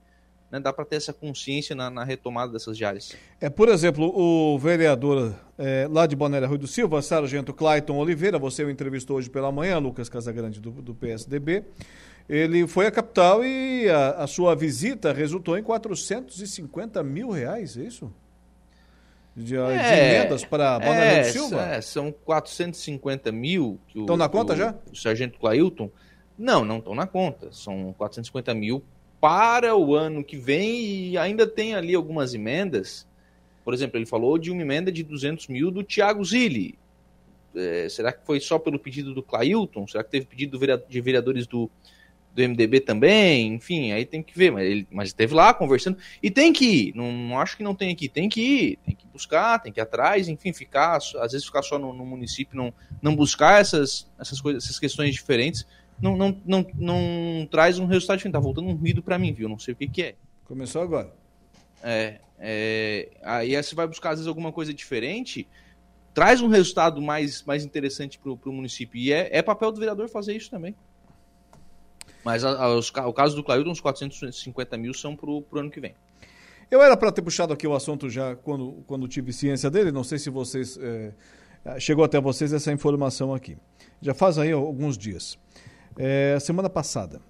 [0.51, 3.15] né, dá para ter essa consciência na, na retomada dessas diárias.
[3.39, 8.39] É, por exemplo, o vereador é, lá de Balneário Rui do Silva, Sargento Clayton Oliveira,
[8.39, 11.63] você o entrevistou hoje pela manhã, Lucas Casagrande, do, do PSDB.
[12.29, 17.83] Ele foi à capital e a, a sua visita resultou em 450 mil reais, é
[17.83, 18.11] isso?
[19.35, 21.61] De, de emendas para Balneário é, do Silva?
[21.67, 23.79] é, são 450 mil.
[23.95, 24.75] Estão na conta o- já?
[24.91, 25.89] O sargento Clailton.
[26.37, 27.49] Não, não estão na conta.
[27.51, 28.83] São 450 mil
[29.21, 33.07] para o ano que vem e ainda tem ali algumas emendas.
[33.63, 36.77] Por exemplo, ele falou de uma emenda de 200 mil do Thiago Zilli.
[37.55, 39.87] É, será que foi só pelo pedido do Clailton?
[39.87, 40.59] Será que teve pedido
[40.89, 41.69] de vereadores do,
[42.37, 43.55] do MDB também?
[43.55, 44.51] Enfim, aí tem que ver.
[44.51, 45.97] Mas ele mas esteve lá conversando.
[46.21, 46.95] E tem que ir.
[46.95, 48.07] Não, não acho que não tem aqui.
[48.07, 48.79] Tem que ir.
[48.85, 50.27] Tem que buscar, tem que ir atrás.
[50.27, 50.97] Enfim, ficar.
[50.97, 55.13] Às vezes ficar só no, no município, não, não buscar essas, essas, coisas, essas questões
[55.13, 55.65] diferentes.
[55.99, 58.33] Não, não, não, não traz um resultado diferente.
[58.33, 59.49] Tá voltando um ruído para mim, viu?
[59.49, 60.15] Não sei o que, que é.
[60.45, 61.11] Começou agora.
[61.83, 65.47] É, é, aí você vai buscar às vezes alguma coisa diferente,
[66.13, 68.99] traz um resultado mais, mais interessante para o município.
[68.99, 70.75] E é, é papel do vereador fazer isso também.
[72.27, 75.71] Mas a- a- os o caso do Clailton, uns 450 mil são para o ano
[75.71, 75.93] que vem.
[76.69, 80.03] Eu era para ter puxado aqui o assunto já quando, quando tive ciência dele, não
[80.03, 80.77] sei se vocês.
[80.81, 81.13] eh,
[81.79, 83.55] chegou até vocês essa informação aqui.
[84.01, 85.37] Já faz aí alguns dias.
[85.97, 87.21] Eh, semana passada,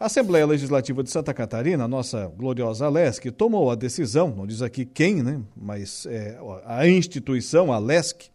[0.00, 4.60] a Assembleia Legislativa de Santa Catarina, a nossa gloriosa LESC, tomou a decisão, não diz
[4.60, 5.40] aqui quem, né?
[5.56, 6.36] Mas eh,
[6.66, 8.28] a instituição, a LESC,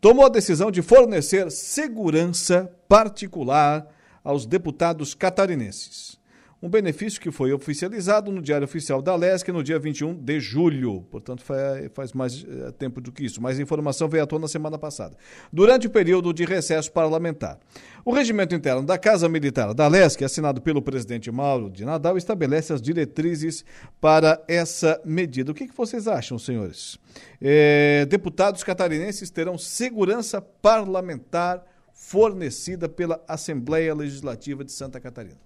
[0.00, 3.86] tomou a decisão de fornecer segurança particular
[4.24, 6.18] aos deputados catarinenses.
[6.62, 11.02] Um benefício que foi oficializado no Diário Oficial da LESC no dia 21 de julho.
[11.10, 11.54] Portanto, fa-
[11.92, 13.42] faz mais eh, tempo do que isso.
[13.42, 15.14] Mais informação veio à tona na semana passada.
[15.52, 17.58] Durante o período de recesso parlamentar.
[18.02, 22.72] O regimento interno da Casa Militar da LESC, assinado pelo presidente Mauro de Nadal, estabelece
[22.72, 23.62] as diretrizes
[24.00, 25.52] para essa medida.
[25.52, 26.98] O que, vocês acham, senhores?
[27.42, 31.62] Eh, deputados catarinenses terão segurança parlamentar
[31.94, 35.38] fornecida pela Assembleia Legislativa de Santa Catarina.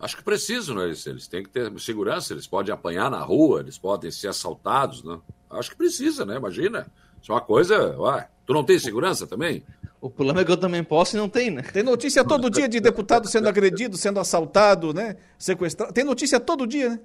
[0.00, 0.86] Acho que precisam, né?
[0.86, 5.04] Eles, eles têm que ter segurança, eles podem apanhar na rua, eles podem ser assaltados,
[5.04, 5.18] né?
[5.48, 6.36] Acho que precisa, né?
[6.36, 6.90] Imagina.
[7.22, 7.96] Isso é uma coisa.
[7.98, 9.62] Ué, tu não tem segurança também?
[10.00, 11.62] O problema é que eu também posso e não tem, né?
[11.62, 15.16] Tem notícia todo dia de deputado sendo agredido, sendo assaltado, né?
[15.38, 15.92] Sequestrado.
[15.92, 17.00] Tem notícia todo dia, né?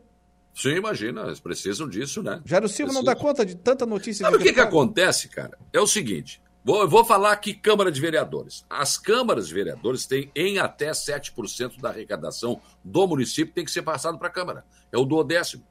[0.53, 2.41] Sim, imagina, eles precisam disso, né?
[2.45, 4.23] Jairo Silva não dá conta de tanta notícia.
[4.23, 5.57] Sabe o que, que acontece, cara?
[5.73, 8.65] É o seguinte: vou, vou falar aqui Câmara de Vereadores.
[8.69, 13.83] As câmaras de vereadores têm em até 7% da arrecadação do município tem que ser
[13.83, 14.65] passado para a Câmara.
[14.91, 15.63] É o duodécimo.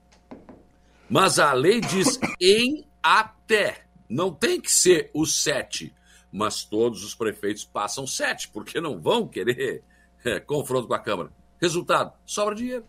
[1.11, 3.85] Mas a lei diz em até.
[4.09, 5.93] Não tem que ser o 7%.
[6.31, 9.85] Mas todos os prefeitos passam 7%, porque não vão querer
[10.25, 11.31] é, confronto com a Câmara.
[11.61, 12.85] Resultado: sobra dinheiro.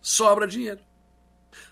[0.00, 0.80] Sobra dinheiro.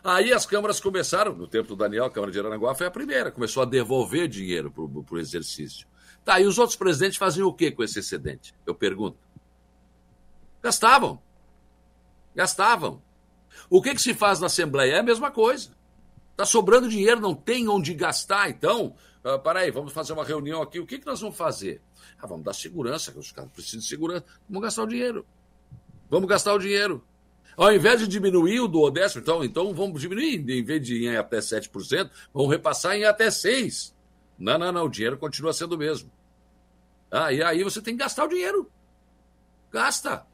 [0.02, 3.30] Aí as câmaras começaram, no tempo do Daniel, a Câmara de Aranaguá foi a primeira,
[3.30, 5.86] começou a devolver dinheiro para o exercício.
[6.24, 8.54] Tá, e os outros presidentes faziam o que com esse excedente?
[8.66, 9.18] Eu pergunto.
[10.62, 11.20] Gastavam.
[12.34, 13.02] Gastavam.
[13.68, 14.94] O que, que se faz na Assembleia?
[14.94, 15.70] É a mesma coisa.
[16.30, 18.94] Está sobrando dinheiro, não tem onde gastar, então.
[19.24, 20.80] Uh, para aí, vamos fazer uma reunião aqui.
[20.80, 21.80] O que, que nós vamos fazer?
[22.20, 24.24] Ah, vamos dar segurança, que os caras precisam de segurança.
[24.48, 25.26] Vamos gastar o dinheiro.
[26.10, 27.04] Vamos gastar o dinheiro.
[27.56, 30.38] Ao invés de diminuir o do Odessa, então, então vamos diminuir.
[30.50, 33.92] Em vez de ir em até 7%, vamos repassar em até 6%.
[34.38, 34.84] Não, não, não.
[34.84, 36.10] O dinheiro continua sendo o mesmo.
[37.10, 38.68] Ah, e aí você tem que gastar o dinheiro.
[39.70, 40.26] Gasta.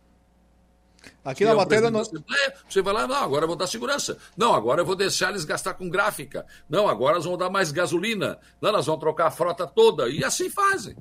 [1.25, 1.91] Aqui na matéria.
[1.91, 2.03] Não...
[2.03, 4.19] Você vai lá, não, agora eu vou dar segurança.
[4.37, 6.47] Não, agora eu vou deixar eles gastar com gráfica.
[6.69, 8.39] Não, agora nós vamos dar mais gasolina.
[8.61, 10.09] Não, nós vamos trocar a frota toda.
[10.09, 10.97] E assim fazem.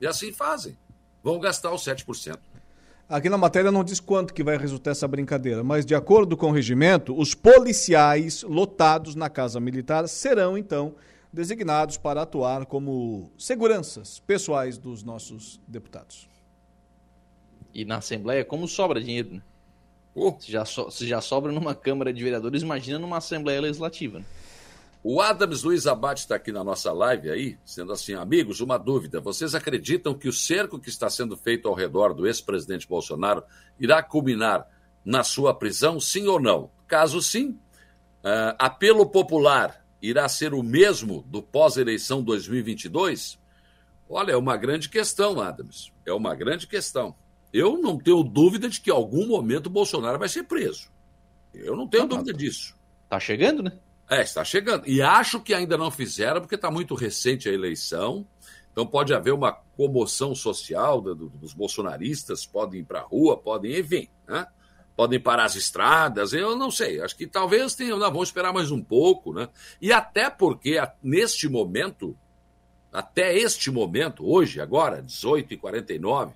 [0.00, 0.78] E assim fazem.
[1.22, 2.38] Vão gastar os 7%.
[3.12, 6.48] Aqui na matéria não diz quanto que vai resultar essa brincadeira, mas de acordo com
[6.48, 10.94] o regimento, os policiais lotados na Casa Militar serão, então,
[11.30, 16.26] designados para atuar como seguranças pessoais dos nossos deputados.
[17.74, 19.42] E na Assembleia, como sobra dinheiro, né?
[20.14, 20.34] Oh.
[20.40, 24.20] Se, já so, se já sobra numa Câmara de Vereadores, imagina numa Assembleia Legislativa.
[24.20, 24.24] Né?
[25.04, 29.20] O Adams Luiz Abate está aqui na nossa live aí, sendo assim, amigos, uma dúvida.
[29.20, 33.42] Vocês acreditam que o cerco que está sendo feito ao redor do ex-presidente Bolsonaro
[33.80, 34.64] irá culminar
[35.04, 36.70] na sua prisão, sim ou não?
[36.86, 37.58] Caso sim,
[38.22, 43.40] uh, apelo popular irá ser o mesmo do pós-eleição 2022?
[44.08, 45.92] Olha, é uma grande questão, Adams.
[46.06, 47.12] É uma grande questão.
[47.52, 50.92] Eu não tenho dúvida de que em algum momento o Bolsonaro vai ser preso.
[51.52, 52.76] Eu não tenho tá, dúvida disso.
[53.08, 53.72] Tá chegando, né?
[54.12, 54.86] É, está chegando.
[54.86, 58.26] E acho que ainda não fizeram, porque está muito recente a eleição.
[58.70, 64.08] Então pode haver uma comoção social dos bolsonaristas, podem ir para a rua, podem, enfim,
[64.26, 64.46] né?
[64.94, 67.00] podem parar as estradas, eu não sei.
[67.00, 69.48] Acho que talvez tenham, não, vamos esperar mais um pouco, né?
[69.80, 72.16] E até porque, neste momento,
[72.92, 76.32] até este momento, hoje, agora, 18h49,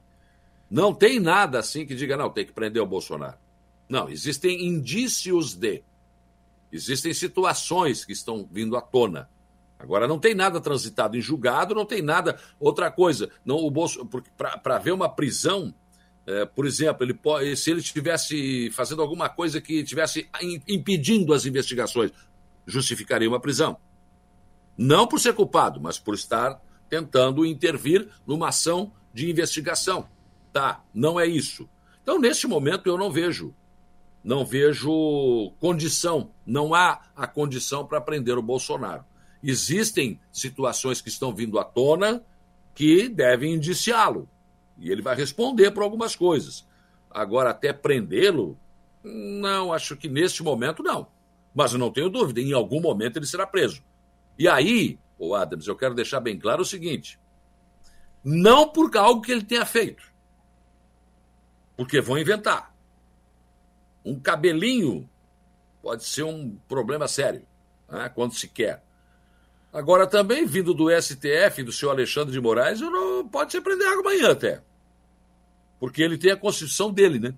[0.70, 3.36] não tem nada assim que diga, não, tem que prender o Bolsonaro.
[3.89, 5.82] Não, existem indícios de.
[6.77, 9.28] Existem situações que estão vindo à tona.
[9.78, 12.39] Agora, não tem nada transitado em julgado, não tem nada.
[12.59, 15.74] Outra coisa, não o Bolso, para ver uma prisão,
[16.27, 20.28] é, por exemplo, ele pode, se ele estivesse fazendo alguma coisa que estivesse
[20.66, 22.11] impedindo as investigações,
[22.66, 23.77] justificaria uma prisão.
[24.77, 30.09] Não por ser culpado, mas por estar tentando intervir numa ação de investigação.
[30.53, 31.69] Tá, não é isso.
[32.03, 33.55] Então, neste momento, eu não vejo.
[34.27, 36.32] Não vejo condição.
[36.44, 39.05] Não há a condição para prender o Bolsonaro.
[39.40, 42.27] Existem situações que estão vindo à tona
[42.74, 44.28] que devem indiciá-lo.
[44.77, 46.66] E ele vai responder por algumas coisas.
[47.09, 48.59] Agora, até prendê-lo,
[49.05, 51.07] não, acho que neste momento não.
[51.55, 53.81] Mas eu não tenho dúvida, em algum momento ele será preso.
[54.36, 57.16] E aí, o Adams, eu quero deixar bem claro o seguinte:
[58.24, 60.03] não por algo que ele tenha feito.
[61.77, 62.76] Porque vão inventar.
[64.07, 65.11] Um cabelinho
[65.83, 67.43] pode ser um problema sério,
[67.89, 68.85] né, quando se quer.
[69.73, 74.31] Agora, também, vindo do STF, do senhor Alexandre de Moraes, não, pode ser prender amanhã
[74.31, 74.62] até.
[75.81, 77.35] Porque ele tem a Constituição dele, né?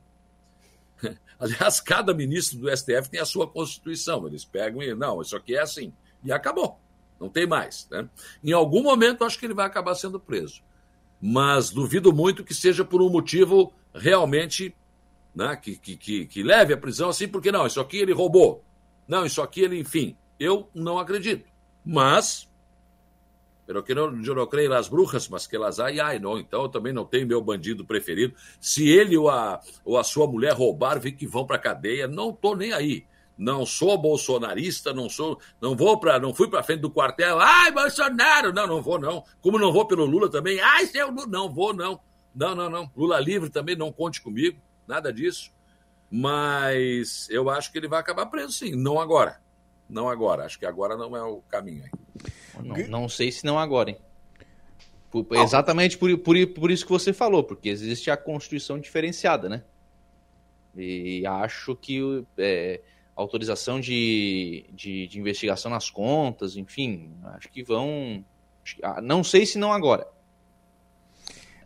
[1.41, 4.27] Aliás, cada ministro do STF tem a sua Constituição.
[4.27, 5.93] Eles pegam e, não, isso aqui é assim.
[6.23, 6.79] E acabou.
[7.19, 7.89] Não tem mais.
[7.91, 8.09] Né?
[8.45, 10.63] Em algum momento, acho que ele vai acabar sendo preso.
[11.21, 14.77] Mas duvido muito que seja por um motivo realmente
[15.35, 18.65] né, que, que, que, leve à prisão assim, porque não, isso aqui ele roubou.
[19.07, 20.17] Não, isso aqui ele, enfim.
[20.39, 21.49] Eu não acredito.
[21.85, 22.49] Mas,
[23.67, 26.39] pero que eu não creio nas bruxas, mas que elas ai, ai, não.
[26.39, 28.35] Então eu também não tenho meu bandido preferido.
[28.61, 32.33] Se ele ou a, ou a sua mulher roubar, vê que vão para cadeia, não
[32.33, 33.07] tô nem aí.
[33.39, 37.39] Não sou bolsonarista, não sou, não vou para, não fui para frente do quartel.
[37.39, 39.23] Ai, Bolsonaro, não, não vou não.
[39.41, 40.59] Como não vou pelo Lula também.
[40.59, 42.01] Ai, seu Lula, não vou não.
[42.35, 42.91] Não, não, não.
[42.97, 45.53] Lula livre também, não conte comigo, nada disso.
[46.11, 48.75] Mas eu acho que ele vai acabar preso, sim.
[48.75, 49.41] Não agora.
[49.89, 50.45] não agora.
[50.45, 51.85] Acho que agora não é o caminho.
[52.63, 53.99] Não, não sei se não agora, hein?
[55.11, 59.63] Por, exatamente por, por, por isso que você falou, porque existe a Constituição diferenciada, né?
[60.77, 62.81] E acho que é,
[63.17, 68.25] autorização de, de, de, investigação nas contas, enfim, acho que vão.
[68.83, 70.07] Ah, não sei se não agora.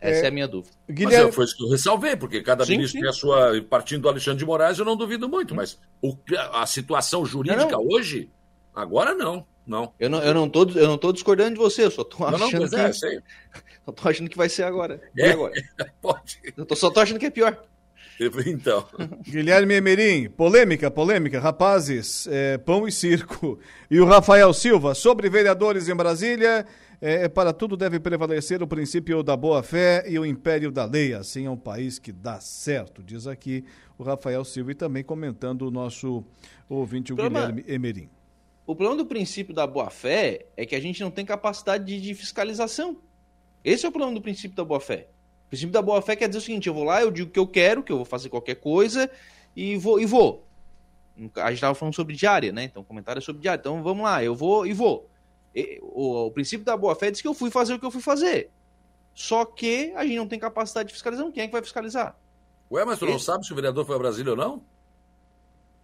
[0.03, 0.75] Essa é, é a minha dúvida.
[0.89, 1.25] Guilherme...
[1.27, 3.01] Mas foi isso que eu ressalvei, porque cada sim, ministro sim.
[3.01, 3.61] tem a sua.
[3.69, 6.15] Partindo do Alexandre de Moraes, eu não duvido muito, mas o,
[6.51, 7.87] a situação jurídica não, não.
[7.87, 8.29] hoje,
[8.75, 9.45] agora não.
[9.65, 9.93] Não.
[9.97, 12.39] Eu não, eu não, tô, eu não tô discordando de você, eu só tô achando
[12.39, 12.75] não, não, que.
[12.75, 13.21] É, sei.
[13.85, 15.01] Eu tô achando que vai ser agora.
[15.17, 15.53] É, agora.
[16.01, 16.39] pode.
[16.55, 17.65] Eu tô, só tô achando que é pior.
[18.45, 18.85] Então.
[19.23, 21.39] Guilherme Emerim, polêmica, polêmica.
[21.39, 23.59] Rapazes, é, pão e circo.
[23.89, 26.65] E o Rafael Silva, sobre vereadores em Brasília.
[27.05, 31.13] É, para tudo deve prevalecer o princípio da boa-fé e o império da lei.
[31.13, 33.65] Assim é um país que dá certo, diz aqui
[33.97, 36.23] o Rafael Silva e também comentando o nosso
[36.69, 38.09] ouvinte, o Problema, Guilherme Emerim.
[38.65, 42.15] O problema do princípio da boa-fé é que a gente não tem capacidade de, de
[42.15, 42.95] fiscalização.
[43.63, 45.09] Esse é o problema do princípio da boa-fé.
[45.53, 47.47] O princípio da boa-fé quer dizer o seguinte: eu vou lá, eu digo que eu
[47.47, 49.09] quero, que eu vou fazer qualquer coisa
[49.55, 49.99] e vou.
[49.99, 50.43] E vou.
[51.35, 52.63] A gente estava falando sobre diária, né?
[52.63, 53.59] Então, comentário é sobre diária.
[53.59, 55.07] Então, vamos lá, eu vou e vou
[55.81, 58.49] o, o princípio da boa-fé diz que eu fui fazer o que eu fui fazer.
[59.13, 61.31] Só que a gente não tem capacidade de fiscalização.
[61.31, 62.17] Quem é que vai fiscalizar?
[62.71, 64.63] Ué, mas tu não sabe se o vereador foi a Brasília ou não?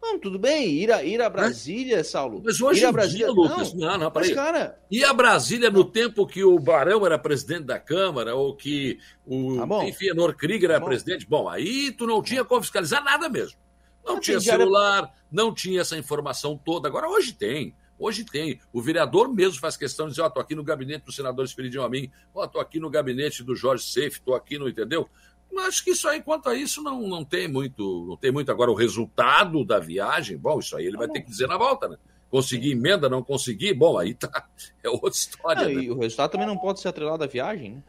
[0.02, 2.04] Não, tudo bem, ir a, ir a Brasília, é?
[2.04, 2.42] Saulo.
[2.44, 4.34] Mas hoje ir a Brasília, dia, Lucas, não, não, não peraí.
[4.34, 4.80] cara...
[4.90, 9.58] E a Brasília no tempo que o Barão era presidente da Câmara, ou que o,
[9.58, 13.28] tá enfim, Enor Krieger era tá presidente, bom, aí tu não tinha como fiscalizar nada
[13.28, 13.58] mesmo.
[14.06, 15.14] Não, não tinha celular, era...
[15.32, 16.88] não tinha essa informação toda.
[16.88, 17.76] Agora, hoje tem.
[18.00, 18.60] Hoje tem.
[18.72, 21.44] O vereador mesmo faz questão de dizer, ó, oh, tô aqui no gabinete do senador
[21.44, 25.10] Espiridião Amin, ó, oh, tô aqui no gabinete do Jorge Seif, tô aqui no, entendeu?
[25.52, 28.52] Mas acho que isso aí, quanto a isso, não, não tem muito, não tem muito.
[28.52, 31.88] Agora, o resultado da viagem, bom, isso aí ele vai ter que dizer na volta,
[31.88, 31.98] né?
[32.30, 34.48] Conseguir emenda, não conseguir, bom, aí tá.
[34.84, 35.68] É outra história.
[35.68, 35.84] Não, né?
[35.84, 37.84] E o resultado também não pode ser atrelado à viagem, né?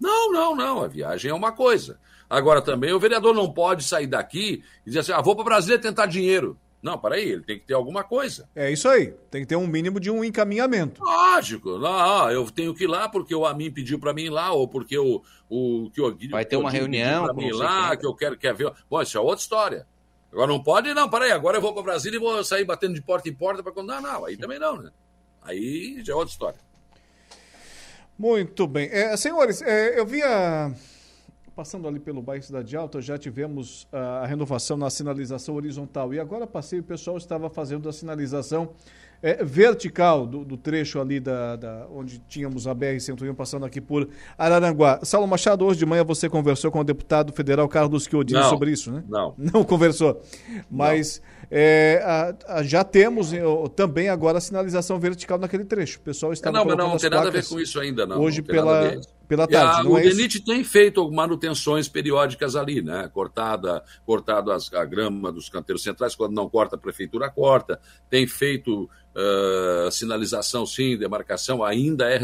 [0.00, 0.82] Não, não, não.
[0.82, 1.98] A viagem é uma coisa.
[2.28, 5.78] Agora também o vereador não pode sair daqui e dizer assim: ah, vou para Brasília
[5.78, 6.58] tentar dinheiro.
[6.82, 8.48] Não, peraí, ele tem que ter alguma coisa.
[8.54, 9.12] É isso aí.
[9.30, 11.02] Tem que ter um mínimo de um encaminhamento.
[11.02, 11.78] Lógico.
[11.78, 14.68] Não, eu tenho que ir lá porque o Amin pediu para mim ir lá, ou
[14.68, 18.36] porque o, o que o Vai ter uma reunião para mim lá, que eu quero
[18.36, 18.72] quer ver.
[18.88, 19.86] Bom, isso é outra história.
[20.30, 23.02] Agora não pode, não, peraí, agora eu vou para Brasília e vou sair batendo de
[23.02, 24.90] porta em porta para Não, não, aí também não, né?
[25.42, 26.60] Aí já é outra história.
[28.18, 28.88] Muito bem.
[28.90, 30.74] É, senhores, é, eu via
[31.56, 36.12] passando ali pelo bairro Cidade Alta, já tivemos uh, a renovação na sinalização horizontal.
[36.12, 38.68] E agora passei, o pessoal estava fazendo a sinalização
[39.22, 44.06] é, vertical do, do, trecho ali da, da, onde tínhamos a BR-101 passando aqui por
[44.36, 45.00] Araranguá.
[45.02, 48.92] Saulo Machado, hoje de manhã você conversou com o deputado federal Carlos Chiodini sobre isso,
[48.92, 49.02] né?
[49.08, 49.34] Não.
[49.38, 50.20] Não conversou.
[50.70, 53.32] Mas é, a, a, já temos
[53.74, 55.98] também agora a sinalização vertical naquele trecho.
[55.98, 58.20] O pessoal está Não, mas não, não tem nada a ver com isso ainda, não.
[58.20, 59.86] Hoje não pela, pela tarde.
[59.86, 63.08] A, o é DENIT tem feito manutenções periódicas ali, né?
[63.12, 67.80] Cortada, cortado as, a grama dos canteiros centrais, quando não corta, a prefeitura corta.
[68.08, 72.18] Tem feito uh, sinalização, sim, demarcação, ainda é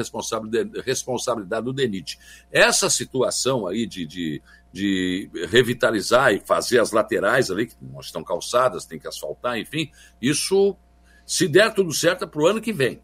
[0.85, 2.19] responsabilidade do DENIT.
[2.51, 4.43] Essa situação aí de, de
[4.73, 9.91] de revitalizar e fazer as laterais ali, que não estão calçadas, tem que asfaltar, enfim,
[10.20, 10.74] isso,
[11.27, 13.03] se der tudo certo, é para o ano que vem,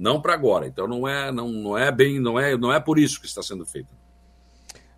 [0.00, 0.66] não para agora.
[0.66, 3.42] Então não é, não, não é bem, não é, não é por isso que está
[3.42, 3.94] sendo feito.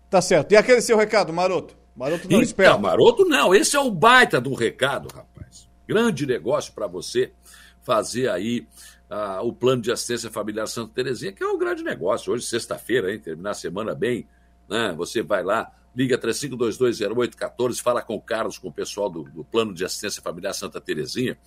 [0.09, 0.53] Tá certo.
[0.53, 1.75] E aquele seu recado, Maroto?
[1.93, 2.77] Maroto não então, espera.
[2.77, 5.67] Maroto não, esse é o baita do recado, rapaz.
[5.85, 7.33] Grande negócio para você
[7.81, 8.65] fazer aí
[9.09, 12.31] ah, o plano de assistência familiar Santa Terezinha, que é um grande negócio.
[12.31, 14.25] Hoje, sexta-feira, hein, terminar a semana bem,
[14.69, 14.93] né?
[14.95, 19.73] Você vai lá, liga 35220814, fala com o Carlos, com o pessoal do, do Plano
[19.73, 21.37] de Assistência Familiar Santa Terezinha,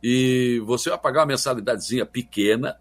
[0.00, 2.78] e você vai pagar uma mensalidadezinha pequena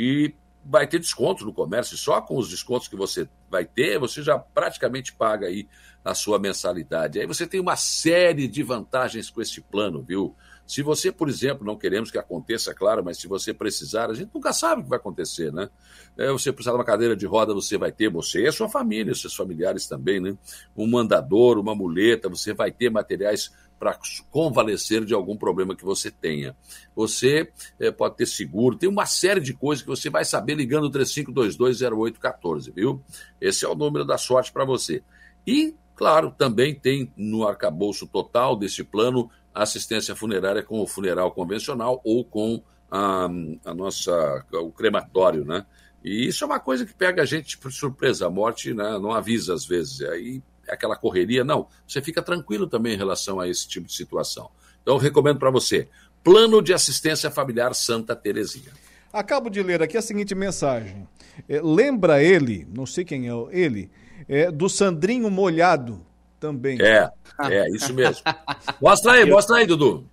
[0.00, 1.94] e vai ter desconto no comércio.
[1.94, 5.68] Só com os descontos que você vai ter, você já praticamente paga aí
[6.02, 7.20] a sua mensalidade.
[7.20, 10.34] Aí você tem uma série de vantagens com esse plano, viu?
[10.66, 14.30] Se você, por exemplo, não queremos que aconteça, claro, mas se você precisar, a gente
[14.32, 15.68] nunca sabe o que vai acontecer, né?
[16.16, 18.68] É, você precisar de uma cadeira de roda, você vai ter, você e a sua
[18.68, 20.34] família, seus familiares também, né?
[20.74, 23.98] Um mandador, uma muleta, você vai ter materiais para
[24.30, 26.54] convalescer de algum problema que você tenha.
[26.94, 27.50] Você
[27.80, 30.90] é, pode ter seguro, tem uma série de coisas que você vai saber ligando o
[30.90, 33.02] 35220814, viu?
[33.40, 35.02] Esse é o número da sorte para você.
[35.46, 42.02] E, claro, também tem no arcabouço total desse plano assistência funerária com o funeral convencional
[42.04, 43.24] ou com a,
[43.64, 45.64] a nossa o crematório, né?
[46.04, 48.26] E isso é uma coisa que pega a gente por surpresa.
[48.26, 50.00] A morte né, não avisa às vezes.
[50.02, 50.42] Aí
[50.74, 51.44] aquela correria.
[51.44, 54.50] Não, você fica tranquilo também em relação a esse tipo de situação.
[54.82, 55.88] Então, eu recomendo para você.
[56.22, 58.72] Plano de Assistência Familiar Santa Terezinha.
[59.12, 61.08] Acabo de ler aqui a seguinte mensagem.
[61.48, 63.90] É, lembra ele, não sei quem é ele,
[64.28, 66.04] é, do Sandrinho Molhado
[66.38, 66.78] também.
[66.80, 67.10] É,
[67.48, 68.22] é, isso mesmo.
[68.80, 70.06] Mostra aí, mostra aí, Dudu.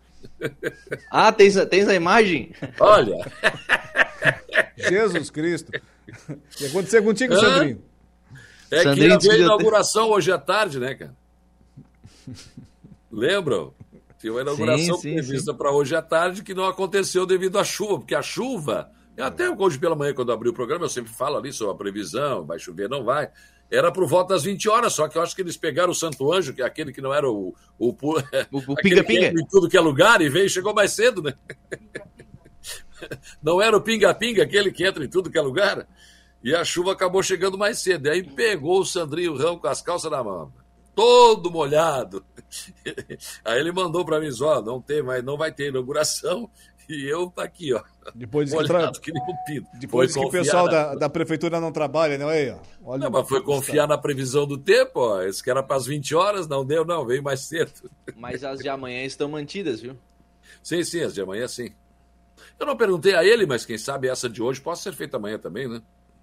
[1.10, 2.52] Ah, tens, tens a imagem?
[2.80, 3.16] Olha.
[4.78, 5.72] Jesus Cristo.
[6.30, 7.40] O que aconteceu contigo, Hã?
[7.40, 7.82] Sandrinho?
[8.72, 11.16] É Sandrinho que a inauguração hoje à tarde, né, cara?
[13.12, 13.74] Lembram?
[14.20, 18.00] Tinha uma inauguração sim, prevista para hoje à tarde que não aconteceu devido à chuva,
[18.00, 21.54] porque a chuva, até hoje pela manhã, quando abri o programa, eu sempre falo ali
[21.54, 23.30] sobre a previsão, vai chover, não vai.
[23.70, 26.32] Era por volta das 20 horas, só que eu acho que eles pegaram o Santo
[26.32, 27.54] Anjo, que é aquele que não era o.
[27.78, 27.90] O,
[28.52, 29.28] o, o pinga-pinga.
[29.28, 31.34] Em tudo que é lugar e veio chegou mais cedo, né?
[33.44, 35.88] Não era o pinga-pinga, aquele que entra em tudo que é lugar.
[36.44, 38.08] E a chuva acabou chegando mais cedo.
[38.08, 40.52] E aí pegou o Sandrinho Rão com as calças na mão
[40.98, 42.26] todo molhado.
[43.46, 46.50] Aí ele mandou para mim, ó, não tem mais, não vai ter inauguração.
[46.90, 47.84] E eu tá aqui, ó.
[48.16, 49.22] Depois molhado, que, tra...
[49.46, 49.62] que.
[49.78, 50.72] Depois foi que o pessoal na...
[50.72, 52.58] da, da prefeitura não trabalha, não é?
[52.84, 55.22] Olha não, mas foi confiar na previsão do tempo, ó.
[55.22, 57.92] Esse que era para as 20 horas, não deu, não, veio mais cedo.
[58.16, 59.98] Mas as de amanhã estão mantidas, viu?
[60.64, 61.72] Sim, sim, as de amanhã sim.
[62.58, 65.38] Eu não perguntei a ele, mas quem sabe essa de hoje possa ser feita amanhã
[65.38, 65.82] também, né?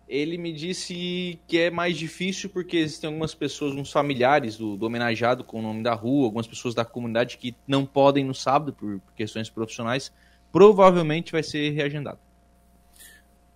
[0.09, 4.86] Ele me disse que é mais difícil porque existem algumas pessoas, uns familiares do, do,
[4.86, 8.72] homenageado com o nome da rua, algumas pessoas da comunidade que não podem no sábado
[8.72, 10.12] por, questões profissionais.
[10.52, 12.18] Provavelmente vai ser reagendado.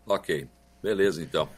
[0.06, 0.48] Ok,
[0.82, 1.48] beleza então.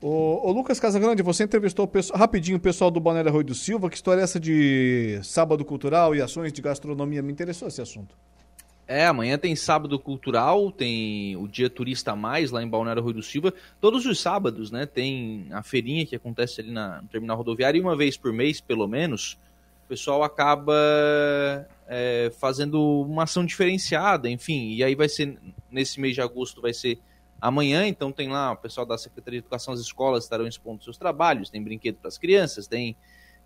[0.00, 3.54] O, o Lucas Casagrande, você entrevistou o pessoal, rapidinho o pessoal do Balneário Rui do
[3.54, 3.90] Silva.
[3.90, 7.20] Que história é essa de sábado cultural e ações de gastronomia?
[7.20, 8.16] Me interessou esse assunto.
[8.88, 13.22] É, amanhã tem sábado cultural, tem o dia turista mais lá em Balneário Rui do
[13.22, 13.52] Silva.
[13.78, 14.86] Todos os sábados, né?
[14.86, 18.62] Tem a feirinha que acontece ali na, no terminal rodoviário e uma vez por mês,
[18.62, 19.38] pelo menos,
[19.84, 20.74] o pessoal acaba
[21.86, 24.70] é, fazendo uma ação diferenciada, enfim.
[24.70, 25.38] E aí vai ser,
[25.70, 26.98] nesse mês de agosto, vai ser
[27.38, 30.96] amanhã, então tem lá o pessoal da Secretaria de Educação, as escolas estarão expondo seus
[30.96, 32.96] trabalhos, tem brinquedo para as crianças, tem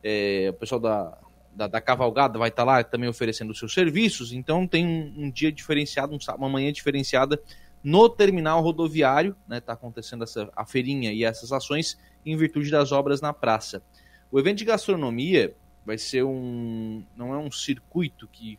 [0.05, 1.19] é, o pessoal da
[1.55, 5.31] da, da, cavalgada vai estar tá lá também oferecendo seus serviços, então tem um, um
[5.31, 7.41] dia diferenciado, um, uma manhã diferenciada
[7.83, 12.93] no terminal rodoviário, né, está acontecendo essa, a feirinha e essas ações em virtude das
[12.93, 13.83] obras na praça.
[14.31, 15.55] O evento de gastronomia
[15.85, 18.59] vai ser um, não é um circuito que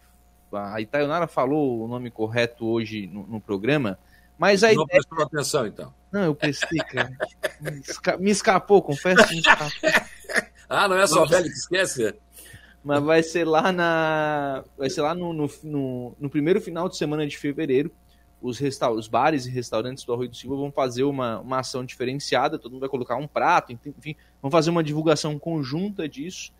[0.51, 3.97] a Itaionara falou o nome correto hoje no, no programa,
[4.37, 4.87] mas a não ideia...
[4.87, 5.93] prestou atenção, então.
[6.11, 7.11] Não, eu prestei, cara.
[8.19, 9.69] me escapou, confesso que me escapou.
[10.69, 12.13] ah, não é só velho que esquece?
[12.83, 14.63] Mas vai ser lá na.
[14.77, 17.91] Vai ser lá no, no, no, no primeiro final de semana de fevereiro.
[18.41, 21.85] Os, resta os bares e restaurantes do Arroio do Silva vão fazer uma, uma ação
[21.85, 26.51] diferenciada, todo mundo vai colocar um prato, enfim, vão fazer uma divulgação conjunta disso,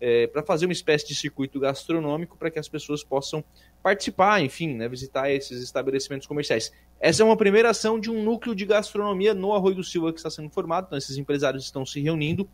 [0.00, 3.42] é, para fazer uma espécie de circuito gastronômico para que as pessoas possam
[3.82, 6.72] participar, enfim, né, visitar esses estabelecimentos comerciais.
[7.00, 10.20] Essa é uma primeira ação de um núcleo de gastronomia no Arroio do Silva que
[10.20, 12.48] está sendo formado, então esses empresários estão se reunindo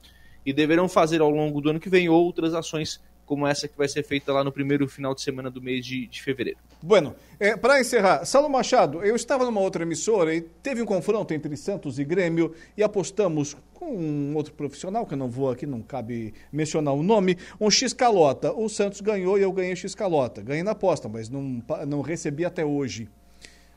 [0.46, 3.86] e deverão fazer ao longo do ano que vem outras ações como essa que vai
[3.86, 6.59] ser feita lá no primeiro final de semana do mês de, de fevereiro.
[6.82, 11.34] Bueno, é, para encerrar, Saulo Machado, eu estava numa outra emissora e teve um confronto
[11.34, 15.66] entre Santos e Grêmio e apostamos com um outro profissional, que eu não vou aqui,
[15.66, 18.52] não cabe mencionar o nome, um X-Calota.
[18.52, 20.40] O Santos ganhou e eu ganhei X-Calota.
[20.40, 23.09] Ganhei na aposta, mas não, não recebi até hoje.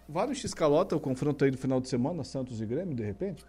[0.07, 3.43] Vale o X-Calota, o confronto aí do final de semana, Santos e Grêmio, de repente?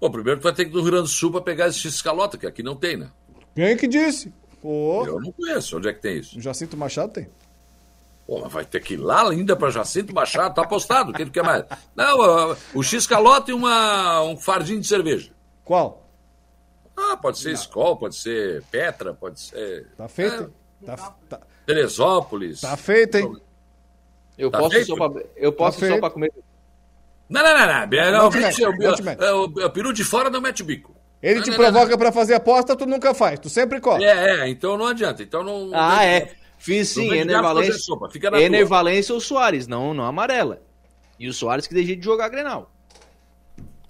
[0.00, 1.78] Bom, primeiro tu vai ter que ir no Rio Grande do Sul para pegar esse
[1.78, 3.10] X-Calota, que aqui não tem, né?
[3.54, 4.32] Quem que disse?
[4.68, 5.04] Oh.
[5.06, 5.76] Eu não conheço.
[5.76, 6.40] Onde é que tem isso?
[6.40, 7.28] Jacinto Machado tem.
[8.26, 11.12] Pô, vai ter que ir lá ainda para Jacinto Machado, tá apostado.
[11.12, 11.64] Quem quer mais?
[11.94, 15.30] Não, uh, o X-Calote e uma, um fardinho de cerveja.
[15.64, 16.04] Qual?
[16.96, 19.86] Ah, pode ser Skol, pode ser Petra, pode ser.
[19.96, 20.52] Tá feito.
[20.82, 22.62] É, tá, tá, Teresópolis.
[22.62, 23.36] Tá feito, hein?
[24.36, 24.86] Eu tá posso feito?
[24.86, 26.32] só pra, eu posso tá só para comer.
[27.28, 27.66] Não, não, não, não.
[27.66, 30.95] não, não, não, não o, peru de fora não mete bico.
[31.22, 34.04] Ele te provoca para fazer aposta, tu nunca faz, tu sempre corre.
[34.04, 35.22] É, é, então não adianta.
[35.22, 35.70] Então não.
[35.72, 36.34] Ah, é.
[36.58, 37.76] Fiz sim, Enervalência.
[38.44, 40.62] Enervalência ou Soares, não, não amarela.
[41.18, 42.70] E o Soares que deixei de jogar Grenal.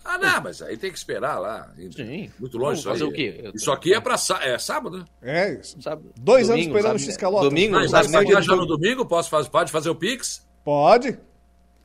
[0.05, 1.69] Ah, não, mas aí tem que esperar lá.
[1.95, 2.31] Sim.
[2.39, 3.03] Muito longe isso aí.
[3.03, 3.51] o quê?
[3.53, 5.05] Isso aqui é, pra, é sábado, né?
[5.21, 5.83] É, isso.
[5.83, 6.13] Sábado.
[6.17, 7.49] Dois domingo, anos esperando o X-Calota.
[7.49, 9.05] Domingo, mas, sabe, vai viajar no domingo?
[9.05, 10.47] Posso fazer, pode fazer o Pix?
[10.65, 11.19] Pode.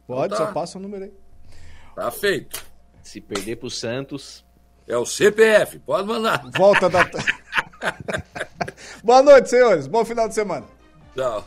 [0.05, 0.47] Pode, então tá.
[0.47, 1.13] só passa o número aí.
[1.95, 2.63] Tá feito.
[3.01, 4.45] Se perder pro Santos.
[4.91, 6.43] É o CPF, pode mandar.
[6.57, 7.09] Volta da.
[9.01, 9.87] Boa noite, senhores.
[9.87, 10.65] Bom final de semana.
[11.15, 11.45] Tchau.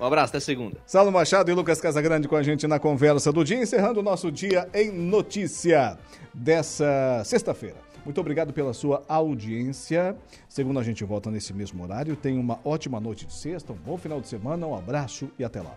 [0.00, 0.78] Um abraço, até segunda.
[0.86, 4.32] Saulo Machado e Lucas Casagrande com a gente na conversa do dia, encerrando o nosso
[4.32, 5.98] dia em notícia
[6.32, 7.76] dessa sexta-feira.
[8.02, 10.16] Muito obrigado pela sua audiência.
[10.48, 12.16] Segundo a gente volta nesse mesmo horário.
[12.16, 15.60] Tenha uma ótima noite de sexta, um bom final de semana, um abraço e até
[15.60, 15.76] lá.